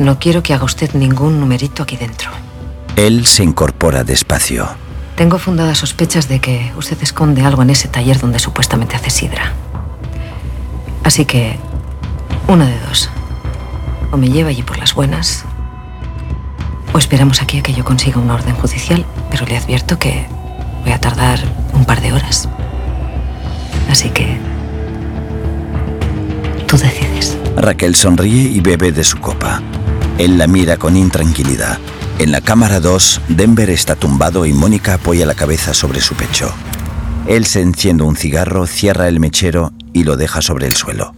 No 0.00 0.18
quiero 0.18 0.42
que 0.42 0.54
haga 0.54 0.64
usted 0.64 0.94
ningún 0.94 1.38
numerito 1.38 1.84
aquí 1.84 1.96
dentro. 1.96 2.32
Él 2.96 3.26
se 3.26 3.44
incorpora 3.44 4.02
despacio. 4.02 4.68
Tengo 5.14 5.38
fundadas 5.38 5.78
sospechas 5.78 6.26
de 6.26 6.40
que 6.40 6.72
usted 6.76 7.00
esconde 7.00 7.42
algo 7.42 7.62
en 7.62 7.70
ese 7.70 7.86
taller 7.86 8.18
donde 8.18 8.40
supuestamente 8.40 8.96
hace 8.96 9.10
sidra. 9.10 9.52
Así 11.04 11.26
que, 11.26 11.60
una 12.48 12.66
de 12.66 12.80
dos. 12.88 13.08
O 14.10 14.16
me 14.16 14.30
lleva 14.30 14.48
allí 14.48 14.64
por 14.64 14.78
las 14.78 14.94
buenas, 14.96 15.44
o 16.92 16.98
esperamos 16.98 17.42
aquí 17.42 17.58
a 17.58 17.62
que 17.62 17.72
yo 17.72 17.84
consiga 17.84 18.20
una 18.20 18.34
orden 18.34 18.54
judicial, 18.54 19.04
pero 19.30 19.46
le 19.46 19.56
advierto 19.56 19.98
que 19.98 20.26
voy 20.82 20.92
a 20.92 20.98
tardar 20.98 21.40
un 21.72 21.84
par 21.84 22.00
de 22.00 22.12
horas. 22.12 22.48
Así 23.88 24.10
que, 24.10 24.38
tú 26.66 26.76
decides. 26.76 27.36
Raquel 27.56 27.94
sonríe 27.94 28.48
y 28.48 28.60
bebe 28.60 28.92
de 28.92 29.04
su 29.04 29.18
copa. 29.18 29.62
Él 30.18 30.38
la 30.38 30.46
mira 30.46 30.76
con 30.76 30.96
intranquilidad. 30.96 31.78
En 32.18 32.32
la 32.32 32.40
cámara 32.40 32.80
2, 32.80 33.22
Denver 33.28 33.70
está 33.70 33.96
tumbado 33.96 34.44
y 34.44 34.52
Mónica 34.52 34.94
apoya 34.94 35.24
la 35.26 35.34
cabeza 35.34 35.72
sobre 35.72 36.00
su 36.00 36.14
pecho. 36.14 36.52
Él 37.26 37.46
se 37.46 37.60
enciende 37.62 38.04
un 38.04 38.16
cigarro, 38.16 38.66
cierra 38.66 39.08
el 39.08 39.20
mechero 39.20 39.72
y 39.92 40.04
lo 40.04 40.16
deja 40.16 40.42
sobre 40.42 40.66
el 40.66 40.74
suelo. 40.74 41.14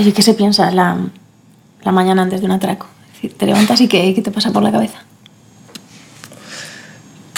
Oye, 0.00 0.12
¿qué 0.14 0.22
se 0.22 0.32
piensa 0.34 0.70
la, 0.70 0.96
la 1.84 1.92
mañana 1.92 2.22
antes 2.22 2.40
de 2.40 2.46
un 2.46 2.52
atraco? 2.52 2.86
Es 3.08 3.12
decir, 3.14 3.36
te 3.36 3.44
levantas 3.46 3.80
y 3.82 3.86
¿qué, 3.88 4.14
qué 4.14 4.22
te 4.22 4.30
pasa 4.30 4.50
por 4.50 4.62
la 4.62 4.72
cabeza? 4.72 4.98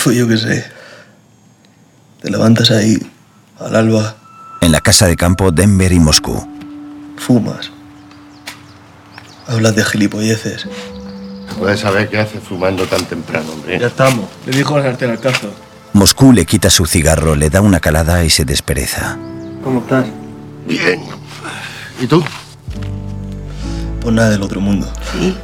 Pues 0.03 0.17
yo 0.17 0.29
qué 0.29 0.37
sé. 0.39 0.65
Te 2.23 2.31
levantas 2.31 2.71
ahí, 2.71 2.99
al 3.59 3.75
alba, 3.75 4.17
En 4.61 4.71
la 4.71 4.81
casa 4.81 5.07
de 5.09 5.17
campo, 5.17 5.51
Denver 5.51 5.93
y 5.93 5.99
Moscú. 5.99 6.47
fumas. 7.17 7.71
Hablas 9.49 9.75
de 9.75 9.85
gilipolleces. 9.85 10.67
Puedes 11.59 11.81
saber 11.81 12.09
qué 12.09 12.19
hace 12.21 12.39
fumando 12.39 12.87
tan 12.87 13.05
temprano, 13.07 13.53
hombre. 13.53 13.79
Ya 13.81 13.89
estamos. 13.89 14.27
Le 14.47 14.57
dijo 14.57 14.77
la 14.79 14.85
sartén 14.85 15.11
al 15.11 15.19
cazo. 15.21 15.53
Moscú 15.95 16.33
le 16.33 16.47
quita 16.47 16.71
su 16.71 16.87
cigarro, 16.87 17.35
le 17.35 17.51
da 17.51 17.61
una 17.61 17.81
calada 17.81 18.25
y 18.25 18.31
se 18.31 18.45
despereza. 18.45 19.19
¿Cómo 19.65 19.81
estás? 19.81 20.07
Bien. 20.67 21.03
¿Y 22.01 22.07
tú? 22.07 22.25
Pues 24.03 24.15
nada 24.15 24.31
del 24.31 24.43
otro 24.43 24.61
mundo. 24.61 24.87
Sí. 25.13 25.37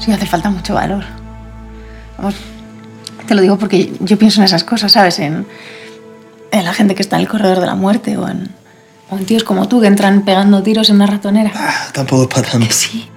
Sí, 0.00 0.12
hace 0.12 0.26
falta 0.26 0.50
mucho 0.50 0.74
valor. 0.74 1.04
Vamos, 2.18 2.34
te 3.26 3.34
lo 3.34 3.42
digo 3.42 3.58
porque 3.58 3.92
yo 4.00 4.18
pienso 4.18 4.40
en 4.40 4.46
esas 4.46 4.64
cosas, 4.64 4.92
¿sabes? 4.92 5.18
En, 5.20 5.46
en 6.50 6.64
la 6.64 6.74
gente 6.74 6.94
que 6.94 7.02
está 7.02 7.16
en 7.16 7.22
el 7.22 7.28
corredor 7.28 7.60
de 7.60 7.66
la 7.66 7.74
muerte 7.76 8.16
o 8.16 8.28
en, 8.28 8.50
o 9.10 9.16
en 9.16 9.24
tíos 9.24 9.44
como 9.44 9.68
tú 9.68 9.80
que 9.80 9.86
entran 9.86 10.24
pegando 10.24 10.62
tiros 10.62 10.90
en 10.90 10.96
una 10.96 11.06
ratonera. 11.06 11.52
Tampoco 11.92 12.22
es 12.24 12.28
para 12.28 12.42
tanto. 12.42 12.66
Sí. 12.70 13.08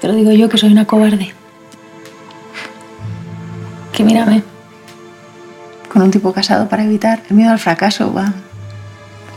Te 0.00 0.08
lo 0.08 0.14
digo 0.14 0.32
yo 0.32 0.48
que 0.48 0.58
soy 0.58 0.72
una 0.72 0.86
cobarde. 0.86 1.32
Que 3.92 4.04
mírame. 4.04 4.42
Con 5.92 6.02
un 6.02 6.10
tipo 6.10 6.32
casado 6.32 6.68
para 6.68 6.84
evitar 6.84 7.22
el 7.28 7.36
miedo 7.36 7.50
al 7.50 7.58
fracaso 7.58 8.08
o 8.08 8.12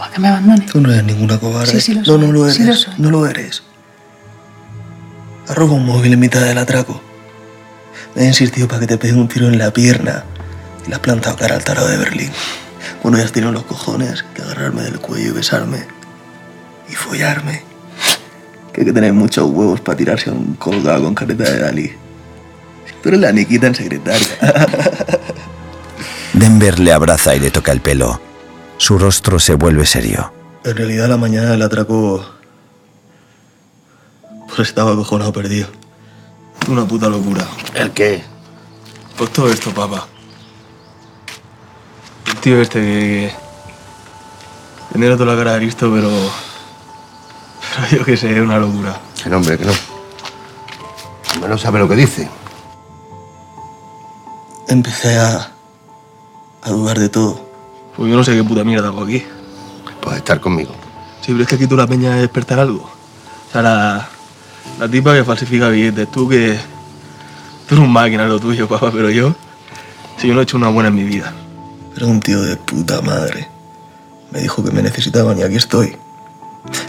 a, 0.03 0.07
o 0.07 0.09
a 0.09 0.11
que 0.11 0.19
me 0.19 0.27
abandone. 0.27 0.65
Tú 0.65 0.81
no 0.81 0.91
eres 0.91 1.03
ninguna 1.03 1.39
cobarde. 1.39 1.71
Sí, 1.71 1.81
sí 1.81 1.93
lo 1.93 2.01
no, 2.01 2.05
soy. 2.05 2.17
no 2.19 2.31
lo 2.31 2.45
eres. 2.45 2.55
Sí 2.55 2.63
lo 2.63 2.75
soy. 2.75 2.93
No 2.97 3.11
lo 3.11 3.27
eres. 3.27 3.63
Has 5.47 5.55
robado 5.55 5.77
un 5.77 5.85
móvil 5.85 6.13
en 6.13 6.19
mitad 6.19 6.41
del 6.41 6.57
atraco. 6.57 7.01
Me 8.15 8.23
he 8.23 8.27
insistido 8.27 8.67
para 8.67 8.81
que 8.81 8.87
te 8.87 8.97
pegue 8.97 9.13
un 9.13 9.27
tiro 9.27 9.47
en 9.47 9.57
la 9.57 9.71
pierna 9.71 10.23
y 10.85 10.89
le 10.89 10.95
has 10.95 10.99
plantado 10.99 11.35
cara 11.35 11.55
al 11.55 11.63
tarado 11.63 11.87
de 11.87 11.97
Berlín. 11.97 12.31
Bueno, 13.01 13.17
ya 13.17 13.25
has 13.25 13.31
tenido 13.31 13.51
los 13.51 13.63
cojones 13.63 14.23
que 14.33 14.41
agarrarme 14.41 14.83
del 14.83 14.99
cuello 14.99 15.29
y 15.29 15.31
besarme. 15.31 15.85
Y 16.89 16.93
follarme. 16.93 17.63
Que 18.71 18.81
hay 18.81 18.85
que 18.87 18.93
tener 18.93 19.13
muchos 19.13 19.49
huevos 19.49 19.81
para 19.81 19.97
tirarse 19.97 20.29
a 20.29 20.33
un 20.33 20.55
colgado 20.55 21.03
con 21.03 21.15
careta 21.15 21.43
de 21.43 21.59
Dalí. 21.59 21.87
Si 22.85 22.93
tú 23.01 23.09
eres 23.09 23.21
la 23.21 23.31
Niquita 23.31 23.67
en 23.67 23.75
secretaria. 23.75 24.27
Denver 26.33 26.79
le 26.79 26.91
abraza 26.91 27.35
y 27.35 27.39
le 27.39 27.51
toca 27.51 27.71
el 27.71 27.81
pelo. 27.81 28.19
Su 28.83 28.97
rostro 28.97 29.39
se 29.39 29.53
vuelve 29.53 29.85
serio. 29.85 30.33
En 30.65 30.75
realidad, 30.75 31.07
la 31.07 31.15
mañana 31.15 31.51
del 31.51 31.61
atraco. 31.61 32.21
Pues 34.53 34.67
estaba 34.67 34.91
acojonado 34.91 35.31
perdido. 35.31 35.69
Una 36.67 36.85
puta 36.85 37.07
locura. 37.07 37.47
¿El 37.75 37.91
qué? 37.91 38.25
Pues 39.17 39.31
todo 39.31 39.49
esto, 39.49 39.73
papá. 39.73 40.05
El 42.27 42.35
tío 42.41 42.61
este 42.61 42.81
que. 42.81 43.33
que 44.91 44.99
Tiene 44.99 45.15
toda 45.15 45.33
la 45.33 45.37
cara 45.37 45.53
de 45.53 45.61
listo, 45.61 45.89
pero. 45.89 46.09
Pero 47.89 47.99
yo 47.99 48.05
qué 48.05 48.17
sé, 48.17 48.35
es 48.35 48.41
una 48.41 48.59
locura. 48.59 48.99
Que 49.23 49.29
no, 49.29 49.37
hombre, 49.37 49.57
que 49.57 49.63
no. 49.63 49.71
Al 51.35 51.39
menos 51.39 51.61
sabe 51.61 51.79
lo 51.79 51.87
que 51.87 51.95
dice. 51.95 52.29
Empecé 54.67 55.17
a. 55.19 55.53
a 56.63 56.69
dudar 56.69 56.99
de 56.99 57.07
todo. 57.07 57.52
Pues 57.95 58.09
yo 58.09 58.17
no 58.17 58.23
sé 58.23 58.35
qué 58.35 58.43
puta 58.43 58.63
mierda 58.63 58.87
hago 58.87 59.03
aquí. 59.03 59.23
Puedes 60.01 60.19
estar 60.19 60.39
conmigo. 60.39 60.71
Sí, 61.21 61.31
pero 61.31 61.43
es 61.43 61.47
que 61.47 61.55
aquí 61.55 61.67
tú 61.67 61.77
la 61.77 61.87
peña 61.87 62.15
es 62.15 62.21
despertar 62.21 62.59
algo. 62.59 62.83
O 62.83 63.51
sea, 63.51 63.61
la. 63.61 64.09
la 64.79 64.89
tipa 64.89 65.13
que 65.13 65.23
falsifica 65.23 65.69
billetes, 65.69 66.11
tú 66.11 66.27
que. 66.27 66.57
Tú 67.67 67.75
eres 67.75 67.85
un 67.85 67.91
máquina 67.91 68.25
lo 68.25 68.39
tuyo, 68.39 68.67
papá, 68.69 68.91
pero 68.91 69.09
yo. 69.09 69.35
Si 70.17 70.27
yo 70.27 70.33
no 70.33 70.41
he 70.41 70.43
hecho 70.43 70.57
una 70.57 70.69
buena 70.69 70.89
en 70.89 70.95
mi 70.95 71.03
vida. 71.03 71.33
Era 71.95 72.07
un 72.07 72.19
tío 72.19 72.41
de 72.41 72.55
puta 72.57 73.01
madre. 73.01 73.47
Me 74.31 74.39
dijo 74.39 74.63
que 74.63 74.71
me 74.71 74.81
necesitaban 74.81 75.37
y 75.37 75.43
aquí 75.43 75.55
estoy. 75.55 75.95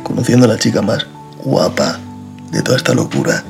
Conociendo 0.02 0.46
a 0.46 0.48
la 0.48 0.58
chica 0.58 0.80
más 0.80 1.06
guapa 1.42 1.98
de 2.50 2.62
toda 2.62 2.76
esta 2.76 2.94
locura. 2.94 3.44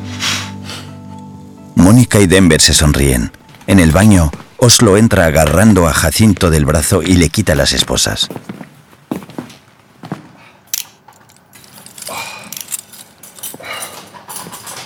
Mónica 1.76 2.18
y 2.18 2.26
Denver 2.26 2.60
se 2.60 2.74
sonríen. 2.74 3.30
En 3.66 3.78
el 3.78 3.92
baño, 3.92 4.30
Oslo 4.64 4.96
entra 4.96 5.26
agarrando 5.26 5.86
a 5.86 5.92
Jacinto 5.92 6.48
del 6.48 6.64
brazo 6.64 7.02
y 7.02 7.16
le 7.16 7.28
quita 7.28 7.54
las 7.54 7.74
esposas. 7.74 8.30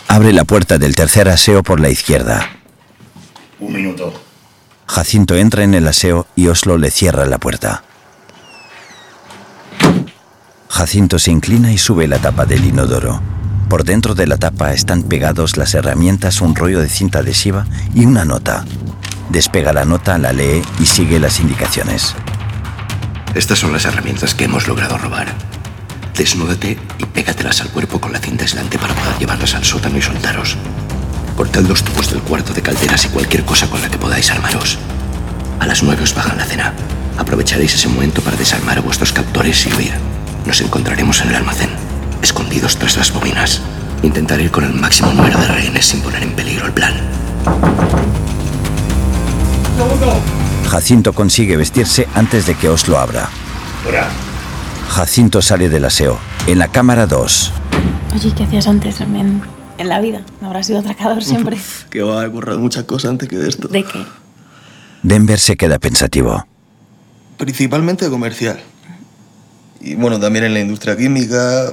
Abre 0.09 0.33
la 0.33 0.43
puerta 0.43 0.79
del 0.79 0.97
tercer 0.97 1.29
aseo 1.29 1.63
por 1.63 1.79
la 1.79 1.91
izquierda. 1.91 2.51
Un 3.61 3.73
minuto. 3.73 4.13
Jacinto 4.89 5.37
entra 5.37 5.63
en 5.63 5.75
el 5.75 5.87
aseo 5.87 6.27
y 6.35 6.49
Oslo 6.49 6.77
le 6.77 6.91
cierra 6.91 7.25
la 7.27 7.39
puerta. 7.39 7.85
Jacinto 10.69 11.21
se 11.21 11.31
inclina 11.31 11.73
y 11.73 11.79
sube 11.79 12.09
la 12.09 12.19
tapa 12.19 12.47
del 12.47 12.65
inodoro. 12.65 13.23
Por 13.69 13.85
dentro 13.85 14.17
de 14.17 14.27
la 14.27 14.39
tapa 14.39 14.73
están 14.73 15.05
pegados 15.05 15.57
las 15.57 15.73
herramientas, 15.75 16.41
un 16.41 16.57
rollo 16.57 16.81
de 16.81 16.89
cinta 16.89 17.21
adhesiva 17.21 17.65
y 17.95 18.07
una 18.07 18.25
nota. 18.25 18.65
Despega 19.31 19.75
la 19.75 19.85
nota, 19.85 20.17
la 20.17 20.33
lee 20.33 20.63
y 20.81 20.87
sigue 20.87 21.21
las 21.21 21.39
indicaciones. 21.39 22.15
Estas 23.35 23.59
son 23.59 23.73
las 23.73 23.85
herramientas 23.85 24.35
que 24.35 24.45
hemos 24.45 24.67
logrado 24.67 24.97
robar. 24.97 25.35
Desnúdate 26.17 26.79
y 26.99 27.05
pégatelas 27.05 27.61
al 27.61 27.69
cuerpo 27.69 28.01
con 28.01 28.13
la 28.13 28.21
cinta 28.21 28.45
aislante 28.45 28.79
para 28.79 28.95
poder 28.95 29.19
llevarlas 29.19 29.55
al 29.55 29.65
sótano 29.65 29.99
y 29.99 30.03
soltaros. 30.03 30.57
Cortad 31.37 31.61
los 31.63 31.85
tubos 31.85 32.11
del 32.11 32.23
cuarto 32.23 32.55
de 32.55 32.63
calderas 32.63 33.05
y 33.05 33.09
cualquier 33.09 33.45
cosa 33.45 33.69
con 33.69 33.83
la 33.83 33.91
que 33.91 33.99
podáis 33.99 34.31
armaros. 34.31 34.79
A 35.61 35.67
las 35.67 35.83
nueve 35.83 36.03
os 36.03 36.15
bajan 36.15 36.39
la 36.39 36.45
cena. 36.45 36.73
Aprovecharéis 37.19 37.75
ese 37.75 37.89
momento 37.89 38.23
para 38.23 38.37
desarmar 38.37 38.79
a 38.79 38.81
vuestros 38.81 39.13
captores 39.13 39.67
y 39.67 39.73
huir. 39.75 39.93
Nos 40.47 40.63
encontraremos 40.63 41.21
en 41.21 41.29
el 41.29 41.37
almacén, 41.37 41.71
escondidos 42.23 42.77
tras 42.79 42.97
las 42.97 43.13
bobinas. 43.13 43.61
Intentar 44.03 44.41
ir 44.41 44.51
con 44.51 44.65
el 44.65 44.73
máximo 44.73 45.13
número 45.13 45.39
de 45.39 45.49
rehenes 45.49 45.85
sin 45.85 46.01
poner 46.01 46.23
en 46.23 46.33
peligro 46.33 46.67
el 46.67 46.73
plan. 46.73 46.95
Jacinto 50.69 51.13
consigue 51.13 51.57
vestirse 51.57 52.07
antes 52.15 52.47
de 52.47 52.55
que 52.55 52.69
Oslo 52.69 52.99
abra. 52.99 53.29
Fuera. 53.83 54.09
Jacinto 54.89 55.41
sale 55.43 55.69
del 55.69 55.85
aseo. 55.85 56.19
En 56.47 56.59
la 56.59 56.69
cámara 56.69 57.07
2, 57.07 57.53
Oye, 58.15 58.33
¿qué 58.35 58.45
hacías 58.45 58.67
antes 58.67 59.01
en, 59.01 59.43
en 59.79 59.89
la 59.89 60.01
vida? 60.01 60.23
¿No 60.41 60.49
habrás 60.49 60.67
sido 60.67 60.79
atracador 60.81 61.23
siempre? 61.23 61.59
Que 61.91 62.03
va 62.03 62.23
a 62.23 62.29
currar 62.31 62.59
muchas 62.59 62.85
cosas 62.85 63.11
antes 63.11 63.29
que 63.29 63.37
de 63.37 63.49
esto. 63.49 63.69
¿De 63.69 63.85
qué? 63.85 64.05
Denver 65.03 65.39
se 65.39 65.57
queda 65.57 65.79
pensativo. 65.79 66.47
Principalmente 67.37 68.09
comercial. 68.11 68.61
Y 69.81 69.95
bueno, 69.95 70.19
también 70.19 70.45
en 70.47 70.55
la 70.55 70.61
industria 70.61 70.97
química, 70.97 71.73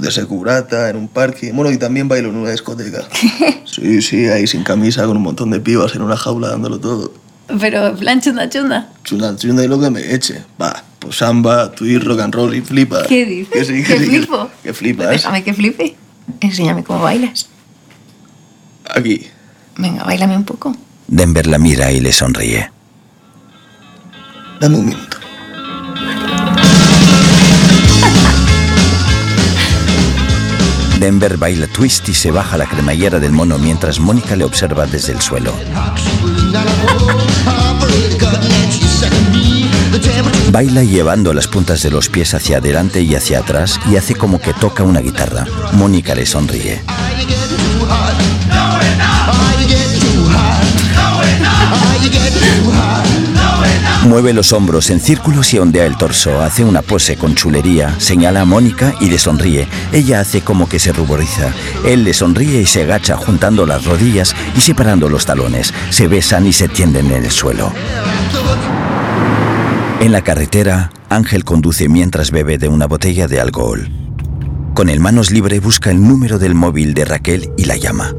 de 0.00 0.10
securata, 0.10 0.88
en 0.90 0.96
un 0.96 1.08
parque. 1.08 1.52
Bueno, 1.52 1.70
y 1.70 1.78
también 1.78 2.08
bailo 2.08 2.28
en 2.30 2.36
una 2.36 2.50
discoteca. 2.50 3.02
Sí, 3.76 4.00
sí, 4.00 4.24
ahí 4.26 4.46
sin 4.46 4.62
camisa, 4.64 5.04
con 5.04 5.18
un 5.18 5.22
montón 5.22 5.50
de 5.50 5.60
pibas 5.60 5.94
en 5.94 6.00
una 6.00 6.16
jaula 6.16 6.48
dándolo 6.48 6.80
todo. 6.80 7.12
Pero, 7.60 7.88
en 7.88 7.96
plan 7.98 8.20
chunda 8.22 8.48
chunda. 8.48 8.88
Chunda, 9.04 9.36
chunda 9.36 9.62
y 9.62 9.68
lo 9.68 9.78
que 9.78 9.90
me 9.90 10.14
eche. 10.14 10.42
Va, 10.60 10.82
pues 10.98 11.16
samba, 11.16 11.70
tweet, 11.72 11.98
rock 11.98 12.20
and 12.20 12.34
roll 12.34 12.54
y 12.54 12.62
flipas. 12.62 13.06
¿Qué 13.06 13.26
dices? 13.26 13.52
Que 13.52 13.64
sí, 13.66 13.82
que 13.82 13.92
¿Que 13.92 13.98
sí, 13.98 14.04
que- 14.10 14.18
flipo? 14.20 14.50
Que 14.62 14.72
flipas. 14.72 15.10
Déjame 15.10 15.44
que 15.44 15.52
flipe. 15.52 15.94
Enséñame 16.40 16.84
cómo 16.84 17.02
bailas. 17.02 17.48
Aquí. 18.94 19.26
Venga, 19.76 20.04
bailame 20.04 20.36
un 20.38 20.44
poco. 20.44 20.74
Denver 21.06 21.46
la 21.46 21.58
mira 21.58 21.92
y 21.92 22.00
le 22.00 22.12
sonríe. 22.12 22.70
Dame 24.60 24.76
un 24.78 24.86
minuto. 24.86 25.15
Denver 30.98 31.36
baila 31.36 31.66
twist 31.66 32.08
y 32.08 32.14
se 32.14 32.30
baja 32.30 32.56
la 32.56 32.66
cremallera 32.66 33.18
del 33.18 33.32
mono 33.32 33.58
mientras 33.58 34.00
Mónica 34.00 34.34
le 34.34 34.44
observa 34.44 34.86
desde 34.86 35.12
el 35.12 35.20
suelo. 35.20 35.52
Baila 40.50 40.84
llevando 40.84 41.34
las 41.34 41.48
puntas 41.48 41.82
de 41.82 41.90
los 41.90 42.08
pies 42.08 42.32
hacia 42.34 42.58
adelante 42.58 43.02
y 43.02 43.14
hacia 43.14 43.40
atrás 43.40 43.78
y 43.90 43.96
hace 43.96 44.14
como 44.14 44.40
que 44.40 44.54
toca 44.54 44.84
una 44.84 45.00
guitarra. 45.00 45.46
Mónica 45.72 46.14
le 46.14 46.24
sonríe. 46.24 46.82
Mueve 54.04 54.32
los 54.32 54.52
hombros 54.52 54.90
en 54.90 55.00
círculos 55.00 55.52
y 55.52 55.58
ondea 55.58 55.84
el 55.84 55.96
torso, 55.96 56.40
hace 56.40 56.64
una 56.64 56.82
pose 56.82 57.16
con 57.16 57.34
chulería, 57.34 57.98
señala 57.98 58.42
a 58.42 58.44
Mónica 58.44 58.94
y 59.00 59.08
le 59.08 59.18
sonríe. 59.18 59.66
Ella 59.92 60.20
hace 60.20 60.42
como 60.42 60.68
que 60.68 60.78
se 60.78 60.92
ruboriza. 60.92 61.52
Él 61.84 62.04
le 62.04 62.14
sonríe 62.14 62.60
y 62.60 62.66
se 62.66 62.82
agacha 62.82 63.16
juntando 63.16 63.66
las 63.66 63.84
rodillas 63.84 64.34
y 64.56 64.60
separando 64.60 65.08
los 65.08 65.26
talones. 65.26 65.74
Se 65.90 66.06
besan 66.06 66.46
y 66.46 66.52
se 66.52 66.68
tienden 66.68 67.10
en 67.10 67.24
el 67.24 67.30
suelo. 67.30 67.72
En 70.00 70.12
la 70.12 70.22
carretera, 70.22 70.90
Ángel 71.08 71.44
conduce 71.44 71.88
mientras 71.88 72.30
bebe 72.30 72.58
de 72.58 72.68
una 72.68 72.86
botella 72.86 73.26
de 73.26 73.40
alcohol. 73.40 73.88
Con 74.74 74.88
el 74.88 75.00
manos 75.00 75.30
libre 75.30 75.58
busca 75.58 75.90
el 75.90 76.00
número 76.06 76.38
del 76.38 76.54
móvil 76.54 76.92
de 76.94 77.06
Raquel 77.06 77.50
y 77.56 77.64
la 77.64 77.76
llama. 77.76 78.12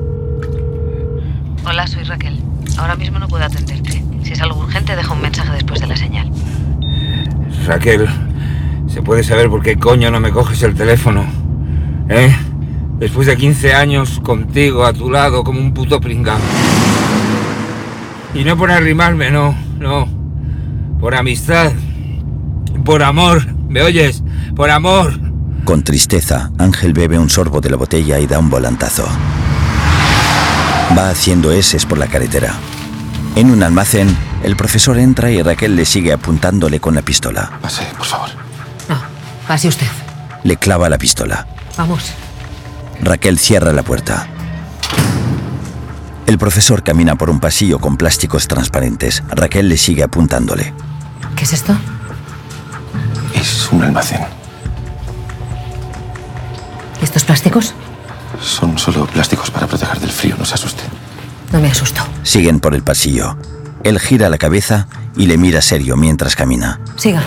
Hola, 1.66 1.86
soy 1.86 2.04
Raquel. 2.04 2.42
Ahora 2.78 2.96
mismo 2.96 3.20
no 3.20 3.28
puedo 3.28 3.44
atenderte. 3.44 3.97
Si 4.28 4.34
es 4.34 4.42
algo 4.42 4.60
urgente, 4.60 4.94
deja 4.94 5.14
un 5.14 5.22
mensaje 5.22 5.54
después 5.54 5.80
de 5.80 5.88
la 5.88 5.96
señal. 5.96 6.30
Raquel, 7.66 8.10
¿se 8.90 9.02
puede 9.02 9.24
saber 9.24 9.50
por 9.50 9.64
qué 9.64 9.78
coño 9.78 10.12
no 10.12 10.20
me 10.20 10.32
coges 10.32 10.64
el 10.64 10.76
teléfono? 10.76 11.26
¿Eh? 12.10 12.36
Después 13.00 13.26
de 13.26 13.38
15 13.38 13.74
años 13.74 14.20
contigo 14.20 14.84
a 14.84 14.92
tu 14.92 15.10
lado 15.10 15.46
como 15.46 15.62
un 15.62 15.74
puto 15.74 16.02
pringao. 16.02 16.40
Y 18.34 18.44
no 18.44 18.58
por 18.58 18.70
arrimarme, 18.70 19.32
no, 19.32 19.56
no. 19.80 20.10
Por 21.00 21.16
amistad. 21.16 21.72
Por 22.84 23.04
amor. 23.04 23.48
¿Me 23.70 23.82
oyes? 23.82 24.24
Por 24.58 24.72
amor. 24.72 25.18
Con 25.64 25.86
tristeza, 25.86 26.52
Ángel 26.58 26.92
bebe 26.92 27.18
un 27.18 27.30
sorbo 27.30 27.62
de 27.62 27.70
la 27.70 27.78
botella 27.78 28.20
y 28.20 28.28
da 28.28 28.40
un 28.40 28.50
volantazo. 28.50 29.08
Va 30.98 31.12
haciendo 31.12 31.50
eses 31.54 31.86
por 31.86 31.98
la 31.98 32.08
carretera. 32.08 32.54
En 33.38 33.52
un 33.52 33.62
almacén, 33.62 34.18
el 34.42 34.56
profesor 34.56 34.98
entra 34.98 35.30
y 35.30 35.44
Raquel 35.44 35.76
le 35.76 35.86
sigue 35.86 36.12
apuntándole 36.12 36.80
con 36.80 36.96
la 36.96 37.04
pistola. 37.04 37.52
Pase, 37.62 37.84
por 37.96 38.08
favor. 38.08 38.30
Pase 39.48 39.68
usted. 39.68 39.86
Le 40.44 40.58
clava 40.58 40.90
la 40.90 40.98
pistola. 40.98 41.46
Vamos. 41.78 42.14
Raquel 43.00 43.38
cierra 43.38 43.74
la 43.74 43.84
puerta. 43.84 44.26
El 46.26 46.40
profesor 46.40 46.82
camina 46.82 47.16
por 47.16 47.30
un 47.30 47.40
pasillo 47.40 47.78
con 47.78 47.96
plásticos 47.96 48.48
transparentes. 48.48 49.22
Raquel 49.30 49.70
le 49.70 49.78
sigue 49.78 50.02
apuntándole. 50.02 50.74
¿Qué 51.36 51.44
es 51.44 51.54
esto? 51.54 51.78
Es 53.36 53.70
un 53.72 53.84
almacén. 53.84 54.22
¿Y 57.00 57.04
estos 57.04 57.24
plásticos? 57.24 57.76
Son 58.42 58.80
solo 58.80 59.06
plásticos 59.06 59.52
para 59.52 59.68
proteger 59.68 60.00
del 60.00 60.10
frío, 60.10 60.36
no 60.40 60.44
se 60.44 60.56
asuste. 60.56 60.82
No 61.52 61.60
me 61.60 61.68
asusto. 61.70 62.02
Siguen 62.24 62.60
por 62.60 62.76
el 62.76 62.84
pasillo. 62.84 63.38
Él 63.84 64.00
gira 64.00 64.30
la 64.30 64.38
cabeza 64.38 64.88
y 65.16 65.28
le 65.28 65.38
mira 65.38 65.62
serio 65.62 65.96
mientras 65.96 66.36
camina. 66.36 66.80
Siga. 66.98 67.22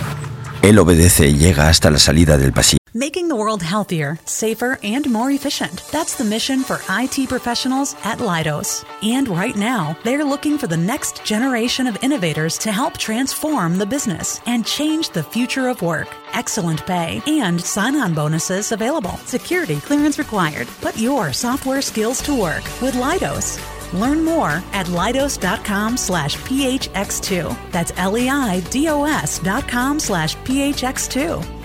Él 0.62 0.78
obedece 0.78 1.28
y 1.28 1.38
llega 1.38 1.68
hasta 1.68 1.90
la 1.90 1.98
salida 1.98 2.36
del 2.36 2.52
pasillo. 2.52 2.78
Making 2.92 3.28
the 3.28 3.36
world 3.36 3.62
healthier, 3.62 4.18
safer, 4.24 4.76
and 4.82 5.06
more 5.08 5.30
efficient. 5.30 5.80
That's 5.92 6.16
the 6.16 6.24
mission 6.24 6.64
for 6.64 6.80
IT 6.90 7.28
professionals 7.28 7.94
at 8.02 8.18
Leidos. 8.18 8.84
And 9.00 9.28
right 9.28 9.54
now, 9.54 9.96
they're 10.02 10.24
looking 10.24 10.58
for 10.58 10.66
the 10.66 10.76
next 10.76 11.24
generation 11.24 11.86
of 11.86 11.96
innovators 12.02 12.58
to 12.58 12.72
help 12.72 12.98
transform 12.98 13.78
the 13.78 13.86
business 13.86 14.40
and 14.44 14.66
change 14.66 15.10
the 15.10 15.22
future 15.22 15.68
of 15.68 15.82
work. 15.82 16.08
Excellent 16.34 16.84
pay 16.84 17.22
and 17.28 17.60
sign 17.60 17.94
on 17.94 18.12
bonuses 18.12 18.72
available. 18.72 19.16
Security 19.24 19.76
clearance 19.76 20.18
required. 20.18 20.66
Put 20.80 20.96
your 20.98 21.32
software 21.32 21.82
skills 21.82 22.20
to 22.22 22.34
work 22.34 22.64
with 22.82 22.94
Leidos. 22.94 23.60
Learn 23.92 24.24
more 24.24 24.62
at 24.72 24.88
leidos.com 24.88 25.96
slash 25.96 26.36
phx2. 26.38 27.56
That's 27.72 27.92
L-E-I-D-O-S 27.96 29.40
dot 29.42 29.68
com 29.68 29.98
slash 29.98 30.36
phx2. 30.44 31.60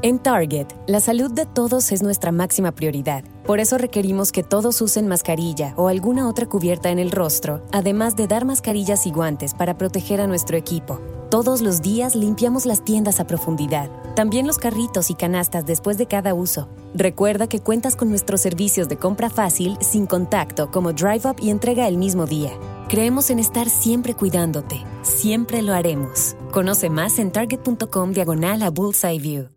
En 0.00 0.20
Target, 0.20 0.68
la 0.86 1.00
salud 1.00 1.32
de 1.32 1.44
todos 1.44 1.90
es 1.90 2.02
nuestra 2.04 2.30
máxima 2.30 2.70
prioridad. 2.70 3.24
Por 3.44 3.58
eso 3.58 3.78
requerimos 3.78 4.30
que 4.30 4.44
todos 4.44 4.80
usen 4.80 5.08
mascarilla 5.08 5.74
o 5.76 5.88
alguna 5.88 6.28
otra 6.28 6.46
cubierta 6.46 6.90
en 6.90 7.00
el 7.00 7.10
rostro, 7.10 7.66
además 7.72 8.14
de 8.14 8.28
dar 8.28 8.44
mascarillas 8.44 9.06
y 9.08 9.10
guantes 9.10 9.54
para 9.54 9.76
proteger 9.76 10.20
a 10.20 10.28
nuestro 10.28 10.56
equipo. 10.56 11.00
Todos 11.30 11.60
los 11.60 11.82
días 11.82 12.14
limpiamos 12.14 12.64
las 12.64 12.82
tiendas 12.82 13.20
a 13.20 13.26
profundidad, 13.26 13.90
también 14.16 14.46
los 14.46 14.56
carritos 14.56 15.10
y 15.10 15.14
canastas 15.14 15.66
después 15.66 15.98
de 15.98 16.06
cada 16.06 16.32
uso. 16.32 16.70
Recuerda 16.94 17.48
que 17.48 17.60
cuentas 17.60 17.96
con 17.96 18.08
nuestros 18.08 18.40
servicios 18.40 18.88
de 18.88 18.96
compra 18.96 19.28
fácil, 19.28 19.76
sin 19.82 20.06
contacto, 20.06 20.70
como 20.70 20.94
Drive 20.94 21.28
Up 21.28 21.36
y 21.38 21.50
entrega 21.50 21.86
el 21.86 21.98
mismo 21.98 22.24
día. 22.24 22.52
Creemos 22.88 23.28
en 23.28 23.40
estar 23.40 23.68
siempre 23.68 24.14
cuidándote. 24.14 24.82
Siempre 25.02 25.60
lo 25.60 25.74
haremos. 25.74 26.34
Conoce 26.50 26.88
más 26.88 27.18
en 27.18 27.30
target.com 27.30 28.12
diagonal 28.12 28.62
a 28.62 28.70
Bullseye 28.70 29.18
View. 29.18 29.48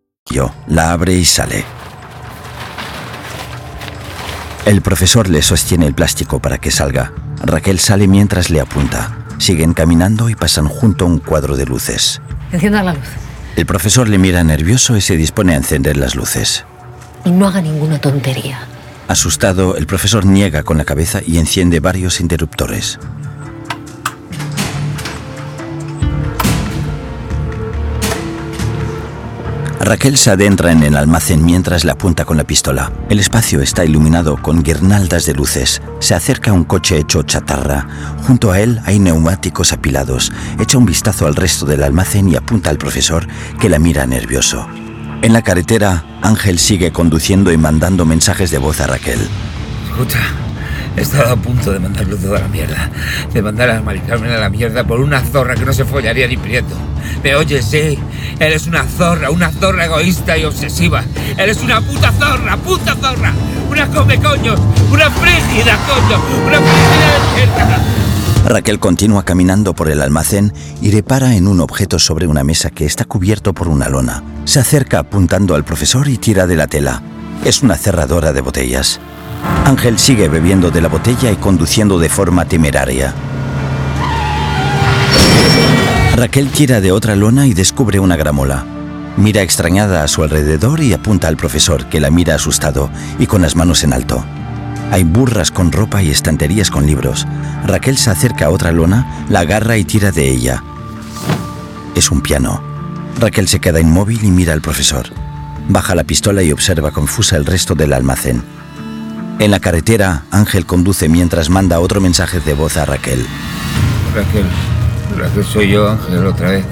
La 0.68 0.92
abre 0.92 1.14
y 1.14 1.24
sale. 1.24 1.64
El 4.66 4.82
profesor 4.82 5.30
le 5.30 5.42
sostiene 5.42 5.88
el 5.88 5.94
plástico 5.94 6.42
para 6.42 6.58
que 6.58 6.70
salga. 6.70 7.14
Raquel 7.38 7.80
sale 7.80 8.10
mientras 8.10 8.50
le 8.50 8.60
apunta. 8.60 9.22
Siguen 9.42 9.74
caminando 9.74 10.30
y 10.30 10.36
pasan 10.36 10.68
junto 10.68 11.04
a 11.04 11.08
un 11.08 11.18
cuadro 11.18 11.58
de 11.58 11.66
luces. 11.66 12.22
Encienda 12.52 12.84
la 12.84 12.94
luz. 12.94 13.08
El 13.56 13.66
profesor 13.66 14.08
le 14.08 14.20
mira 14.20 14.44
nervioso 14.44 14.96
y 14.96 15.02
se 15.02 15.18
dispone 15.18 15.54
a 15.54 15.58
encender 15.58 15.98
las 15.98 16.14
luces. 16.14 16.64
Y 17.26 17.32
no 17.32 17.48
haga 17.48 17.60
ninguna 17.60 18.00
tontería. 18.00 18.60
Asustado, 19.08 19.78
el 19.78 19.88
profesor 19.88 20.28
niega 20.28 20.62
con 20.62 20.78
la 20.78 20.86
cabeza 20.86 21.22
y 21.26 21.40
enciende 21.40 21.80
varios 21.80 22.22
interruptores. 22.22 23.00
Raquel 29.84 30.16
se 30.16 30.30
adentra 30.30 30.72
en 30.72 30.84
el 30.84 30.96
almacén 30.96 31.44
mientras 31.44 31.84
le 31.84 31.92
apunta 31.92 32.24
con 32.24 32.38
la 32.38 32.44
pistola. 32.44 32.92
El 33.10 33.20
espacio 33.20 33.62
está 33.62 33.84
iluminado 33.84 34.38
con 34.38 34.62
guirnaldas 34.62 35.26
de 35.26 35.34
luces. 35.34 35.82
Se 36.00 36.14
acerca 36.14 36.54
un 36.54 36.66
coche 36.66 36.98
hecho 36.98 37.24
chatarra. 37.24 37.88
Junto 38.28 38.52
a 38.52 38.60
él 38.60 38.80
hay 38.86 39.00
neumáticos 39.00 39.74
apilados. 39.74 40.32
Echa 40.60 40.78
un 40.78 40.86
vistazo 40.86 41.26
al 41.26 41.36
resto 41.36 41.66
del 41.66 41.84
almacén 41.84 42.30
y 42.30 42.36
apunta 42.36 42.70
al 42.70 42.78
profesor, 42.78 43.28
que 43.60 43.70
la 43.70 43.80
mira 43.80 44.06
nervioso. 44.06 44.68
En 45.24 45.34
la 45.34 45.42
carretera, 45.42 46.06
Ángel 46.22 46.60
sigue 46.60 46.92
conduciendo 46.92 47.52
y 47.52 47.58
mandando 47.58 48.06
mensajes 48.06 48.52
de 48.52 48.60
voz 48.60 48.82
a 48.82 48.88
Raquel. 48.88 49.20
Escucha, 49.90 50.20
he 50.96 51.02
estado 51.02 51.34
a 51.34 51.36
punto 51.38 51.72
de 51.72 51.80
mandarlo 51.80 52.18
toda 52.18 52.40
la 52.40 52.48
mierda. 52.48 52.92
De 53.34 53.42
mandar 53.42 53.72
a 53.72 53.82
Mari 53.82 54.02
Carmen 54.02 54.32
a 54.32 54.38
la 54.38 54.50
mierda 54.50 54.84
por 54.84 55.00
una 55.00 55.22
zorra 55.22 55.56
que 55.56 55.66
no 55.66 55.74
se 55.74 55.86
follaría 55.86 56.28
ni 56.28 56.38
prieto. 56.38 56.76
¿Me 57.24 57.36
oyes? 57.36 57.66
Sí. 57.66 57.98
Eres 58.40 58.68
una 58.68 58.84
zorra, 58.86 59.30
una 59.30 59.52
zorra 59.52 59.86
egoísta 59.86 60.38
y 60.38 60.46
obsesiva. 60.46 61.04
Eres 61.38 61.62
una 61.62 61.82
puta 61.82 62.12
zorra, 62.12 62.58
puta 62.58 62.96
zorra. 62.96 63.34
Una 63.70 63.88
come 63.88 64.20
coño, 64.20 64.56
una 64.92 65.10
frígida 65.10 65.78
coño, 65.88 66.22
una 66.48 66.58
frígida. 66.58 67.82
Raquel 68.46 68.80
continúa 68.80 69.24
caminando 69.24 69.74
por 69.74 69.90
el 69.90 70.02
almacén 70.02 70.54
y 70.82 70.92
repara 70.92 71.36
en 71.36 71.48
un 71.48 71.62
objeto 71.62 72.00
sobre 72.00 72.28
una 72.28 72.44
mesa 72.44 72.70
que 72.70 72.86
está 72.86 73.06
cubierto 73.06 73.54
por 73.54 73.68
una 73.68 73.88
lona. 73.88 74.24
Se 74.46 74.60
acerca 74.60 75.00
apuntando 75.00 75.56
al 75.56 75.64
profesor 75.64 76.08
y 76.08 76.18
tira 76.18 76.48
de 76.48 76.56
la 76.56 76.68
tela. 76.68 77.02
Es 77.46 77.62
una 77.62 77.78
cerradora 77.78 78.34
de 78.34 78.42
botellas. 78.42 79.00
Ángel 79.66 80.00
sigue 80.00 80.28
bebiendo 80.28 80.72
de 80.72 80.82
la 80.82 80.88
botella 80.90 81.32
y 81.32 81.36
conduciendo 81.36 82.00
de 82.00 82.10
forma 82.10 82.46
temeraria. 82.46 83.14
Raquel 86.22 86.52
tira 86.52 86.82
de 86.82 86.92
otra 86.92 87.16
lona 87.16 87.48
y 87.48 87.56
descubre 87.56 88.00
una 88.00 88.16
gramola. 88.16 88.64
Mira 89.18 89.42
extrañada 89.42 90.04
a 90.04 90.08
su 90.08 90.22
alrededor 90.22 90.80
y 90.80 90.94
apunta 90.94 91.28
al 91.28 91.36
profesor, 91.36 91.88
que 91.88 92.00
la 92.00 92.12
mira 92.12 92.36
asustado 92.36 92.92
y 93.18 93.26
con 93.26 93.42
las 93.42 93.56
manos 93.56 93.84
en 93.84 93.92
alto. 93.92 94.24
Hay 94.92 95.04
burras 95.04 95.50
con 95.50 95.72
ropa 95.72 96.04
y 96.04 96.12
estanterías 96.12 96.70
con 96.70 96.86
libros. 96.86 97.26
Raquel 97.66 97.98
se 97.98 98.12
acerca 98.12 98.46
a 98.46 98.50
otra 98.52 98.72
lona, 98.72 99.26
la 99.30 99.40
agarra 99.40 99.78
y 99.78 99.84
tira 99.84 100.12
de 100.12 100.30
ella. 100.30 100.64
Es 101.96 102.12
un 102.12 102.22
piano. 102.22 102.62
Raquel 103.20 103.48
se 103.48 103.60
queda 103.60 103.80
inmóvil 103.80 104.24
y 104.24 104.30
mira 104.30 104.54
al 104.54 104.62
profesor. 104.62 105.08
Baja 105.70 105.96
la 105.96 106.04
pistola 106.04 106.44
y 106.44 106.52
observa 106.52 106.92
confusa 106.92 107.36
el 107.36 107.48
resto 107.48 107.74
del 107.74 107.94
almacén. 107.94 108.44
En 109.40 109.50
la 109.50 109.60
carretera, 109.60 110.26
Ángel 110.30 110.68
conduce 110.68 111.10
mientras 111.10 111.50
manda 111.50 111.80
otro 111.80 112.00
mensaje 112.00 112.40
de 112.42 112.54
voz 112.54 112.78
a 112.78 112.86
Raquel. 112.86 113.26
Raquel, 114.14 114.46
Raquel 115.18 115.46
soy 115.46 115.70
yo, 115.70 115.90
Ángel, 115.90 116.26
otra 116.26 116.52
vez. 116.52 116.66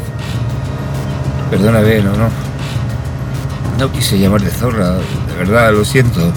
Perdóname, 1.49 2.01
no, 2.01 2.15
no. 2.15 2.29
No 3.77 3.91
quise 3.91 4.19
llamar 4.19 4.41
de 4.41 4.51
zorra, 4.51 4.95
de 4.95 5.35
verdad, 5.37 5.71
lo 5.71 5.85
siento. 5.85 6.33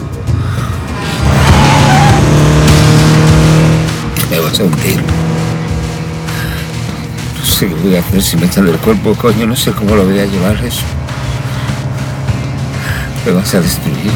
Me 4.30 4.40
vas 4.40 4.60
a 4.60 4.64
hundir. 4.64 5.02
No 7.38 7.44
sé 7.44 7.66
qué 7.68 7.74
voy 7.74 7.96
a 7.96 8.00
hacer 8.00 8.22
si 8.22 8.36
me 8.36 8.46
echan 8.46 8.66
del 8.66 8.78
cuerpo, 8.78 9.14
coño, 9.14 9.46
no 9.46 9.56
sé 9.56 9.72
cómo 9.72 9.94
lo 9.96 10.04
voy 10.04 10.18
a 10.18 10.24
llevar 10.24 10.56
eso. 10.64 10.82
Me 13.26 13.32
vas 13.32 13.54
a 13.54 13.60
destruir. 13.60 14.12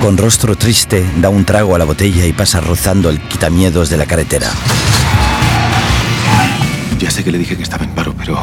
Con 0.00 0.16
rostro 0.16 0.56
triste, 0.56 1.04
da 1.16 1.28
un 1.28 1.44
trago 1.44 1.74
a 1.74 1.78
la 1.78 1.84
botella 1.84 2.24
y 2.26 2.32
pasa 2.32 2.60
rozando 2.60 3.10
el 3.10 3.20
quitamiedos 3.20 3.90
de 3.90 3.96
la 3.96 4.06
carretera. 4.06 4.50
Ya 6.98 7.10
sé 7.10 7.22
que 7.24 7.30
le 7.30 7.38
dije 7.38 7.56
que 7.56 7.62
estaba 7.62 7.84
en 7.84 7.90
paro, 7.90 8.14
pero... 8.16 8.38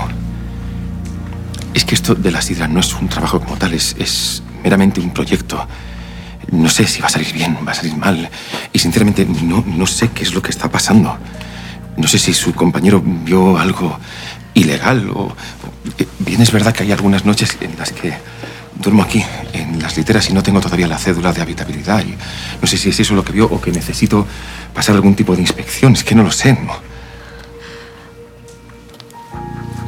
Es 1.73 1.85
que 1.85 1.95
esto 1.95 2.13
de 2.13 2.29
la 2.31 2.41
sidra 2.41 2.67
no 2.67 2.79
es 2.79 2.93
un 2.93 3.07
trabajo 3.09 3.39
como 3.39 3.55
tal, 3.57 3.73
es, 3.73 3.95
es 3.97 4.43
meramente 4.63 4.99
un 5.01 5.11
proyecto. 5.11 5.67
No 6.51 6.69
sé 6.69 6.85
si 6.85 7.01
va 7.01 7.07
a 7.07 7.09
salir 7.09 7.33
bien, 7.33 7.57
va 7.67 7.71
a 7.71 7.75
salir 7.75 7.95
mal. 7.97 8.29
Y 8.71 8.77
sinceramente 8.79 9.25
no, 9.25 9.63
no 9.65 9.87
sé 9.87 10.09
qué 10.09 10.21
es 10.23 10.33
lo 10.35 10.41
que 10.41 10.51
está 10.51 10.69
pasando. 10.69 11.17
No 11.97 12.07
sé 12.07 12.19
si 12.19 12.33
su 12.33 12.53
compañero 12.53 13.01
vio 13.03 13.57
algo 13.57 13.97
ilegal 14.53 15.09
o... 15.09 15.35
eh, 15.97 16.07
Bien 16.19 16.41
es 16.41 16.51
verdad 16.51 16.73
que 16.73 16.83
hay 16.83 16.91
algunas 16.91 17.25
noches 17.25 17.57
en 17.59 17.75
las 17.77 17.91
que 17.91 18.13
duermo 18.75 19.01
aquí, 19.01 19.23
en 19.53 19.81
las 19.81 19.97
literas, 19.97 20.29
y 20.29 20.33
no 20.33 20.43
tengo 20.43 20.61
todavía 20.61 20.87
la 20.87 20.99
cédula 20.99 21.33
de 21.33 21.41
habitabilidad. 21.41 22.03
Y 22.05 22.15
no 22.61 22.67
sé 22.67 22.77
si 22.77 22.89
es 22.89 22.99
eso 22.99 23.15
lo 23.15 23.23
que 23.23 23.31
vio 23.33 23.45
o 23.45 23.59
que 23.59 23.71
necesito 23.71 24.27
pasar 24.75 24.93
algún 24.95 25.15
tipo 25.15 25.35
de 25.35 25.41
inspección. 25.41 25.93
Es 25.93 26.03
que 26.03 26.13
no 26.13 26.21
lo 26.21 26.31
sé, 26.31 26.53
¿no? 26.53 26.92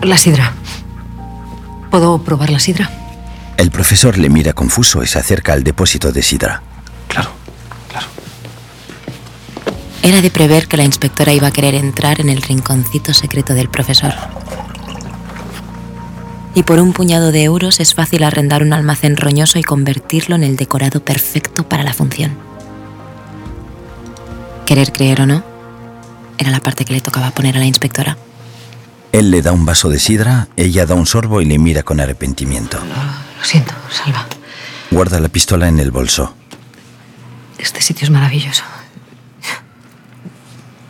La 0.02 0.18
sidra. 0.18 0.54
¿Puedo 1.90 2.22
probar 2.24 2.50
la 2.50 2.60
sidra? 2.60 2.90
El 3.58 3.72
profesor 3.72 4.18
le 4.18 4.30
mira 4.30 4.54
confuso 4.54 5.02
y 5.02 5.08
se 5.08 5.20
acerca 5.20 5.54
al 5.54 5.64
depósito 5.64 6.12
de 6.12 6.22
sidra. 6.22 6.62
Era 10.06 10.22
de 10.22 10.30
prever 10.30 10.68
que 10.68 10.78
la 10.78 10.84
inspectora 10.84 11.34
iba 11.34 11.48
a 11.48 11.52
querer 11.52 11.74
entrar 11.74 12.22
en 12.22 12.30
el 12.30 12.44
rinconcito 12.44 13.12
secreto 13.12 13.56
del 13.56 13.70
profesor. 13.70 14.14
Y 16.54 16.62
por 16.62 16.80
un 16.80 16.94
puñado 16.94 17.32
de 17.32 17.42
euros 17.42 17.80
es 17.80 17.96
fácil 17.96 18.24
arrendar 18.24 18.62
un 18.62 18.74
almacén 18.74 19.18
roñoso 19.18 19.58
y 19.58 19.64
convertirlo 19.64 20.36
en 20.36 20.44
el 20.44 20.58
decorado 20.58 21.04
perfecto 21.04 21.68
para 21.68 21.82
la 21.82 21.92
función. 21.92 22.38
Querer 24.68 24.92
creer 24.94 25.22
o 25.22 25.26
no, 25.26 25.44
era 26.38 26.52
la 26.52 26.60
parte 26.60 26.86
que 26.86 26.94
le 26.94 27.02
tocaba 27.02 27.32
poner 27.32 27.56
a 27.56 27.60
la 27.60 27.66
inspectora. 27.66 28.16
Él 29.16 29.32
le 29.32 29.42
da 29.42 29.54
un 29.54 29.66
vaso 29.66 29.88
de 29.88 29.98
sidra, 29.98 30.50
ella 30.58 30.86
da 30.86 30.94
un 30.94 31.06
sorbo 31.06 31.40
y 31.40 31.46
le 31.46 31.58
mira 31.58 31.84
con 31.84 32.02
arrepentimiento. 32.02 32.78
Lo 32.80 33.46
siento, 33.46 33.74
Salva. 33.90 34.28
Guarda 34.92 35.22
la 35.22 35.30
pistola 35.30 35.70
en 35.70 35.80
el 35.80 35.90
bolso. 35.90 36.36
Este 37.58 37.80
sitio 37.80 38.04
es 38.04 38.12
maravilloso. 38.12 38.66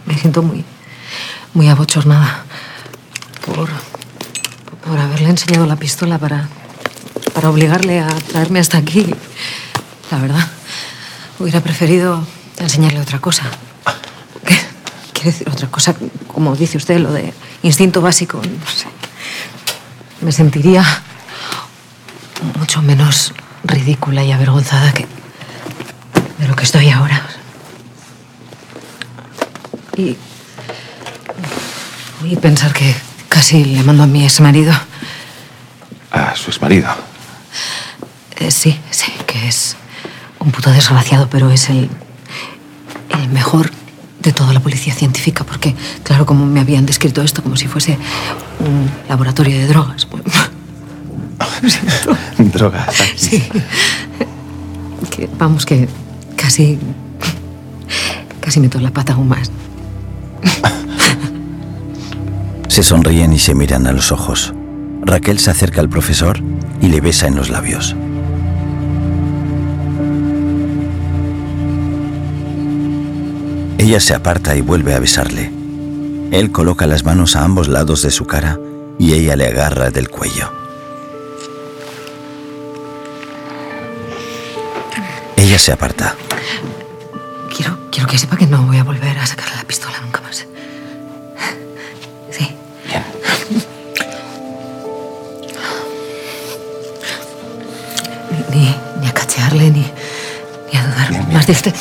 Me 0.07 0.17
siento 0.17 0.41
muy, 0.41 0.65
muy 1.53 1.69
abochornada 1.69 2.43
por, 3.45 3.69
por 4.83 4.97
haberle 4.97 5.29
enseñado 5.29 5.67
la 5.67 5.75
pistola 5.75 6.17
para, 6.17 6.49
para 7.35 7.51
obligarle 7.51 7.99
a 7.99 8.07
traerme 8.07 8.57
hasta 8.57 8.79
aquí. 8.79 9.05
La 10.09 10.17
verdad, 10.17 10.47
hubiera 11.37 11.61
preferido 11.61 12.25
enseñarle 12.57 13.01
otra 13.01 13.19
cosa. 13.19 13.43
¿Qué? 14.43 14.57
Quiere 15.13 15.29
decir 15.29 15.47
otra 15.47 15.67
cosa, 15.67 15.93
como 16.25 16.55
dice 16.55 16.77
usted, 16.77 16.97
lo 16.97 17.13
de 17.13 17.31
instinto 17.65 18.01
básico. 18.01 18.37
No 18.37 18.71
sé. 18.71 18.87
Me 20.21 20.31
sentiría 20.31 20.83
mucho 22.59 22.81
menos 22.81 23.33
ridícula 23.63 24.23
y 24.23 24.31
avergonzada 24.31 24.93
que 24.93 25.05
de 26.37 26.47
lo 26.47 26.55
que 26.55 26.63
estoy 26.63 26.89
ahora. 26.89 27.25
Y, 29.97 30.15
y 32.23 32.35
pensar 32.35 32.71
que 32.73 32.95
casi 33.29 33.65
le 33.65 33.83
mando 33.83 34.03
a 34.03 34.07
mi 34.07 34.23
ex 34.23 34.39
marido. 34.41 34.73
A 36.11 36.35
su 36.35 36.51
exmarido. 36.51 36.89
Eh, 38.37 38.51
sí, 38.51 38.79
sí, 38.91 39.11
que 39.25 39.47
es 39.47 39.75
un 40.39 40.51
puto 40.51 40.69
desgraciado, 40.71 41.29
pero 41.29 41.49
es 41.49 41.69
el, 41.69 41.89
el 43.09 43.29
mejor 43.29 43.71
de 44.25 44.33
toda 44.33 44.53
la 44.53 44.59
policía 44.59 44.93
científica, 44.93 45.43
porque, 45.43 45.75
claro, 46.03 46.25
como 46.25 46.45
me 46.45 46.59
habían 46.59 46.85
descrito 46.85 47.21
esto 47.21 47.43
como 47.43 47.55
si 47.55 47.67
fuese 47.67 47.97
un 48.59 48.89
laboratorio 49.07 49.57
de 49.57 49.67
drogas. 49.67 50.07
Siento. 51.61 52.17
Drogas. 52.57 52.95
Sí. 53.15 53.43
Que, 55.11 55.29
vamos, 55.37 55.65
que 55.65 55.87
casi. 56.35 56.79
casi 58.41 58.59
meto 58.59 58.79
la 58.79 58.91
pata 58.91 59.13
aún 59.13 59.29
más. 59.29 59.51
Se 62.67 62.83
sonríen 62.83 63.31
y 63.31 63.39
se 63.39 63.53
miran 63.53 63.87
a 63.87 63.91
los 63.91 64.11
ojos. 64.11 64.53
Raquel 65.01 65.39
se 65.39 65.51
acerca 65.51 65.81
al 65.81 65.87
profesor 65.87 66.39
y 66.81 66.87
le 66.87 66.99
besa 66.99 67.27
en 67.27 67.35
los 67.35 67.49
labios. 67.49 67.95
Ella 73.85 73.99
se 73.99 74.15
aparta 74.15 74.55
y 74.55 74.61
vuelve 74.61 74.95
a 74.95 74.99
besarle. 74.99 75.51
Él 76.31 76.51
coloca 76.51 76.87
las 76.87 77.03
manos 77.03 77.35
a 77.35 77.43
ambos 77.43 77.67
lados 77.67 78.01
de 78.01 78.09
su 78.09 78.25
cara 78.25 78.57
y 78.97 79.13
ella 79.13 79.35
le 79.35 79.45
agarra 79.45 79.91
del 79.91 80.09
cuello. 80.09 80.51
Ella 85.37 85.59
se 85.59 85.71
aparta. 85.71 86.15
Quiero, 87.55 87.77
quiero 87.91 88.09
que 88.09 88.17
sepa 88.17 88.35
que 88.37 88.47
no 88.47 88.63
voy 88.63 88.77
a 88.79 88.83
volver 88.83 89.19
a 89.19 89.27
sacarle 89.27 89.55
la 89.55 89.63
pistola 89.65 89.99
nunca 90.01 90.19
más. 90.21 90.47
Sí. 92.31 92.55
Ni, 98.31 98.57
ni, 98.57 98.75
ni 98.99 99.07
a 99.07 99.13
cachearle, 99.13 99.69
ni, 99.69 99.91
ni 100.73 100.79
a 100.79 100.87
dudar 100.87 101.31
más 101.31 101.45
de 101.45 101.51
usted. 101.51 101.75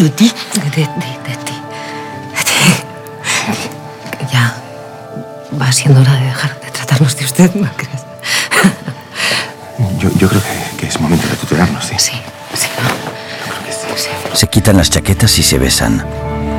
De, 0.00 0.08
ti. 0.10 0.32
De, 0.54 0.60
de- 0.70 0.76
de- 0.76 1.36
ti. 1.44 1.52
De 2.34 2.42
ti. 2.44 2.54
Ya 4.32 4.54
va 5.60 5.70
siendo 5.72 6.00
hora 6.00 6.14
de 6.14 6.24
dejar 6.24 6.58
de 6.60 6.70
tratarnos 6.70 7.16
de 7.16 7.24
usted, 7.26 7.54
¿no 7.54 7.68
crees? 7.76 8.00
Yo, 9.98 10.08
yo 10.18 10.28
creo 10.28 10.42
que, 10.42 10.76
que 10.78 10.86
es 10.86 10.98
momento 11.00 11.26
de 11.28 11.36
tutelarnos, 11.36 11.84
sí. 11.84 11.94
Sí, 11.98 12.12
sí. 12.54 12.68
Se 14.32 14.46
quitan 14.48 14.76
las 14.78 14.88
chaquetas 14.90 15.38
y 15.38 15.42
se 15.42 15.58
besan. 15.58 16.02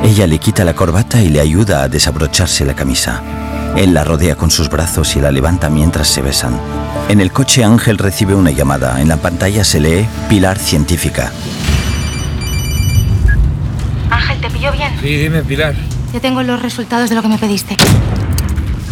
Ella 0.04 0.26
le 0.28 0.38
quita 0.38 0.64
la 0.64 0.74
corbata 0.74 1.20
y 1.20 1.28
le 1.28 1.40
ayuda 1.40 1.82
a 1.82 1.88
desabrocharse 1.88 2.64
la 2.64 2.74
camisa. 2.74 3.20
Él 3.76 3.92
la 3.94 4.04
rodea 4.04 4.36
con 4.36 4.50
sus 4.52 4.68
brazos 4.68 5.16
y 5.16 5.20
la 5.20 5.32
levanta 5.32 5.68
mientras 5.70 6.06
se 6.08 6.22
besan. 6.22 6.60
En 7.08 7.20
el 7.20 7.32
coche 7.32 7.64
Ángel 7.64 7.98
recibe 7.98 8.34
una 8.34 8.50
llamada. 8.52 9.00
En 9.00 9.08
la 9.08 9.16
pantalla 9.16 9.64
se 9.64 9.80
lee 9.80 10.06
Pilar 10.28 10.58
Científica. 10.58 11.32
Ángel, 14.52 14.58
¿te 14.58 14.58
pillo 14.58 14.72
bien? 14.72 14.92
Sí, 15.00 15.16
dime, 15.16 15.42
Pilar. 15.42 15.74
Ya 16.12 16.20
tengo 16.20 16.42
los 16.42 16.60
resultados 16.60 17.08
de 17.08 17.16
lo 17.16 17.22
que 17.22 17.28
me 17.28 17.38
pediste. 17.38 17.76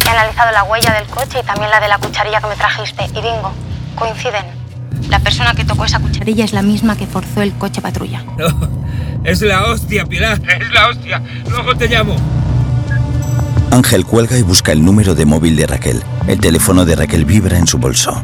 He 0.05 0.09
analizado 0.09 0.51
la 0.51 0.63
huella 0.63 0.93
del 0.93 1.07
coche 1.07 1.39
y 1.41 1.45
también 1.45 1.69
la 1.69 1.79
de 1.79 1.87
la 1.87 1.97
cucharilla 1.97 2.41
que 2.41 2.47
me 2.47 2.55
trajiste. 2.55 3.05
Y 3.05 3.21
bingo, 3.21 3.53
coinciden. 3.95 4.45
La 5.09 5.19
persona 5.19 5.53
que 5.53 5.65
tocó 5.65 5.85
esa 5.85 5.99
cucharilla 5.99 6.45
es 6.45 6.53
la 6.53 6.61
misma 6.61 6.95
que 6.97 7.05
forzó 7.05 7.41
el 7.41 7.53
coche 7.53 7.81
patrulla. 7.81 8.23
No, 9.23 9.29
es 9.29 9.41
la 9.41 9.65
hostia, 9.65 10.05
Pilar. 10.05 10.41
Es 10.59 10.71
la 10.71 10.87
hostia. 10.89 11.21
Luego 11.47 11.75
te 11.75 11.87
llamo. 11.87 12.15
Ángel 13.71 14.05
cuelga 14.05 14.37
y 14.37 14.41
busca 14.41 14.71
el 14.71 14.83
número 14.83 15.13
de 15.15 15.25
móvil 15.25 15.55
de 15.55 15.67
Raquel. 15.67 16.03
El 16.27 16.39
teléfono 16.39 16.85
de 16.85 16.95
Raquel 16.95 17.23
vibra 17.25 17.57
en 17.57 17.67
su 17.67 17.77
bolso. 17.77 18.23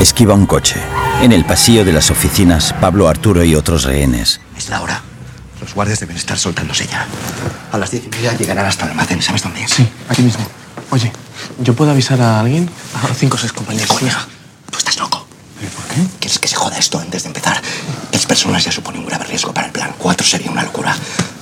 Esquiva 0.00 0.34
un 0.34 0.46
coche. 0.46 0.76
En 1.22 1.32
el 1.32 1.44
pasillo 1.46 1.84
de 1.84 1.92
las 1.92 2.10
oficinas, 2.10 2.74
Pablo, 2.80 3.08
Arturo 3.08 3.42
y 3.44 3.54
otros 3.54 3.84
rehenes. 3.84 4.40
Es 4.56 4.68
la 4.68 4.82
hora. 4.82 5.02
Los 5.60 5.74
guardias 5.74 6.00
deben 6.00 6.16
estar 6.16 6.38
soltándose 6.38 6.86
ya. 6.86 7.06
A 7.72 7.78
las 7.78 7.90
diez 7.90 8.04
y 8.04 8.08
media 8.08 8.34
llegarán 8.34 8.66
hasta 8.66 8.84
el 8.84 8.90
almacén. 8.90 9.22
¿Sabes 9.22 9.42
dónde 9.42 9.62
es? 9.62 9.70
Sí, 9.70 9.88
aquí 10.08 10.20
mismo. 10.22 10.46
Oye, 10.90 11.10
¿yo 11.60 11.74
puedo 11.74 11.90
avisar 11.90 12.20
a 12.20 12.40
alguien? 12.40 12.68
A 12.94 13.14
cinco 13.14 13.36
o 13.36 13.38
seis 13.38 13.52
compañeros. 13.52 13.90
Oiga, 13.90 14.26
tú 14.70 14.78
estás 14.78 14.98
loco. 14.98 15.26
por 15.74 15.84
qué? 15.86 16.02
¿Quieres 16.20 16.38
que 16.38 16.48
se 16.48 16.56
joda 16.56 16.76
esto 16.76 16.98
antes 16.98 17.22
de 17.22 17.28
empezar? 17.28 17.60
Tres 18.10 18.26
personas 18.26 18.64
ya 18.64 18.72
supone 18.72 18.98
un 18.98 19.06
grave 19.06 19.24
riesgo 19.24 19.54
para 19.54 19.66
el 19.68 19.72
plan. 19.72 19.94
Cuatro 19.96 20.26
sería 20.26 20.50
una 20.50 20.62
locura. 20.62 20.94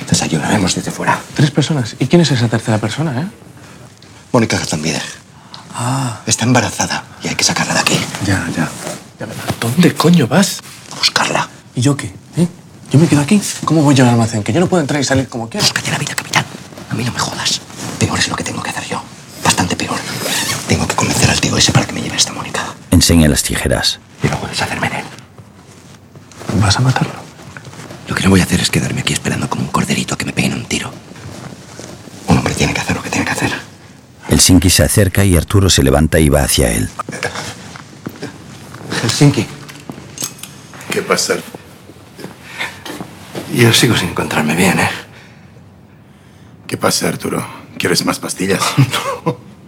Desayunaremos 0.09 0.77
desde 0.77 0.93
fuera. 0.93 1.19
Tres 1.35 1.51
personas. 1.51 1.97
¿Y 1.99 2.07
quién 2.07 2.23
es 2.23 2.31
esa 2.31 2.47
tercera 2.47 2.79
persona, 2.79 3.21
eh? 3.21 3.27
Mónica 4.31 4.59
Gazambide. 4.59 5.03
Ah. 5.75 6.21
Está 6.27 6.45
embarazada 6.45 7.05
y 7.23 7.29
hay 7.29 7.35
que 7.35 7.43
sacarla 7.45 7.75
de 7.75 7.81
aquí. 7.81 7.99
Ya, 8.25 8.47
ya. 8.57 8.69
¿Dónde 9.61 9.95
coño 9.95 10.27
vas? 10.29 10.63
A 10.93 10.97
buscarla. 10.97 11.49
¿Y 11.75 11.81
yo 11.81 11.97
qué? 11.97 12.15
¿Eh? 12.37 12.47
¿Yo 12.93 12.99
me 12.99 13.09
quedo 13.09 13.21
aquí? 13.21 13.41
¿Cómo 13.65 13.83
voy 13.83 13.95
yo 13.95 14.05
al 14.05 14.11
almacén? 14.11 14.45
Que 14.45 14.53
yo 14.53 14.61
no 14.61 14.69
puedo 14.69 14.81
entrar 14.81 15.01
y 15.01 15.05
salir 15.05 15.29
como 15.29 15.49
quiera. 15.49 15.67
Búscate 15.67 15.91
la 15.91 15.99
vida, 15.99 16.15
capitán. 16.15 16.45
A 16.91 16.95
mí 16.95 17.03
no 17.03 17.13
me 17.13 17.19
jodas. 17.19 17.61
Peor 17.99 18.19
es 18.19 18.29
lo 18.29 18.37
que 18.37 18.45
tengo 18.45 18.63
que 18.63 18.71
hacer 18.71 18.85
yo. 18.87 19.03
Bastante 19.43 19.75
peor. 19.75 19.99
Tengo 20.69 20.87
que 20.87 20.95
convencer 20.95 21.29
al 21.29 21.41
tío 21.41 21.57
ese 21.57 21.73
para 21.73 21.87
que 21.87 21.93
me 21.93 22.03
lleve 22.03 22.15
a 22.15 22.19
esta 22.19 22.33
Mónica. 22.33 22.63
Enseña 22.93 23.29
las 23.29 23.43
tijeras. 23.43 23.99
Y 24.23 24.29
no 24.29 24.39
puedes 24.39 24.61
hacerme 24.63 24.89
de 24.89 24.99
él. 25.01 25.05
¿Vas 26.61 26.77
a 26.77 26.81
matarlo? 26.81 27.13
Lo 28.07 28.15
que 28.15 28.23
no 28.23 28.31
voy 28.31 28.41
a 28.41 28.45
hacer 28.45 28.61
es 28.61 28.71
quedarme 28.71 29.01
aquí 29.01 29.13
esperando 29.13 29.49
como 29.51 29.63
un 29.63 29.69
corderito 29.69 30.15
a 30.15 30.19
que 30.19 30.25
me 30.25 30.33
peguen 30.33 30.55
un 30.55 30.67
tiro. 30.67 30.91
Un 32.29 32.39
hombre 32.39 32.55
tiene 32.55 32.73
que 32.73 32.81
hacer 32.81 32.95
lo 32.95 33.03
que 33.03 33.11
tiene 33.11 33.25
que 33.27 33.33
hacer. 33.33 33.53
Helsinki 34.35 34.69
se 34.69 34.83
acerca 34.83 35.25
y 35.25 35.37
Arturo 35.37 35.71
se 35.71 35.85
levanta 35.85 36.19
y 36.19 36.29
va 36.29 36.43
hacia 36.43 36.73
él. 36.73 36.91
Helsinki. 39.01 39.47
¿Qué 40.91 41.03
pasa? 41.03 41.37
Yo 43.55 43.73
sigo 43.73 43.97
sin 43.97 44.09
encontrarme 44.09 44.57
bien, 44.57 44.81
¿eh? 44.81 44.91
¿Qué 46.67 46.77
pasa, 46.77 47.07
Arturo? 47.07 47.47
¿Quieres 47.79 48.05
más 48.05 48.19
pastillas? 48.19 48.61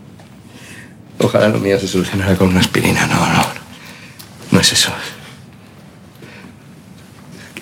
Ojalá 1.21 1.49
lo 1.49 1.61
mío 1.61 1.79
se 1.79 1.87
solucionara 1.87 2.35
con 2.35 2.49
una 2.49 2.59
aspirina. 2.59 3.07
No, 3.07 3.25
no. 3.25 3.47
No 4.51 4.61
es 4.61 4.73
eso. 4.73 4.91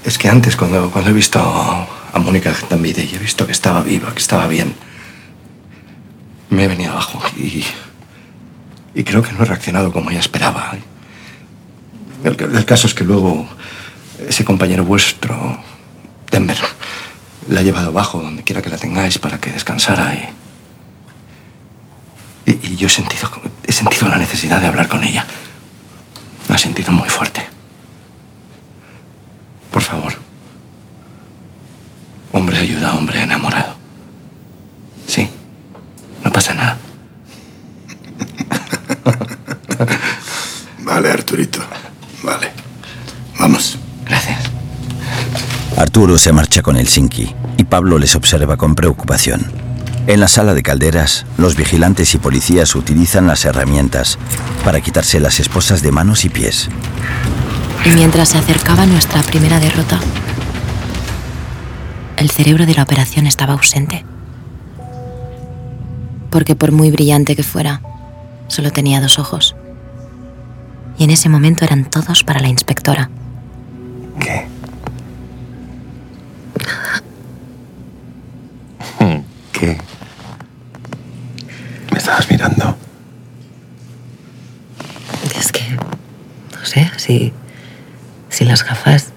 Es 0.04 0.16
que 0.16 0.30
antes, 0.30 0.56
cuando, 0.56 0.90
cuando 0.90 1.10
he 1.10 1.12
visto 1.12 1.38
a 1.38 2.18
Mónica 2.18 2.54
Tambide 2.66 3.04
y 3.04 3.14
he 3.14 3.18
visto 3.18 3.44
que 3.44 3.52
estaba 3.52 3.82
viva, 3.82 4.14
que 4.14 4.20
estaba 4.20 4.46
bien, 4.46 4.74
me 6.54 6.64
he 6.64 6.68
venido 6.68 6.92
abajo 6.92 7.20
y, 7.36 7.64
creo 9.02 9.22
que 9.22 9.32
no 9.32 9.42
he 9.42 9.44
reaccionado 9.44 9.92
como 9.92 10.10
ella 10.10 10.20
esperaba. 10.20 10.72
El, 12.22 12.64
caso 12.64 12.86
es 12.86 12.94
que 12.94 13.04
luego 13.04 13.46
ese 14.26 14.44
compañero 14.44 14.84
vuestro, 14.84 15.62
Denver, 16.30 16.56
la 17.48 17.60
ha 17.60 17.62
llevado 17.62 17.88
abajo, 17.88 18.22
donde 18.22 18.42
quiera 18.42 18.62
que 18.62 18.70
la 18.70 18.78
tengáis, 18.78 19.18
para 19.18 19.38
que 19.38 19.50
descansara 19.50 20.14
y... 20.14 20.28
Y, 22.46 22.72
y 22.72 22.76
yo 22.76 22.88
he 22.88 22.90
sentido, 22.90 23.30
he 23.66 23.72
sentido 23.72 24.08
la 24.08 24.18
necesidad 24.18 24.60
de 24.60 24.66
hablar 24.66 24.88
con 24.88 25.02
ella. 25.02 25.26
La 26.48 26.56
he 26.56 26.58
sentido 26.58 26.92
muy 26.92 27.08
fuerte. 27.08 27.46
Por 29.70 29.82
favor. 29.82 30.14
Hombre 32.32 32.58
ayuda 32.58 32.90
a 32.90 32.94
hombre 32.94 33.22
enamorado. 33.22 33.73
No 36.24 36.32
pasa 36.32 36.54
nada. 36.54 36.78
Vale, 40.78 41.10
Arturito. 41.10 41.60
Vale. 42.22 42.50
Vamos. 43.38 43.78
Gracias. 44.06 44.38
Arturo 45.76 46.18
se 46.18 46.32
marcha 46.32 46.62
con 46.62 46.76
Helsinki 46.76 47.34
y 47.56 47.64
Pablo 47.64 47.98
les 47.98 48.16
observa 48.16 48.56
con 48.56 48.74
preocupación. 48.74 49.52
En 50.06 50.20
la 50.20 50.28
sala 50.28 50.54
de 50.54 50.62
calderas, 50.62 51.24
los 51.38 51.56
vigilantes 51.56 52.14
y 52.14 52.18
policías 52.18 52.74
utilizan 52.74 53.26
las 53.26 53.44
herramientas 53.44 54.18
para 54.62 54.80
quitarse 54.80 55.18
las 55.18 55.40
esposas 55.40 55.82
de 55.82 55.92
manos 55.92 56.24
y 56.24 56.28
pies. 56.28 56.68
Y 57.84 57.90
mientras 57.90 58.30
se 58.30 58.38
acercaba 58.38 58.86
nuestra 58.86 59.22
primera 59.22 59.60
derrota, 59.60 59.98
el 62.16 62.30
cerebro 62.30 62.66
de 62.66 62.74
la 62.74 62.82
operación 62.82 63.26
estaba 63.26 63.54
ausente. 63.54 64.04
Porque 66.34 66.56
por 66.56 66.72
muy 66.72 66.90
brillante 66.90 67.36
que 67.36 67.44
fuera, 67.44 67.80
solo 68.48 68.72
tenía 68.72 69.00
dos 69.00 69.20
ojos. 69.20 69.54
Y 70.98 71.04
en 71.04 71.10
ese 71.10 71.28
momento 71.28 71.64
eran 71.64 71.84
todos 71.84 72.24
para 72.24 72.40
la 72.40 72.48
inspectora. 72.48 73.08
¿Qué? 74.18 74.48
¿Qué? 79.52 79.78
¿Me 81.92 81.98
estabas 81.98 82.28
mirando? 82.28 82.76
Es 85.38 85.52
que, 85.52 85.62
no 85.70 86.64
sé, 86.64 86.90
si, 86.96 87.32
si 88.28 88.44
las 88.44 88.64
gafas 88.64 89.12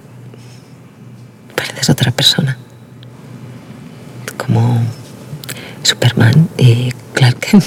pareces 1.55 1.89
otra 1.89 2.11
persona. 2.11 2.59
Como 4.38 4.80
Superman 5.82 6.47
y 6.59 6.93
Clark 7.18 7.39
Kent. 7.39 7.65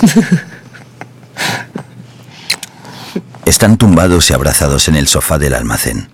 Están 3.44 3.76
tumbados 3.76 4.30
y 4.30 4.32
abrazados 4.32 4.86
en 4.86 4.94
el 4.94 5.08
sofá 5.08 5.38
del 5.38 5.54
almacén. 5.54 6.08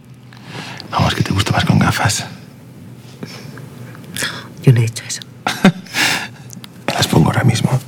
Vamos, 0.91 1.15
que 1.15 1.23
te 1.23 1.35
gusta 1.35 1.53
más 1.53 1.67
con 1.67 1.79
gafas. 1.79 2.25
Yo 4.63 4.73
no 4.73 4.79
he 4.79 4.85
dicho 4.85 5.05
eso. 5.07 5.21
Las 6.95 7.07
pongo 7.09 7.27
ahora 7.27 7.45
mismo. 7.45 7.79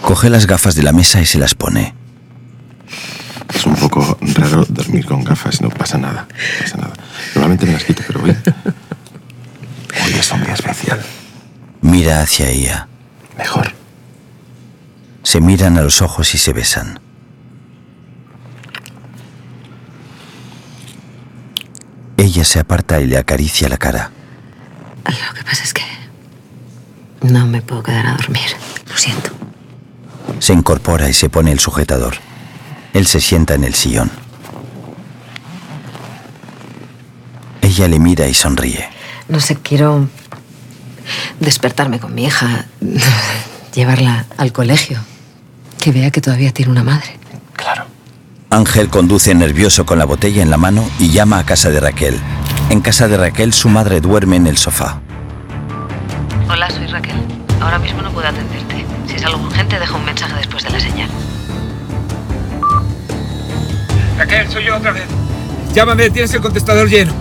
Coge 0.00 0.30
las 0.30 0.46
gafas 0.46 0.74
de 0.74 0.82
la 0.82 0.92
mesa 0.92 1.20
y 1.20 1.26
se 1.26 1.38
las 1.38 1.54
pone. 1.54 1.94
Es 3.54 3.66
un 3.66 3.76
poco 3.76 4.18
raro 4.20 4.64
dormir 4.66 5.04
con 5.04 5.22
gafas, 5.24 5.60
no 5.60 5.68
pasa 5.68 5.98
nada. 5.98 6.26
No 6.26 6.62
pasa 6.64 6.76
nada. 6.78 6.92
Normalmente 7.34 7.66
me 7.66 7.72
las 7.72 7.84
quito, 7.84 8.02
pero 8.06 8.22
hoy. 8.22 8.30
Hoy 8.30 10.14
es 10.18 10.32
un 10.32 10.42
día 10.42 10.54
especial. 10.54 11.00
Mira 11.82 12.22
hacia 12.22 12.48
ella. 12.48 12.88
Mejor. 13.36 13.81
Se 15.32 15.40
miran 15.40 15.78
a 15.78 15.80
los 15.80 16.02
ojos 16.02 16.34
y 16.34 16.36
se 16.36 16.52
besan. 16.52 17.00
Ella 22.18 22.44
se 22.44 22.60
aparta 22.60 23.00
y 23.00 23.06
le 23.06 23.16
acaricia 23.16 23.66
la 23.70 23.78
cara. 23.78 24.10
Lo 25.06 25.34
que 25.34 25.42
pasa 25.42 25.64
es 25.64 25.72
que 25.72 25.84
no 27.22 27.46
me 27.46 27.62
puedo 27.62 27.82
quedar 27.82 28.08
a 28.08 28.12
dormir. 28.12 28.44
Lo 28.86 28.94
siento. 28.98 29.30
Se 30.38 30.52
incorpora 30.52 31.08
y 31.08 31.14
se 31.14 31.30
pone 31.30 31.50
el 31.50 31.60
sujetador. 31.60 32.16
Él 32.92 33.06
se 33.06 33.22
sienta 33.22 33.54
en 33.54 33.64
el 33.64 33.72
sillón. 33.72 34.10
Ella 37.62 37.88
le 37.88 37.98
mira 37.98 38.28
y 38.28 38.34
sonríe. 38.34 38.86
No 39.28 39.40
sé, 39.40 39.56
quiero 39.56 40.10
despertarme 41.40 42.00
con 42.00 42.14
mi 42.14 42.26
hija, 42.26 42.66
llevarla 43.74 44.26
al 44.36 44.52
colegio, 44.52 45.02
que 45.82 45.90
vea 45.90 46.12
que 46.12 46.20
todavía 46.20 46.52
tiene 46.52 46.70
una 46.70 46.84
madre. 46.84 47.18
Ángel 48.50 48.88
conduce 48.88 49.34
nervioso 49.34 49.84
con 49.84 49.98
la 49.98 50.04
botella 50.04 50.40
en 50.40 50.48
la 50.48 50.56
mano 50.56 50.88
y 51.00 51.10
llama 51.10 51.40
a 51.40 51.44
casa 51.44 51.70
de 51.70 51.80
Raquel. 51.80 52.20
En 52.70 52.80
casa 52.80 53.08
de 53.08 53.16
Raquel 53.16 53.52
su 53.52 53.68
madre 53.68 54.00
duerme 54.00 54.36
en 54.36 54.46
el 54.46 54.56
sofá. 54.56 55.00
Hola, 56.48 56.70
soy 56.70 56.86
Raquel. 56.86 57.16
Ahora 57.60 57.80
mismo 57.80 58.00
no 58.00 58.12
puedo 58.12 58.28
atenderte. 58.28 58.86
Si 59.08 59.16
es 59.16 59.24
algo 59.24 59.42
urgente, 59.42 59.76
deja 59.76 59.96
un 59.96 60.04
mensaje 60.04 60.36
después 60.36 60.62
de 60.62 60.70
la 60.70 60.78
señal. 60.78 61.10
Raquel, 64.18 64.48
soy 64.50 64.64
yo 64.64 64.76
otra 64.76 64.92
vez. 64.92 65.06
Llámame, 65.74 66.10
tienes 66.10 66.32
el 66.32 66.42
contestador 66.42 66.88
lleno. 66.88 67.12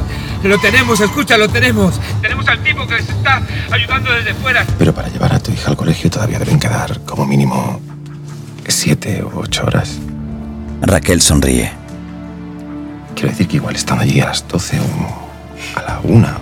Lo 0.43 0.59
tenemos, 0.59 0.99
escucha, 0.99 1.35
lo 1.35 1.49
tenemos. 1.49 1.99
Tenemos 2.21 2.47
al 2.47 2.61
tipo 2.61 2.85
que 2.85 2.93
les 2.93 3.09
está 3.09 3.41
ayudando 3.71 4.13
desde 4.13 4.35
fuera. 4.35 4.67
Pero 4.77 4.93
para 4.93 5.07
llevar 5.07 5.33
a 5.33 5.39
tu 5.39 5.51
hija 5.51 5.71
al 5.71 5.77
colegio 5.77 6.11
todavía 6.11 6.37
deben 6.37 6.59
quedar 6.59 6.99
como 7.05 7.25
mínimo 7.25 7.81
siete 8.67 9.23
u 9.23 9.39
ocho 9.39 9.65
horas. 9.65 9.97
Raquel 10.81 11.21
sonríe. 11.21 11.71
Quiero 13.15 13.29
decir 13.29 13.47
que 13.47 13.57
igual 13.57 13.75
están 13.75 13.99
allí 13.99 14.19
a 14.19 14.27
las 14.27 14.47
12 14.47 14.79
o 14.79 15.79
a 15.79 15.81
la 15.81 15.99
una 16.03 16.37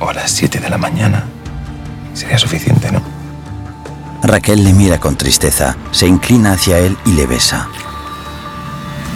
o 0.00 0.08
a 0.08 0.14
las 0.14 0.30
7 0.30 0.60
de 0.60 0.70
la 0.70 0.78
mañana. 0.78 1.24
Sería 2.14 2.38
suficiente, 2.38 2.92
¿no? 2.92 3.02
Raquel 4.22 4.64
le 4.64 4.72
mira 4.72 4.98
con 4.98 5.16
tristeza, 5.16 5.76
se 5.90 6.06
inclina 6.06 6.52
hacia 6.52 6.78
él 6.78 6.96
y 7.06 7.12
le 7.12 7.26
besa. 7.26 7.68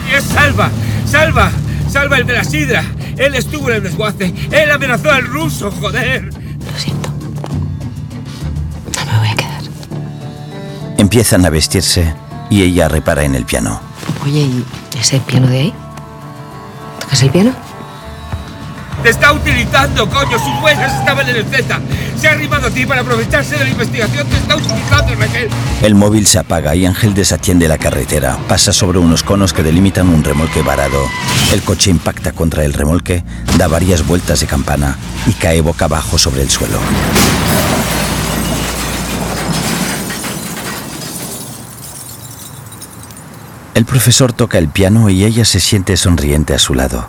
Y 0.09 0.15
es 0.15 0.23
Salva, 0.23 0.69
Salva, 1.05 1.51
Salva 1.89 2.17
el 2.17 2.25
de 2.25 2.33
la 2.33 2.43
sidra. 2.43 2.83
Él 3.17 3.35
estuvo 3.35 3.69
en 3.69 3.75
el 3.75 3.83
desguace. 3.83 4.33
Él 4.51 4.71
amenazó 4.71 5.11
al 5.11 5.27
ruso, 5.27 5.69
joder. 5.69 6.29
Empiezan 11.13 11.45
a 11.45 11.51
vestirse 11.51 12.11
y 12.49 12.63
ella 12.63 12.87
repara 12.87 13.23
en 13.23 13.35
el 13.35 13.45
piano. 13.45 13.79
Oye, 14.23 14.39
¿y 14.39 14.65
ese 14.99 15.19
piano 15.19 15.45
de 15.45 15.59
ahí? 15.59 15.73
¿Tocas 16.99 17.21
el 17.21 17.29
piano? 17.29 17.53
Te 19.03 19.09
está 19.11 19.31
utilizando, 19.31 20.09
coño. 20.09 20.39
Sus 20.39 20.63
huellas 20.63 20.91
estaban 20.91 21.29
en 21.29 21.35
el 21.35 21.45
Z. 21.45 21.79
Se 22.17 22.27
ha 22.27 22.31
arrimado 22.31 22.65
a 22.65 22.71
ti 22.71 22.87
para 22.87 23.01
aprovecharse 23.01 23.59
de 23.59 23.63
la 23.63 23.69
investigación. 23.69 24.27
Te 24.27 24.37
está 24.37 24.55
utilizando, 24.55 25.13
Raquel. 25.13 25.49
El 25.83 25.93
móvil 25.93 26.25
se 26.25 26.39
apaga 26.39 26.73
y 26.73 26.87
Ángel 26.87 27.13
desatiende 27.13 27.67
la 27.67 27.77
carretera. 27.77 28.39
Pasa 28.47 28.73
sobre 28.73 28.97
unos 28.97 29.21
conos 29.21 29.53
que 29.53 29.61
delimitan 29.61 30.09
un 30.09 30.23
remolque 30.23 30.63
varado. 30.63 31.07
El 31.53 31.61
coche 31.61 31.91
impacta 31.91 32.31
contra 32.31 32.65
el 32.65 32.73
remolque, 32.73 33.23
da 33.59 33.67
varias 33.67 34.07
vueltas 34.07 34.39
de 34.39 34.47
campana 34.47 34.97
y 35.27 35.33
cae 35.33 35.61
boca 35.61 35.85
abajo 35.85 36.17
sobre 36.17 36.41
el 36.41 36.49
suelo. 36.49 36.79
El 43.73 43.85
profesor 43.85 44.33
toca 44.33 44.59
el 44.59 44.67
piano 44.67 45.09
y 45.09 45.23
ella 45.23 45.45
se 45.45 45.59
siente 45.59 45.97
sonriente 45.97 46.53
a 46.53 46.59
su 46.59 46.75
lado. 46.75 47.07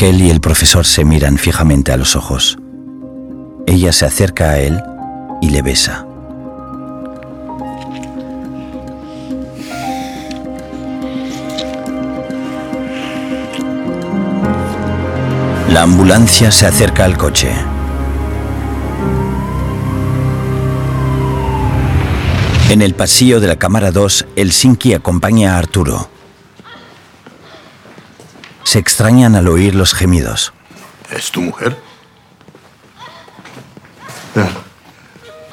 Raquel 0.00 0.22
y 0.22 0.30
el 0.30 0.40
profesor 0.40 0.86
se 0.86 1.04
miran 1.04 1.36
fijamente 1.36 1.92
a 1.92 1.98
los 1.98 2.16
ojos. 2.16 2.56
Ella 3.66 3.92
se 3.92 4.06
acerca 4.06 4.52
a 4.52 4.58
él 4.58 4.80
y 5.42 5.50
le 5.50 5.60
besa. 5.60 6.06
La 15.68 15.82
ambulancia 15.82 16.50
se 16.50 16.66
acerca 16.66 17.04
al 17.04 17.18
coche. 17.18 17.52
En 22.70 22.80
el 22.80 22.94
pasillo 22.94 23.38
de 23.38 23.48
la 23.48 23.56
cámara 23.56 23.90
2, 23.90 24.28
el 24.36 24.52
Sinki 24.52 24.94
acompaña 24.94 25.56
a 25.56 25.58
Arturo. 25.58 26.08
Se 28.70 28.78
extrañan 28.78 29.34
al 29.34 29.48
oír 29.48 29.74
los 29.74 29.94
gemidos. 29.94 30.52
¿Es 31.10 31.32
tu 31.32 31.40
mujer? 31.40 31.76
No. 34.36 34.46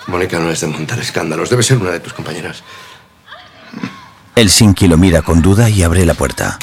Mónica 0.06 0.38
no 0.38 0.52
es 0.52 0.62
de 0.62 0.68
montar 0.68 1.00
escándalos. 1.00 1.50
Debe 1.50 1.64
ser 1.64 1.80
una 1.80 1.90
de 1.90 2.00
tus 2.00 2.14
compañeras. 2.14 2.62
El 4.36 4.52
Sinki 4.52 4.88
lo 4.88 5.00
mira 5.00 5.24
con 5.24 5.42
duda 5.42 5.68
y 5.68 5.82
abre 5.82 6.06
la 6.06 6.14
puerta. 6.14 6.60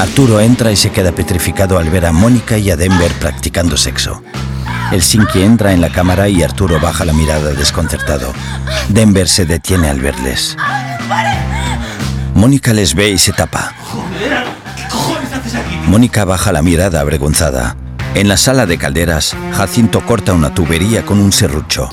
Arturo 0.00 0.38
entra 0.38 0.70
y 0.70 0.76
se 0.76 0.90
queda 0.90 1.12
petrificado 1.12 1.78
al 1.78 1.88
ver 1.88 2.04
a 2.04 2.12
Mónica 2.12 2.58
y 2.58 2.70
a 2.70 2.76
Denver 2.76 3.10
practicando 3.12 3.78
sexo. 3.78 4.22
El 4.90 5.00
Sinki 5.00 5.40
entra 5.40 5.72
en 5.72 5.80
la 5.80 5.88
cámara 5.88 6.28
y 6.28 6.42
Arturo 6.42 6.78
baja 6.78 7.06
la 7.06 7.14
mirada 7.14 7.54
desconcertado. 7.54 8.34
Denver 8.90 9.26
se 9.26 9.46
detiene 9.46 9.88
al 9.88 9.98
verles. 9.98 10.58
Mónica 12.34 12.74
les 12.74 12.94
ve 12.94 13.08
y 13.08 13.16
se 13.16 13.32
tapa. 13.32 13.74
Mónica 15.92 16.24
baja 16.24 16.52
la 16.52 16.62
mirada 16.62 17.00
avergonzada. 17.00 17.76
En 18.14 18.26
la 18.26 18.38
sala 18.38 18.64
de 18.64 18.78
calderas, 18.78 19.36
Jacinto 19.52 20.00
corta 20.00 20.32
una 20.32 20.54
tubería 20.54 21.04
con 21.04 21.18
un 21.18 21.32
serrucho. 21.32 21.90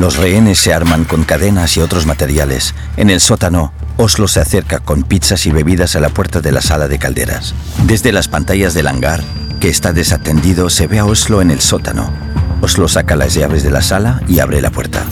Los 0.00 0.16
rehenes 0.16 0.58
se 0.58 0.74
arman 0.74 1.04
con 1.04 1.22
cadenas 1.22 1.76
y 1.76 1.80
otros 1.80 2.06
materiales. 2.06 2.74
En 2.96 3.08
el 3.08 3.20
sótano, 3.20 3.72
Oslo 3.98 4.26
se 4.26 4.40
acerca 4.40 4.80
con 4.80 5.04
pizzas 5.04 5.46
y 5.46 5.52
bebidas 5.52 5.94
a 5.94 6.00
la 6.00 6.08
puerta 6.08 6.40
de 6.40 6.50
la 6.50 6.60
sala 6.60 6.88
de 6.88 6.98
calderas. 6.98 7.54
Desde 7.84 8.10
las 8.10 8.26
pantallas 8.26 8.74
del 8.74 8.88
hangar, 8.88 9.22
que 9.60 9.68
está 9.68 9.92
desatendido, 9.92 10.68
se 10.68 10.88
ve 10.88 10.98
a 10.98 11.04
Oslo 11.04 11.42
en 11.42 11.52
el 11.52 11.60
sótano. 11.60 12.10
Oslo 12.62 12.88
saca 12.88 13.14
las 13.14 13.32
llaves 13.34 13.62
de 13.62 13.70
la 13.70 13.80
sala 13.80 14.22
y 14.26 14.40
abre 14.40 14.60
la 14.60 14.72
puerta. 14.72 15.04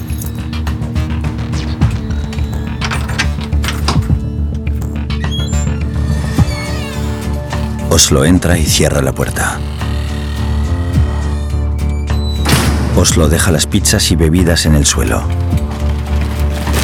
Oslo 7.94 8.24
entra 8.24 8.58
y 8.58 8.66
cierra 8.66 9.00
la 9.02 9.12
puerta. 9.12 9.60
Oslo 12.96 13.28
deja 13.28 13.52
las 13.52 13.68
pizzas 13.68 14.10
y 14.10 14.16
bebidas 14.16 14.66
en 14.66 14.74
el 14.74 14.84
suelo. 14.84 15.22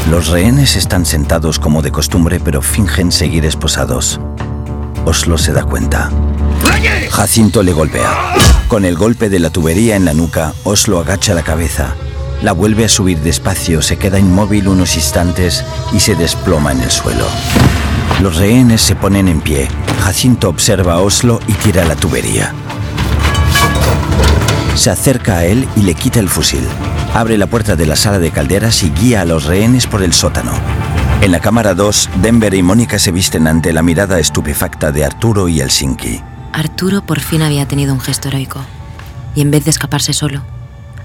Los 0.09 0.29
rehenes 0.29 0.77
están 0.77 1.05
sentados 1.05 1.59
como 1.59 1.83
de 1.83 1.91
costumbre, 1.91 2.39
pero 2.39 2.63
fingen 2.63 3.11
seguir 3.11 3.45
esposados. 3.45 4.21
Oslo 5.05 5.37
se 5.37 5.53
da 5.53 5.65
cuenta. 5.65 6.13
Jacinto 7.11 7.65
le 7.65 7.73
golpea. 7.73 8.37
Con 8.69 8.85
el 8.85 8.97
golpe 8.97 9.29
de 9.29 9.41
la 9.41 9.51
tubería 9.51 9.97
en 9.97 10.05
la 10.05 10.15
nuca, 10.15 10.55
Oslo 10.63 11.01
agacha 11.01 11.35
la 11.35 11.43
cabeza. 11.43 11.97
La 12.41 12.53
vuelve 12.53 12.85
a 12.85 12.89
subir 12.89 13.19
despacio, 13.19 13.83
se 13.83 13.97
queda 13.97 14.21
inmóvil 14.21 14.69
unos 14.69 14.95
instantes 14.95 15.65
y 15.93 15.99
se 15.99 16.15
desploma 16.15 16.71
en 16.71 16.83
el 16.83 16.91
suelo. 16.93 17.27
Los 18.21 18.37
rehenes 18.37 18.83
se 18.83 18.95
ponen 18.95 19.29
en 19.29 19.41
pie. 19.41 19.69
Jacinto 20.03 20.51
observa 20.51 20.95
a 20.95 21.01
Oslo 21.01 21.41
y 21.47 21.55
tira 21.55 21.87
la 21.87 21.97
tubería. 21.97 22.53
Se 24.75 24.91
acerca 24.91 25.39
a 25.39 25.45
él 25.47 25.67
y 25.75 25.83
le 25.83 25.95
quita 25.95 26.21
el 26.21 26.29
fusil. 26.29 26.61
Abre 27.15 27.39
la 27.39 27.47
puerta 27.47 27.77
de 27.77 27.87
la 27.87 27.97
sala 27.97 28.19
de 28.19 28.31
calderas 28.31 28.83
y 28.83 28.91
guía 28.91 29.23
a 29.23 29.25
los 29.25 29.45
rehenes 29.45 29.87
por 29.87 30.03
el 30.03 30.13
sótano. 30.13 30.53
En 31.23 31.33
la 31.33 31.41
cámara 31.41 31.73
2, 31.73 32.11
Denver 32.21 32.53
y 32.53 32.63
Mónica 32.63 32.99
se 32.99 33.11
visten 33.11 33.47
ante 33.47 33.73
la 33.73 33.83
mirada 33.83 34.19
estupefacta 34.19 34.93
de 34.93 35.07
Arturo 35.07 35.49
y 35.49 35.61
Helsinki. 35.61 36.21
Arturo 36.53 37.01
por 37.01 37.21
fin 37.21 37.41
había 37.41 37.67
tenido 37.67 37.95
un 37.95 38.01
gesto 38.01 38.29
heroico. 38.29 38.61
Y 39.35 39.41
en 39.41 39.51
vez 39.51 39.65
de 39.65 39.71
escaparse 39.71 40.13
solo, 40.13 40.43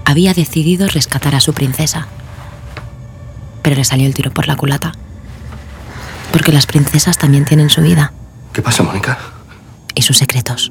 había 0.04 0.34
decidido 0.34 0.86
rescatar 0.86 1.34
a 1.34 1.40
su 1.40 1.54
princesa. 1.54 2.08
Pero 3.62 3.76
le 3.76 3.84
salió 3.84 4.06
el 4.06 4.14
tiro 4.14 4.32
por 4.32 4.48
la 4.48 4.56
culata. 4.56 4.92
Porque 6.36 6.52
las 6.52 6.66
princesas 6.66 7.16
también 7.16 7.46
tienen 7.46 7.70
su 7.70 7.80
vida 7.80 8.12
¿Qué 8.52 8.60
pasa, 8.60 8.82
Mónica? 8.82 9.18
y 9.94 10.02
sus 10.02 10.18
secretos. 10.18 10.70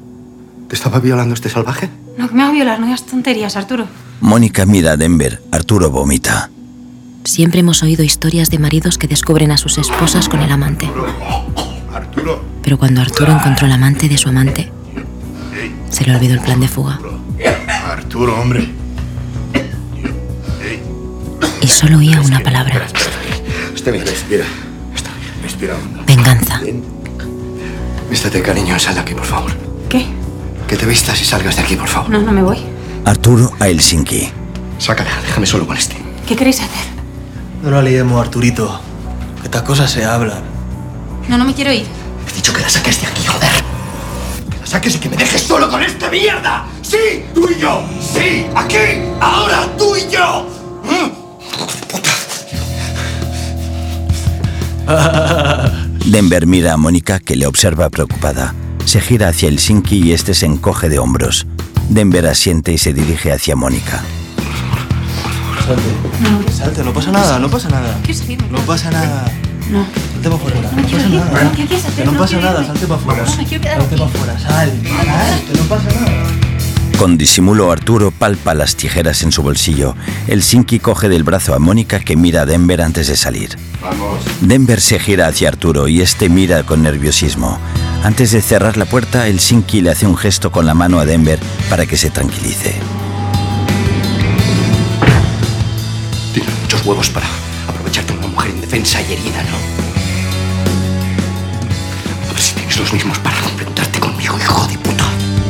¿Te 0.68 0.76
estaba 0.76 1.00
violando 1.00 1.34
este 1.34 1.48
salvaje? 1.48 1.90
No, 2.16 2.28
que 2.28 2.34
me 2.36 2.44
va 2.44 2.50
a 2.50 2.52
violar, 2.52 2.78
no 2.78 2.86
digas 2.86 3.04
tonterías, 3.04 3.56
Arturo. 3.56 3.88
Mónica 4.20 4.64
mira 4.64 4.92
a 4.92 4.96
Denver. 4.96 5.42
Arturo 5.50 5.90
vomita. 5.90 6.50
Siempre 7.24 7.58
hemos 7.58 7.82
oído 7.82 8.04
historias 8.04 8.48
de 8.48 8.60
maridos 8.60 8.96
que 8.96 9.08
descubren 9.08 9.50
a 9.50 9.56
sus 9.56 9.76
esposas 9.78 10.28
con 10.28 10.38
el 10.40 10.52
amante. 10.52 10.88
Arturo. 11.92 12.44
Pero 12.62 12.78
cuando 12.78 13.00
Arturo 13.00 13.32
encontró 13.32 13.66
el 13.66 13.72
amante 13.72 14.08
de 14.08 14.18
su 14.18 14.28
amante, 14.28 14.70
se 15.90 16.04
le 16.04 16.14
olvidó 16.14 16.34
el 16.34 16.40
plan 16.42 16.60
de 16.60 16.68
fuga. 16.68 17.00
Arturo, 17.90 18.40
hombre. 18.40 18.70
Y 21.60 21.66
solo 21.66 21.98
oía 21.98 22.20
una 22.20 22.38
palabra. 22.38 22.86
Está 23.74 23.90
bien, 23.90 24.04
respira. 25.56 25.74
Está 25.74 25.84
bien. 25.94 26.06
Venganza. 26.06 26.60
Vístate, 28.10 28.42
cariño, 28.42 28.78
sal 28.78 28.94
de 28.94 29.00
aquí, 29.00 29.14
por 29.14 29.24
favor. 29.24 29.52
¿Qué? 29.88 30.06
Que 30.68 30.76
te 30.76 30.86
vistas 30.86 31.20
y 31.20 31.24
salgas 31.24 31.56
de 31.56 31.62
aquí, 31.62 31.76
por 31.76 31.88
favor. 31.88 32.10
No, 32.10 32.20
no 32.20 32.32
me 32.32 32.42
voy. 32.42 32.58
Arturo 33.04 33.52
a 33.58 33.68
Helsinki. 33.68 34.30
Sácala, 34.78 35.10
déjame 35.22 35.46
solo 35.46 35.66
con 35.66 35.76
este. 35.76 35.96
¿Qué 36.26 36.36
queréis 36.36 36.60
hacer? 36.60 36.86
No 37.62 37.70
la 37.70 37.82
liemos, 37.82 38.20
Arturito. 38.20 38.80
Que 39.40 39.46
estas 39.46 39.62
cosas 39.62 39.90
se 39.90 40.04
hablan. 40.04 40.42
No, 41.28 41.38
no 41.38 41.44
me 41.44 41.54
quiero 41.54 41.72
ir. 41.72 41.86
He 42.30 42.34
dicho 42.34 42.52
que 42.52 42.60
la 42.60 42.68
saques 42.68 43.00
de 43.00 43.06
aquí, 43.06 43.24
joder. 43.24 43.50
Que 44.50 44.60
la 44.60 44.66
saques 44.66 44.96
y 44.96 44.98
que 44.98 45.08
me 45.08 45.16
dejes 45.16 45.42
solo 45.42 45.70
con 45.70 45.82
esta 45.82 46.10
mierda. 46.10 46.66
Sí, 46.82 47.24
tú 47.34 47.48
y 47.50 47.60
yo. 47.60 47.82
Sí, 48.00 48.46
aquí, 48.54 48.76
ahora, 49.20 49.66
tú 49.78 49.96
y 49.96 50.10
yo. 50.12 50.46
Denver 56.06 56.46
mira 56.46 56.74
a 56.74 56.76
Mónica 56.76 57.18
que 57.18 57.36
le 57.36 57.46
observa 57.46 57.90
preocupada. 57.90 58.54
Se 58.84 59.00
gira 59.00 59.28
hacia 59.28 59.48
Helsinki 59.48 59.98
y 59.98 60.12
este 60.12 60.34
se 60.34 60.46
encoge 60.46 60.88
de 60.88 60.98
hombros. 60.98 61.46
Denver 61.88 62.26
asiente 62.26 62.72
y 62.72 62.78
se 62.78 62.92
dirige 62.92 63.32
hacia 63.32 63.56
Mónica. 63.56 64.02
Salte. 65.66 66.52
Salte, 66.52 66.84
no 66.84 66.92
pasa 66.92 67.10
nada, 67.10 67.38
no 67.38 67.50
pasa 67.50 67.68
nada. 67.68 67.98
¿Qué 68.04 68.12
es 68.12 68.24
No 68.50 68.58
pasa 68.60 68.90
nada. 68.90 69.24
No. 69.70 69.84
Salte 70.12 70.28
para 70.28 70.34
afuera. 70.36 70.70
No 70.76 70.82
pasa 70.82 71.08
nada. 71.08 71.52
¿Qué 71.56 71.66
quieres 71.66 71.84
hacer? 71.84 71.94
Que 71.96 72.04
no 72.04 72.12
No 72.12 72.18
pasa 72.20 72.36
nada, 72.38 72.64
salte 72.64 72.86
para 72.86 73.00
afuera. 73.00 73.22
No, 73.24 73.26
Salte 73.26 73.58
para 73.58 74.04
afuera, 74.04 74.38
sal. 74.38 74.72
No 75.56 75.62
pasa 75.64 76.00
nada. 76.00 76.45
Con 76.98 77.18
disimulo, 77.18 77.70
Arturo 77.70 78.10
palpa 78.10 78.54
las 78.54 78.74
tijeras 78.74 79.22
en 79.22 79.30
su 79.30 79.42
bolsillo. 79.42 79.94
El 80.28 80.42
Sinki 80.42 80.78
coge 80.78 81.10
del 81.10 81.24
brazo 81.24 81.54
a 81.54 81.58
Mónica 81.58 82.00
que 82.00 82.16
mira 82.16 82.42
a 82.42 82.46
Denver 82.46 82.80
antes 82.80 83.06
de 83.08 83.16
salir. 83.16 83.50
Vamos. 83.82 84.24
Denver 84.40 84.80
se 84.80 84.98
gira 84.98 85.28
hacia 85.28 85.48
Arturo 85.48 85.88
y 85.88 86.00
este 86.00 86.30
mira 86.30 86.62
con 86.62 86.82
nerviosismo. 86.82 87.58
Antes 88.02 88.30
de 88.30 88.40
cerrar 88.40 88.78
la 88.78 88.86
puerta, 88.86 89.28
el 89.28 89.40
Sinki 89.40 89.82
le 89.82 89.90
hace 89.90 90.06
un 90.06 90.16
gesto 90.16 90.50
con 90.50 90.64
la 90.64 90.72
mano 90.72 90.98
a 90.98 91.04
Denver 91.04 91.38
para 91.68 91.84
que 91.84 91.98
se 91.98 92.08
tranquilice. 92.08 92.74
Tienes 96.32 96.60
muchos 96.62 96.86
huevos 96.86 97.10
para 97.10 97.26
aprovecharte 97.68 98.14
de 98.14 98.18
una 98.20 98.28
mujer 98.28 98.52
indefensa 98.52 99.02
y 99.02 99.12
herida, 99.12 99.42
¿no? 99.50 99.56
A 102.30 102.32
ver 102.32 102.40
si 102.42 102.54
tienes 102.54 102.78
los 102.78 102.90
mismos 102.90 103.18
para 103.18 103.36
enfrentarte 103.38 104.00
conmigo, 104.00 104.38
hijo 104.38 104.66
de 104.66 104.78
puta. 104.78 104.85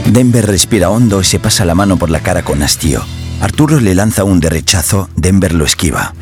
Denver 0.08 0.46
respira 0.46 0.88
hondo 0.88 1.20
y 1.20 1.24
se 1.24 1.40
pasa 1.40 1.64
la 1.64 1.74
mano 1.74 1.96
por 1.96 2.10
la 2.10 2.20
cara 2.20 2.42
con 2.42 2.62
hastío. 2.62 3.02
Arturo 3.40 3.80
le 3.80 3.94
lanza 3.94 4.24
un 4.24 4.40
de 4.40 4.48
rechazo, 4.48 5.10
Denver 5.16 5.52
lo 5.52 5.64
esquiva. 5.64 6.14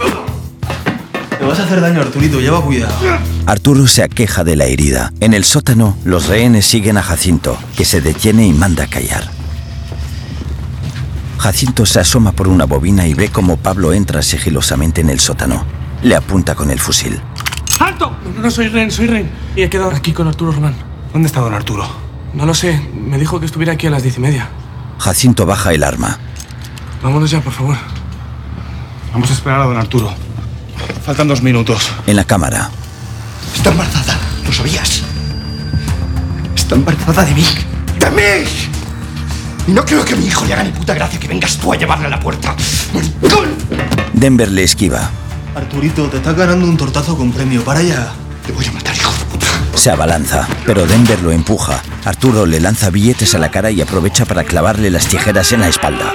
Te 1.38 1.44
vas 1.44 1.60
a 1.60 1.64
hacer 1.64 1.80
daño, 1.80 2.00
Arturito, 2.00 2.40
lleva 2.40 2.62
cuidado. 2.62 2.94
Arturo 3.46 3.86
se 3.86 4.02
aqueja 4.02 4.42
de 4.42 4.56
la 4.56 4.64
herida. 4.64 5.12
En 5.20 5.34
el 5.34 5.44
sótano, 5.44 5.96
los 6.04 6.28
rehenes 6.28 6.66
siguen 6.66 6.96
a 6.96 7.02
Jacinto, 7.02 7.58
que 7.76 7.84
se 7.84 8.00
detiene 8.00 8.46
y 8.46 8.52
manda 8.52 8.84
a 8.84 8.86
callar. 8.88 9.30
Jacinto 11.38 11.84
se 11.84 12.00
asoma 12.00 12.32
por 12.32 12.48
una 12.48 12.64
bobina 12.64 13.06
y 13.06 13.12
ve 13.12 13.28
cómo 13.28 13.58
Pablo 13.58 13.92
entra 13.92 14.22
sigilosamente 14.22 15.02
en 15.02 15.10
el 15.10 15.20
sótano. 15.20 15.64
Le 16.02 16.16
apunta 16.16 16.54
con 16.54 16.70
el 16.70 16.80
fusil. 16.80 17.20
¡Alto! 17.78 18.16
No, 18.34 18.42
no 18.42 18.50
soy 18.50 18.68
Ren, 18.68 18.90
soy 18.90 19.08
Ren. 19.08 19.30
Y 19.54 19.62
he 19.62 19.68
quedado 19.68 19.90
aquí 19.90 20.12
con 20.12 20.26
Arturo 20.26 20.52
Román. 20.52 20.74
¿Dónde 21.12 21.26
está 21.26 21.40
don 21.40 21.52
Arturo? 21.52 22.03
No 22.34 22.46
lo 22.46 22.54
sé. 22.54 22.80
Me 22.94 23.18
dijo 23.18 23.40
que 23.40 23.46
estuviera 23.46 23.72
aquí 23.72 23.86
a 23.86 23.90
las 23.90 24.02
diez 24.02 24.16
y 24.18 24.20
media. 24.20 24.48
Jacinto 24.98 25.46
baja 25.46 25.72
el 25.72 25.82
arma. 25.84 26.18
Vámonos 27.02 27.30
ya, 27.30 27.40
por 27.40 27.52
favor. 27.52 27.76
Vamos 29.12 29.30
a 29.30 29.32
esperar 29.32 29.60
a 29.60 29.64
don 29.64 29.76
Arturo. 29.76 30.12
Faltan 31.04 31.28
dos 31.28 31.42
minutos. 31.42 31.90
En 32.06 32.16
la 32.16 32.24
cámara, 32.24 32.70
Está 33.54 33.70
embarazada, 33.70 34.18
¿lo 34.44 34.52
sabías? 34.52 35.02
Está 36.54 36.74
embarazada 36.74 37.24
de 37.24 37.34
mí. 37.34 37.44
¡De 37.98 38.10
mí! 38.10 38.48
Y 39.66 39.72
no 39.72 39.84
creo 39.84 40.04
que 40.04 40.14
a 40.14 40.16
mi 40.16 40.26
hijo 40.26 40.44
le 40.44 40.54
haga 40.54 40.64
ni 40.64 40.70
puta 40.70 40.92
gracia 40.94 41.18
que 41.20 41.28
vengas 41.28 41.56
tú 41.56 41.72
a 41.72 41.76
llevarle 41.76 42.06
a 42.06 42.10
la 42.10 42.20
puerta. 42.20 42.54
¡Maricón! 42.92 43.54
Denver 44.12 44.50
le 44.50 44.64
esquiva. 44.64 45.10
Arturito, 45.54 46.08
te 46.08 46.16
estás 46.16 46.36
ganando 46.36 46.66
un 46.66 46.76
tortazo 46.76 47.16
con 47.16 47.32
premio. 47.32 47.62
Para 47.64 47.80
allá. 47.80 48.12
Te 48.44 48.52
voy 48.52 48.66
a 48.66 48.72
matar, 48.72 48.94
hijo. 48.96 49.12
Se 49.84 49.90
abalanza, 49.90 50.48
pero 50.64 50.86
Denver 50.86 51.20
lo 51.20 51.30
empuja. 51.30 51.82
Arturo 52.06 52.46
le 52.46 52.58
lanza 52.58 52.88
billetes 52.88 53.34
a 53.34 53.38
la 53.38 53.50
cara 53.50 53.70
y 53.70 53.82
aprovecha 53.82 54.24
para 54.24 54.42
clavarle 54.42 54.88
las 54.88 55.06
tijeras 55.08 55.52
en 55.52 55.60
la 55.60 55.68
espalda. 55.68 56.10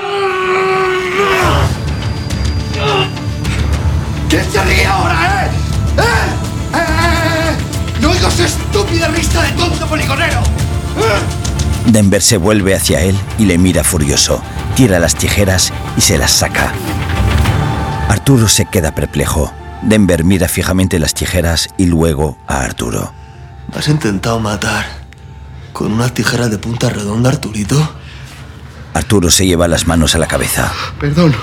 ¿Quién 4.28 4.52
se 4.52 4.64
ríe 4.64 4.88
ahora, 4.88 5.46
eh? 5.46 5.50
¿Eh? 5.98 6.02
¿Eh? 6.74 6.80
¿Eh? 6.80 8.02
¡No 8.02 8.10
oigo 8.10 8.28
estúpida 8.28 9.08
risa 9.10 9.44
de 9.44 9.52
tonto 9.52 9.86
poligonero! 9.86 10.40
¿Eh? 10.40 11.92
Denver 11.92 12.24
se 12.24 12.38
vuelve 12.38 12.74
hacia 12.74 13.02
él 13.02 13.16
y 13.38 13.46
le 13.46 13.60
mira 13.60 13.84
furioso. 13.84 14.42
Tira 14.76 14.98
las 14.98 15.14
tijeras 15.14 15.72
y 15.96 16.02
se 16.02 16.18
las 16.18 16.32
saca. 16.32 16.74
Arturo 18.08 18.48
se 18.48 18.66
queda 18.66 18.96
perplejo. 18.96 19.54
Denver 19.84 20.24
mira 20.24 20.48
fijamente 20.48 20.98
las 20.98 21.14
tijeras 21.14 21.70
y 21.78 21.86
luego 21.86 22.36
a 22.48 22.64
Arturo. 22.64 23.19
¿Me 23.72 23.80
has 23.80 23.88
intentado 23.88 24.40
matar 24.40 24.86
con 25.74 25.92
unas 25.94 26.14
tijeras 26.14 26.50
de 26.52 26.58
punta 26.58 26.90
redonda, 26.90 27.30
Arturito? 27.30 27.96
Arturo 28.94 29.30
se 29.30 29.46
lleva 29.46 29.68
las 29.68 29.86
manos 29.88 30.16
a 30.16 30.18
la 30.18 30.28
cabeza. 30.28 30.72
Perdón, 31.00 31.36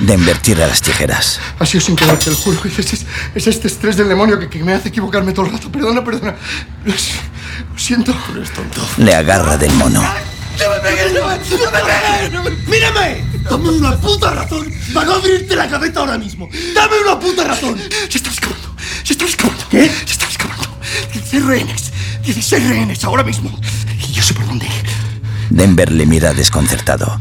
Denver 0.00 0.38
tira 0.38 0.66
las 0.66 0.80
tijeras. 0.82 1.40
ha 1.58 1.66
sido 1.66 1.80
sin 1.82 1.96
querer, 1.96 2.18
te 2.18 2.30
lo 2.30 2.36
juro. 2.36 2.60
Es, 2.64 2.78
es- 2.78 3.06
es 3.34 3.46
este 3.46 3.66
estrés 3.68 3.96
del 3.96 4.08
demonio 4.08 4.38
que, 4.38 4.48
que 4.48 4.62
me 4.62 4.74
hace 4.74 4.88
equivocarme 4.88 5.32
todo 5.32 5.46
el 5.46 5.52
rato. 5.52 5.70
Perdona, 5.70 6.04
perdona. 6.04 6.36
Lo, 6.84 6.92
si- 6.96 7.12
lo 7.72 7.78
siento. 7.78 8.14
Eres 8.34 8.52
tonto. 8.52 8.86
Le 8.98 9.14
agarra 9.14 9.56
del 9.56 9.72
mono. 9.72 10.00
¡No 10.02 10.70
me 10.70 10.80
pegues! 10.80 11.12
¡No 11.12 11.26
me, 11.28 11.36
no 12.32 12.42
me 12.42 12.50
pegues! 12.50 12.68
¡Mírame! 12.68 13.24
Dame 13.42 13.68
una 13.70 13.96
puta 13.96 14.30
razón 14.30 14.72
para 14.94 15.06
no 15.06 15.14
abrirte 15.16 15.54
la 15.54 15.68
cabeza 15.68 16.00
ahora 16.00 16.16
mismo. 16.16 16.48
¡Dame 16.74 16.96
una 17.04 17.18
puta 17.20 17.44
razón! 17.44 17.78
Se 18.08 18.16
está 18.18 18.30
escapando. 18.30 18.74
Se 19.04 19.12
está 19.12 19.24
escapando. 19.26 19.68
¿Qué? 19.70 19.88
Se 20.06 20.12
está 20.12 20.26
escapando. 20.28 20.64
16 21.36 21.44
rehenes. 21.44 21.92
16 22.24 22.68
rehenes 22.68 23.04
ahora 23.04 23.22
mismo. 23.22 23.50
Y 24.08 24.12
yo 24.12 24.22
sé 24.22 24.32
por 24.32 24.46
dónde. 24.46 24.66
Denver 25.50 25.92
le 25.92 26.06
mira 26.06 26.32
desconcertado. 26.32 27.20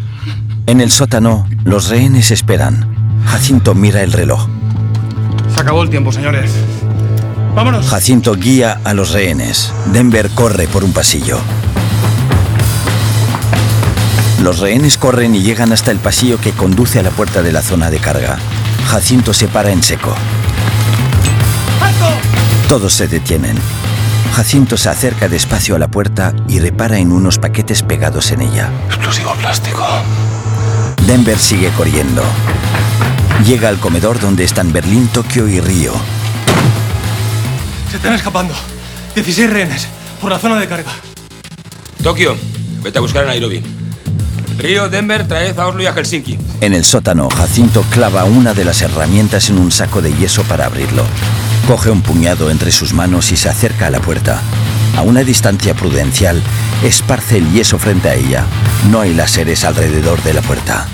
En 0.68 0.80
el 0.80 0.90
sótano, 0.92 1.48
los 1.66 1.90
rehenes 1.90 2.32
esperan. 2.32 3.22
Jacinto 3.26 3.76
mira 3.76 4.04
el 4.04 4.14
reloj. 4.14 4.48
Se 5.54 5.60
acabó 5.60 5.84
el 5.84 5.90
tiempo, 5.90 6.14
señores. 6.14 6.52
¡Vámonos! 7.56 7.88
Jacinto 7.88 8.36
guía 8.36 8.80
a 8.86 8.94
los 8.94 9.12
rehenes. 9.12 9.74
Denver 9.92 10.30
corre 10.30 10.68
por 10.68 10.86
un 10.86 10.94
pasillo. 10.94 11.40
Los 14.42 14.60
rehenes 14.60 14.98
corren 14.98 15.36
y 15.36 15.42
llegan 15.42 15.74
hasta 15.74 15.92
el 15.92 15.98
pasillo 15.98 16.40
que 16.40 16.52
conduce 16.52 17.00
a 17.00 17.04
la 17.04 17.12
puerta 17.12 17.42
de 17.42 17.52
la 17.52 17.62
zona 17.62 17.90
de 17.90 18.00
carga. 18.00 18.38
Jacinto 18.88 19.34
se 19.34 19.48
para 19.48 19.72
en 19.72 19.84
seco. 19.84 20.16
Todos 22.68 22.94
se 22.94 23.08
detienen. 23.08 23.58
Jacinto 24.34 24.78
se 24.78 24.90
acerca 24.90 25.28
despacio 25.28 25.76
a 25.76 25.80
la 25.80 25.88
puerta 25.88 26.34
y 26.48 26.60
repara 26.60 26.98
en 26.98 27.12
unos 27.12 27.40
paquetes 27.40 27.84
pegados 27.84 28.32
en 28.32 28.42
ella. 28.42 28.70
Explosivo 28.88 29.34
plástico. 29.36 29.86
Denver 31.06 31.38
sigue 31.38 31.70
corriendo. 31.70 32.24
Llega 33.46 33.70
al 33.70 33.80
comedor 33.80 34.20
donde 34.20 34.44
están 34.44 34.74
Berlín, 34.74 35.08
Tokio 35.08 35.48
y 35.48 35.60
Río. 35.60 35.94
Se 37.90 37.98
están 37.98 38.14
escapando. 38.14 38.54
16 39.14 39.50
rehenes 39.50 39.88
por 40.20 40.32
la 40.32 40.40
zona 40.40 40.60
de 40.60 40.68
carga. 40.68 40.92
Tokio, 42.02 42.36
vete 42.82 42.98
a 42.98 43.02
buscar 43.02 43.24
a 43.24 43.28
Nairobi. 43.28 43.64
Río, 44.58 44.90
Denver, 44.90 45.28
traed 45.28 45.58
a 45.60 45.68
Oslo 45.68 45.84
y 45.84 45.86
a 45.86 45.94
Helsinki. 45.94 46.38
En 46.62 46.74
el 46.74 46.86
sótano, 46.86 47.30
Jacinto 47.30 47.84
clava 47.92 48.24
una 48.24 48.54
de 48.54 48.66
las 48.66 48.82
herramientas 48.82 49.50
en 49.50 49.58
un 49.58 49.72
saco 49.72 50.02
de 50.02 50.14
yeso 50.14 50.44
para 50.44 50.66
abrirlo. 50.66 51.04
Coge 51.68 51.90
un 51.90 52.04
puñado 52.04 52.52
entre 52.52 52.72
sus 52.72 52.94
manos 52.94 53.32
y 53.32 53.38
se 53.38 53.50
acerca 53.50 53.88
a 53.88 53.90
la 53.90 54.00
puerta. 54.00 54.40
A 54.96 55.02
una 55.02 55.24
distancia 55.24 55.74
prudencial, 55.74 56.40
esparce 56.84 57.38
el 57.38 57.52
yeso 57.52 57.80
frente 57.80 58.08
a 58.08 58.14
ella. 58.14 58.46
No 58.92 59.02
hay 59.02 59.16
láseres 59.16 59.66
alrededor 59.66 60.22
de 60.22 60.34
la 60.34 60.42
puerta. 60.42 60.86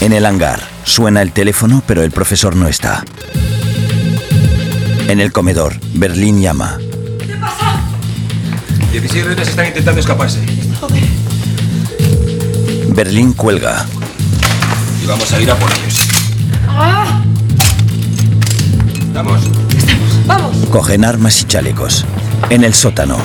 En 0.00 0.14
el 0.14 0.24
hangar, 0.24 0.62
suena 0.84 1.20
el 1.20 1.32
teléfono, 1.32 1.82
pero 1.86 2.02
el 2.02 2.12
profesor 2.12 2.56
no 2.56 2.66
está. 2.66 3.04
En 5.06 5.20
el 5.20 5.32
comedor, 5.32 5.78
Berlín 5.92 6.40
llama. 6.40 6.78
16 8.92 9.24
rehenes 9.26 9.48
están 9.48 9.66
intentando 9.66 10.00
escaparse. 10.00 10.40
Berlín 12.88 13.34
cuelga. 13.34 13.84
Y 15.02 15.06
vamos 15.06 15.30
a 15.30 15.40
ir 15.42 15.50
a 15.50 15.56
por 15.56 15.70
ellos. 15.70 16.08
Vamos. 16.66 17.10
¡Vamos! 19.12 19.69
Cogen 20.70 21.04
armas 21.04 21.42
y 21.42 21.46
chalecos. 21.46 22.06
En 22.48 22.64
el 22.64 22.72
sótano, 22.74 23.16
¡A 23.16 23.18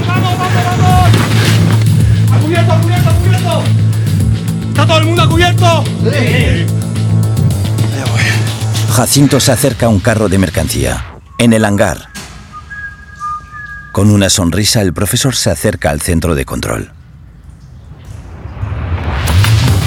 cubierto, 2.39 2.73
a 2.73 2.81
cubierto, 2.81 3.09
a 3.09 3.13
cubierto! 3.13 3.63
¿Está 4.69 4.87
todo 4.87 4.97
el 4.97 5.05
mundo 5.05 5.21
a 5.21 5.29
cubierto? 5.29 5.83
Sí. 6.03 6.65
Jacinto 8.91 9.39
se 9.39 9.51
acerca 9.51 9.85
a 9.85 9.89
un 9.89 9.99
carro 9.99 10.27
de 10.27 10.37
mercancía. 10.37 11.05
En 11.37 11.53
el 11.53 11.65
hangar. 11.65 12.09
Con 13.91 14.09
una 14.09 14.29
sonrisa, 14.29 14.81
el 14.81 14.93
profesor 14.93 15.35
se 15.35 15.51
acerca 15.51 15.91
al 15.91 16.01
centro 16.01 16.33
de 16.33 16.45
control. 16.45 16.94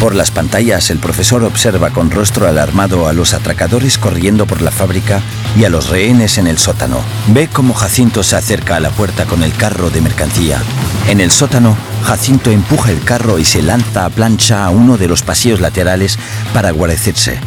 Por 0.00 0.14
las 0.14 0.30
pantallas, 0.30 0.90
el 0.90 1.00
profesor 1.00 1.42
observa 1.42 1.90
con 1.90 2.12
rostro 2.12 2.46
alarmado 2.46 3.08
a 3.08 3.12
los 3.12 3.34
atracadores 3.34 3.98
corriendo 3.98 4.46
por 4.46 4.62
la 4.62 4.70
fábrica 4.70 5.20
y 5.56 5.64
a 5.64 5.70
los 5.70 5.88
rehenes 5.88 6.38
en 6.38 6.46
el 6.46 6.56
sótano. 6.56 7.00
Ve 7.26 7.48
cómo 7.48 7.74
Jacinto 7.74 8.22
se 8.22 8.36
acerca 8.36 8.76
a 8.76 8.80
la 8.80 8.90
puerta 8.90 9.24
con 9.24 9.42
el 9.42 9.52
carro 9.54 9.90
de 9.90 10.00
mercancía. 10.00 10.62
En 11.08 11.20
el 11.20 11.32
sótano, 11.32 11.76
Jacinto 12.04 12.52
empuja 12.52 12.92
el 12.92 13.02
carro 13.02 13.40
y 13.40 13.44
se 13.44 13.60
lanza 13.60 14.04
a 14.04 14.10
plancha 14.10 14.64
a 14.64 14.70
uno 14.70 14.98
de 14.98 15.08
los 15.08 15.22
pasillos 15.22 15.60
laterales 15.60 16.16
para 16.54 16.70
guarecerse. 16.70 17.40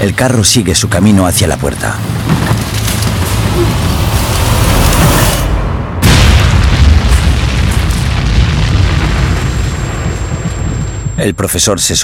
El 0.00 0.14
carro 0.14 0.42
sigue 0.42 0.74
su 0.74 0.88
camino 0.88 1.26
hacia 1.26 1.48
la 1.48 1.58
puerta. 1.58 1.96
El 11.20 11.34
profesor 11.34 11.78
se 11.82 11.94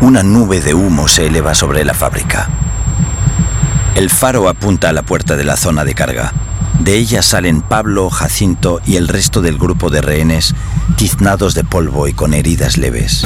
Una 0.00 0.24
nube 0.24 0.60
de 0.60 0.74
humo 0.74 1.06
se 1.06 1.26
eleva 1.26 1.54
sobre 1.54 1.84
la 1.84 1.94
fábrica. 1.94 2.48
El 3.94 4.10
faro 4.10 4.48
apunta 4.48 4.88
a 4.88 4.92
la 4.92 5.04
puerta 5.04 5.36
de 5.36 5.44
la 5.44 5.56
zona 5.56 5.84
de 5.84 5.94
carga. 5.94 6.32
De 6.80 6.96
ella 6.96 7.22
salen 7.22 7.62
Pablo, 7.62 8.10
Jacinto 8.10 8.80
y 8.84 8.96
el 8.96 9.06
resto 9.06 9.42
del 9.42 9.58
grupo 9.58 9.90
de 9.90 10.00
rehenes, 10.00 10.56
tiznados 10.96 11.54
de 11.54 11.62
polvo 11.62 12.08
y 12.08 12.14
con 12.14 12.34
heridas 12.34 12.78
leves. 12.78 13.24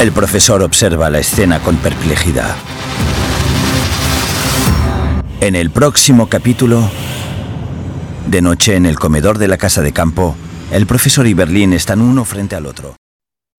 El 0.00 0.12
profesor 0.12 0.62
observa 0.62 1.10
la 1.10 1.18
escena 1.18 1.58
con 1.58 1.74
perplejidad. 1.78 2.54
En 5.40 5.56
el 5.56 5.70
próximo 5.70 6.28
capítulo, 6.28 6.88
de 8.26 8.42
noche 8.42 8.74
en 8.74 8.86
el 8.86 8.98
comedor 8.98 9.38
de 9.38 9.48
la 9.48 9.56
casa 9.56 9.82
de 9.82 9.92
campo, 9.92 10.34
el 10.72 10.86
profesor 10.86 11.26
y 11.26 11.34
Berlín 11.34 11.72
están 11.72 12.00
uno 12.00 12.24
frente 12.24 12.56
al 12.56 12.66
otro. 12.66 12.96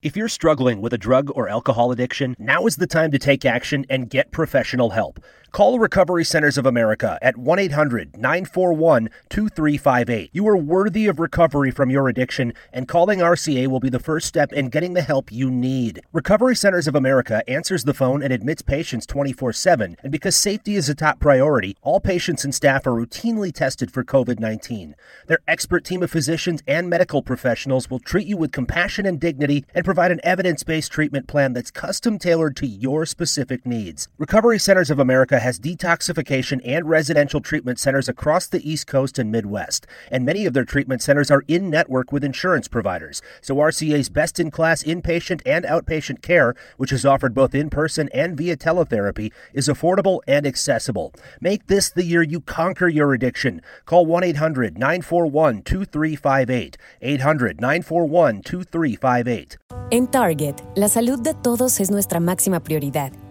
If 0.02 0.16
you're 0.16 0.30
struggling 0.30 0.80
with 0.80 0.94
a 0.94 0.98
drug 0.98 1.32
or 1.36 1.50
alcohol 1.50 1.92
addiction, 1.92 2.36
now 2.38 2.68
is 2.68 2.78
the 2.78 2.86
time 2.86 3.10
to 3.12 3.18
take 3.18 3.46
action 3.46 3.84
and 3.90 4.10
get 4.10 4.30
professional 4.30 4.92
help. 4.92 5.20
Call 5.54 5.80
Recovery 5.80 6.26
Centers 6.26 6.58
of 6.58 6.66
America 6.66 7.18
at 7.22 7.38
1 7.38 7.58
800 7.58 8.18
941 8.18 9.10
2358. 9.30 10.30
You 10.34 10.48
are 10.48 10.58
worthy 10.58 11.08
of 11.08 11.20
recovery 11.20 11.72
from 11.72 11.90
your 11.90 12.10
addiction, 12.10 12.54
and 12.74 12.88
calling 12.88 13.20
RCA 13.20 13.68
will 13.68 13.80
be 13.80 13.90
the 13.90 13.98
first 13.98 14.28
step 14.28 14.52
in 14.52 14.70
getting 14.70 14.94
the 14.94 15.02
help 15.02 15.32
you 15.32 15.50
need. 15.50 16.02
Recovery 16.12 16.56
Centers 16.56 16.88
of 16.88 16.96
America 16.96 17.44
answers 17.50 17.86
the 17.86 17.94
phone 17.94 18.22
and 18.22 18.34
admits 18.34 18.62
patients 18.62 19.06
24 19.06 19.54
7, 19.54 19.98
and 20.04 20.12
because 20.12 20.36
safety 20.36 20.76
is 20.76 20.90
a 20.90 20.96
top 20.96 21.20
priority, 21.20 21.78
all 21.82 22.02
patients 22.02 22.44
and 22.44 22.54
staff 22.54 22.86
are 22.86 22.92
routinely 22.92 23.52
tested 23.52 23.90
for 23.90 24.04
COVID 24.04 24.40
19. 24.40 24.96
Their 25.28 25.40
expert 25.48 25.86
team 25.86 26.04
of 26.04 26.12
physicians 26.12 26.62
and 26.68 26.90
medical 26.90 27.24
professionals 27.24 27.90
will 27.90 28.00
treat 28.00 28.28
you 28.28 28.38
with 28.38 28.52
compassion 28.52 29.06
and 29.06 29.20
dignity 29.20 29.66
and 29.74 29.86
provide 29.86 30.12
an 30.12 30.20
evidence 30.24 30.64
based 30.64 30.92
treatment 30.92 31.26
plan 31.26 31.54
that's 31.54 31.72
custom 31.72 32.20
tailored 32.20 32.58
to 32.58 32.68
your 32.68 33.06
specific 33.06 33.66
needs. 33.66 34.10
Recovery 34.18 34.60
Centers 34.60 34.92
of 34.92 35.00
America 35.38 35.46
has 35.46 35.60
detoxification 35.60 36.62
and 36.66 36.90
residential 36.90 37.42
treatment 37.42 37.80
centers 37.80 38.10
across 38.10 38.48
the 38.48 38.68
East 38.68 38.88
Coast 38.88 39.20
and 39.20 39.32
Midwest, 39.32 39.86
and 40.12 40.26
many 40.26 40.48
of 40.48 40.54
their 40.54 40.66
treatment 40.66 41.02
centers 41.02 41.30
are 41.30 41.44
in 41.48 41.70
network 41.70 42.12
with 42.12 42.24
insurance 42.24 42.68
providers. 42.68 43.22
So 43.42 43.56
RCA's 43.56 44.10
best 44.10 44.40
in 44.40 44.50
class 44.50 44.84
inpatient 44.84 45.42
and 45.46 45.64
outpatient 45.66 46.22
care, 46.22 46.56
which 46.78 46.92
is 46.92 47.06
offered 47.06 47.36
both 47.36 47.54
in 47.54 47.70
person 47.70 48.10
and 48.14 48.36
via 48.36 48.58
teletherapy, 48.58 49.32
is 49.54 49.68
affordable 49.68 50.22
and 50.28 50.48
accessible. 50.48 51.14
Make 51.40 51.68
this 51.68 51.92
the 51.92 52.04
year 52.04 52.24
you 52.24 52.42
conquer 52.42 52.88
your 52.88 53.14
addiction. 53.14 53.62
Call 53.86 54.06
1 54.06 54.24
800 54.24 54.78
941 54.78 55.62
2358. 55.62 56.78
800 57.02 57.62
941 57.62 58.42
2358. 58.42 59.58
En 59.92 60.08
Target, 60.08 60.64
la 60.76 60.90
salud 60.90 61.22
de 61.22 61.34
todos 61.34 61.80
es 61.80 61.92
nuestra 61.92 62.20
máxima 62.20 62.60
prioridad. 62.60 63.12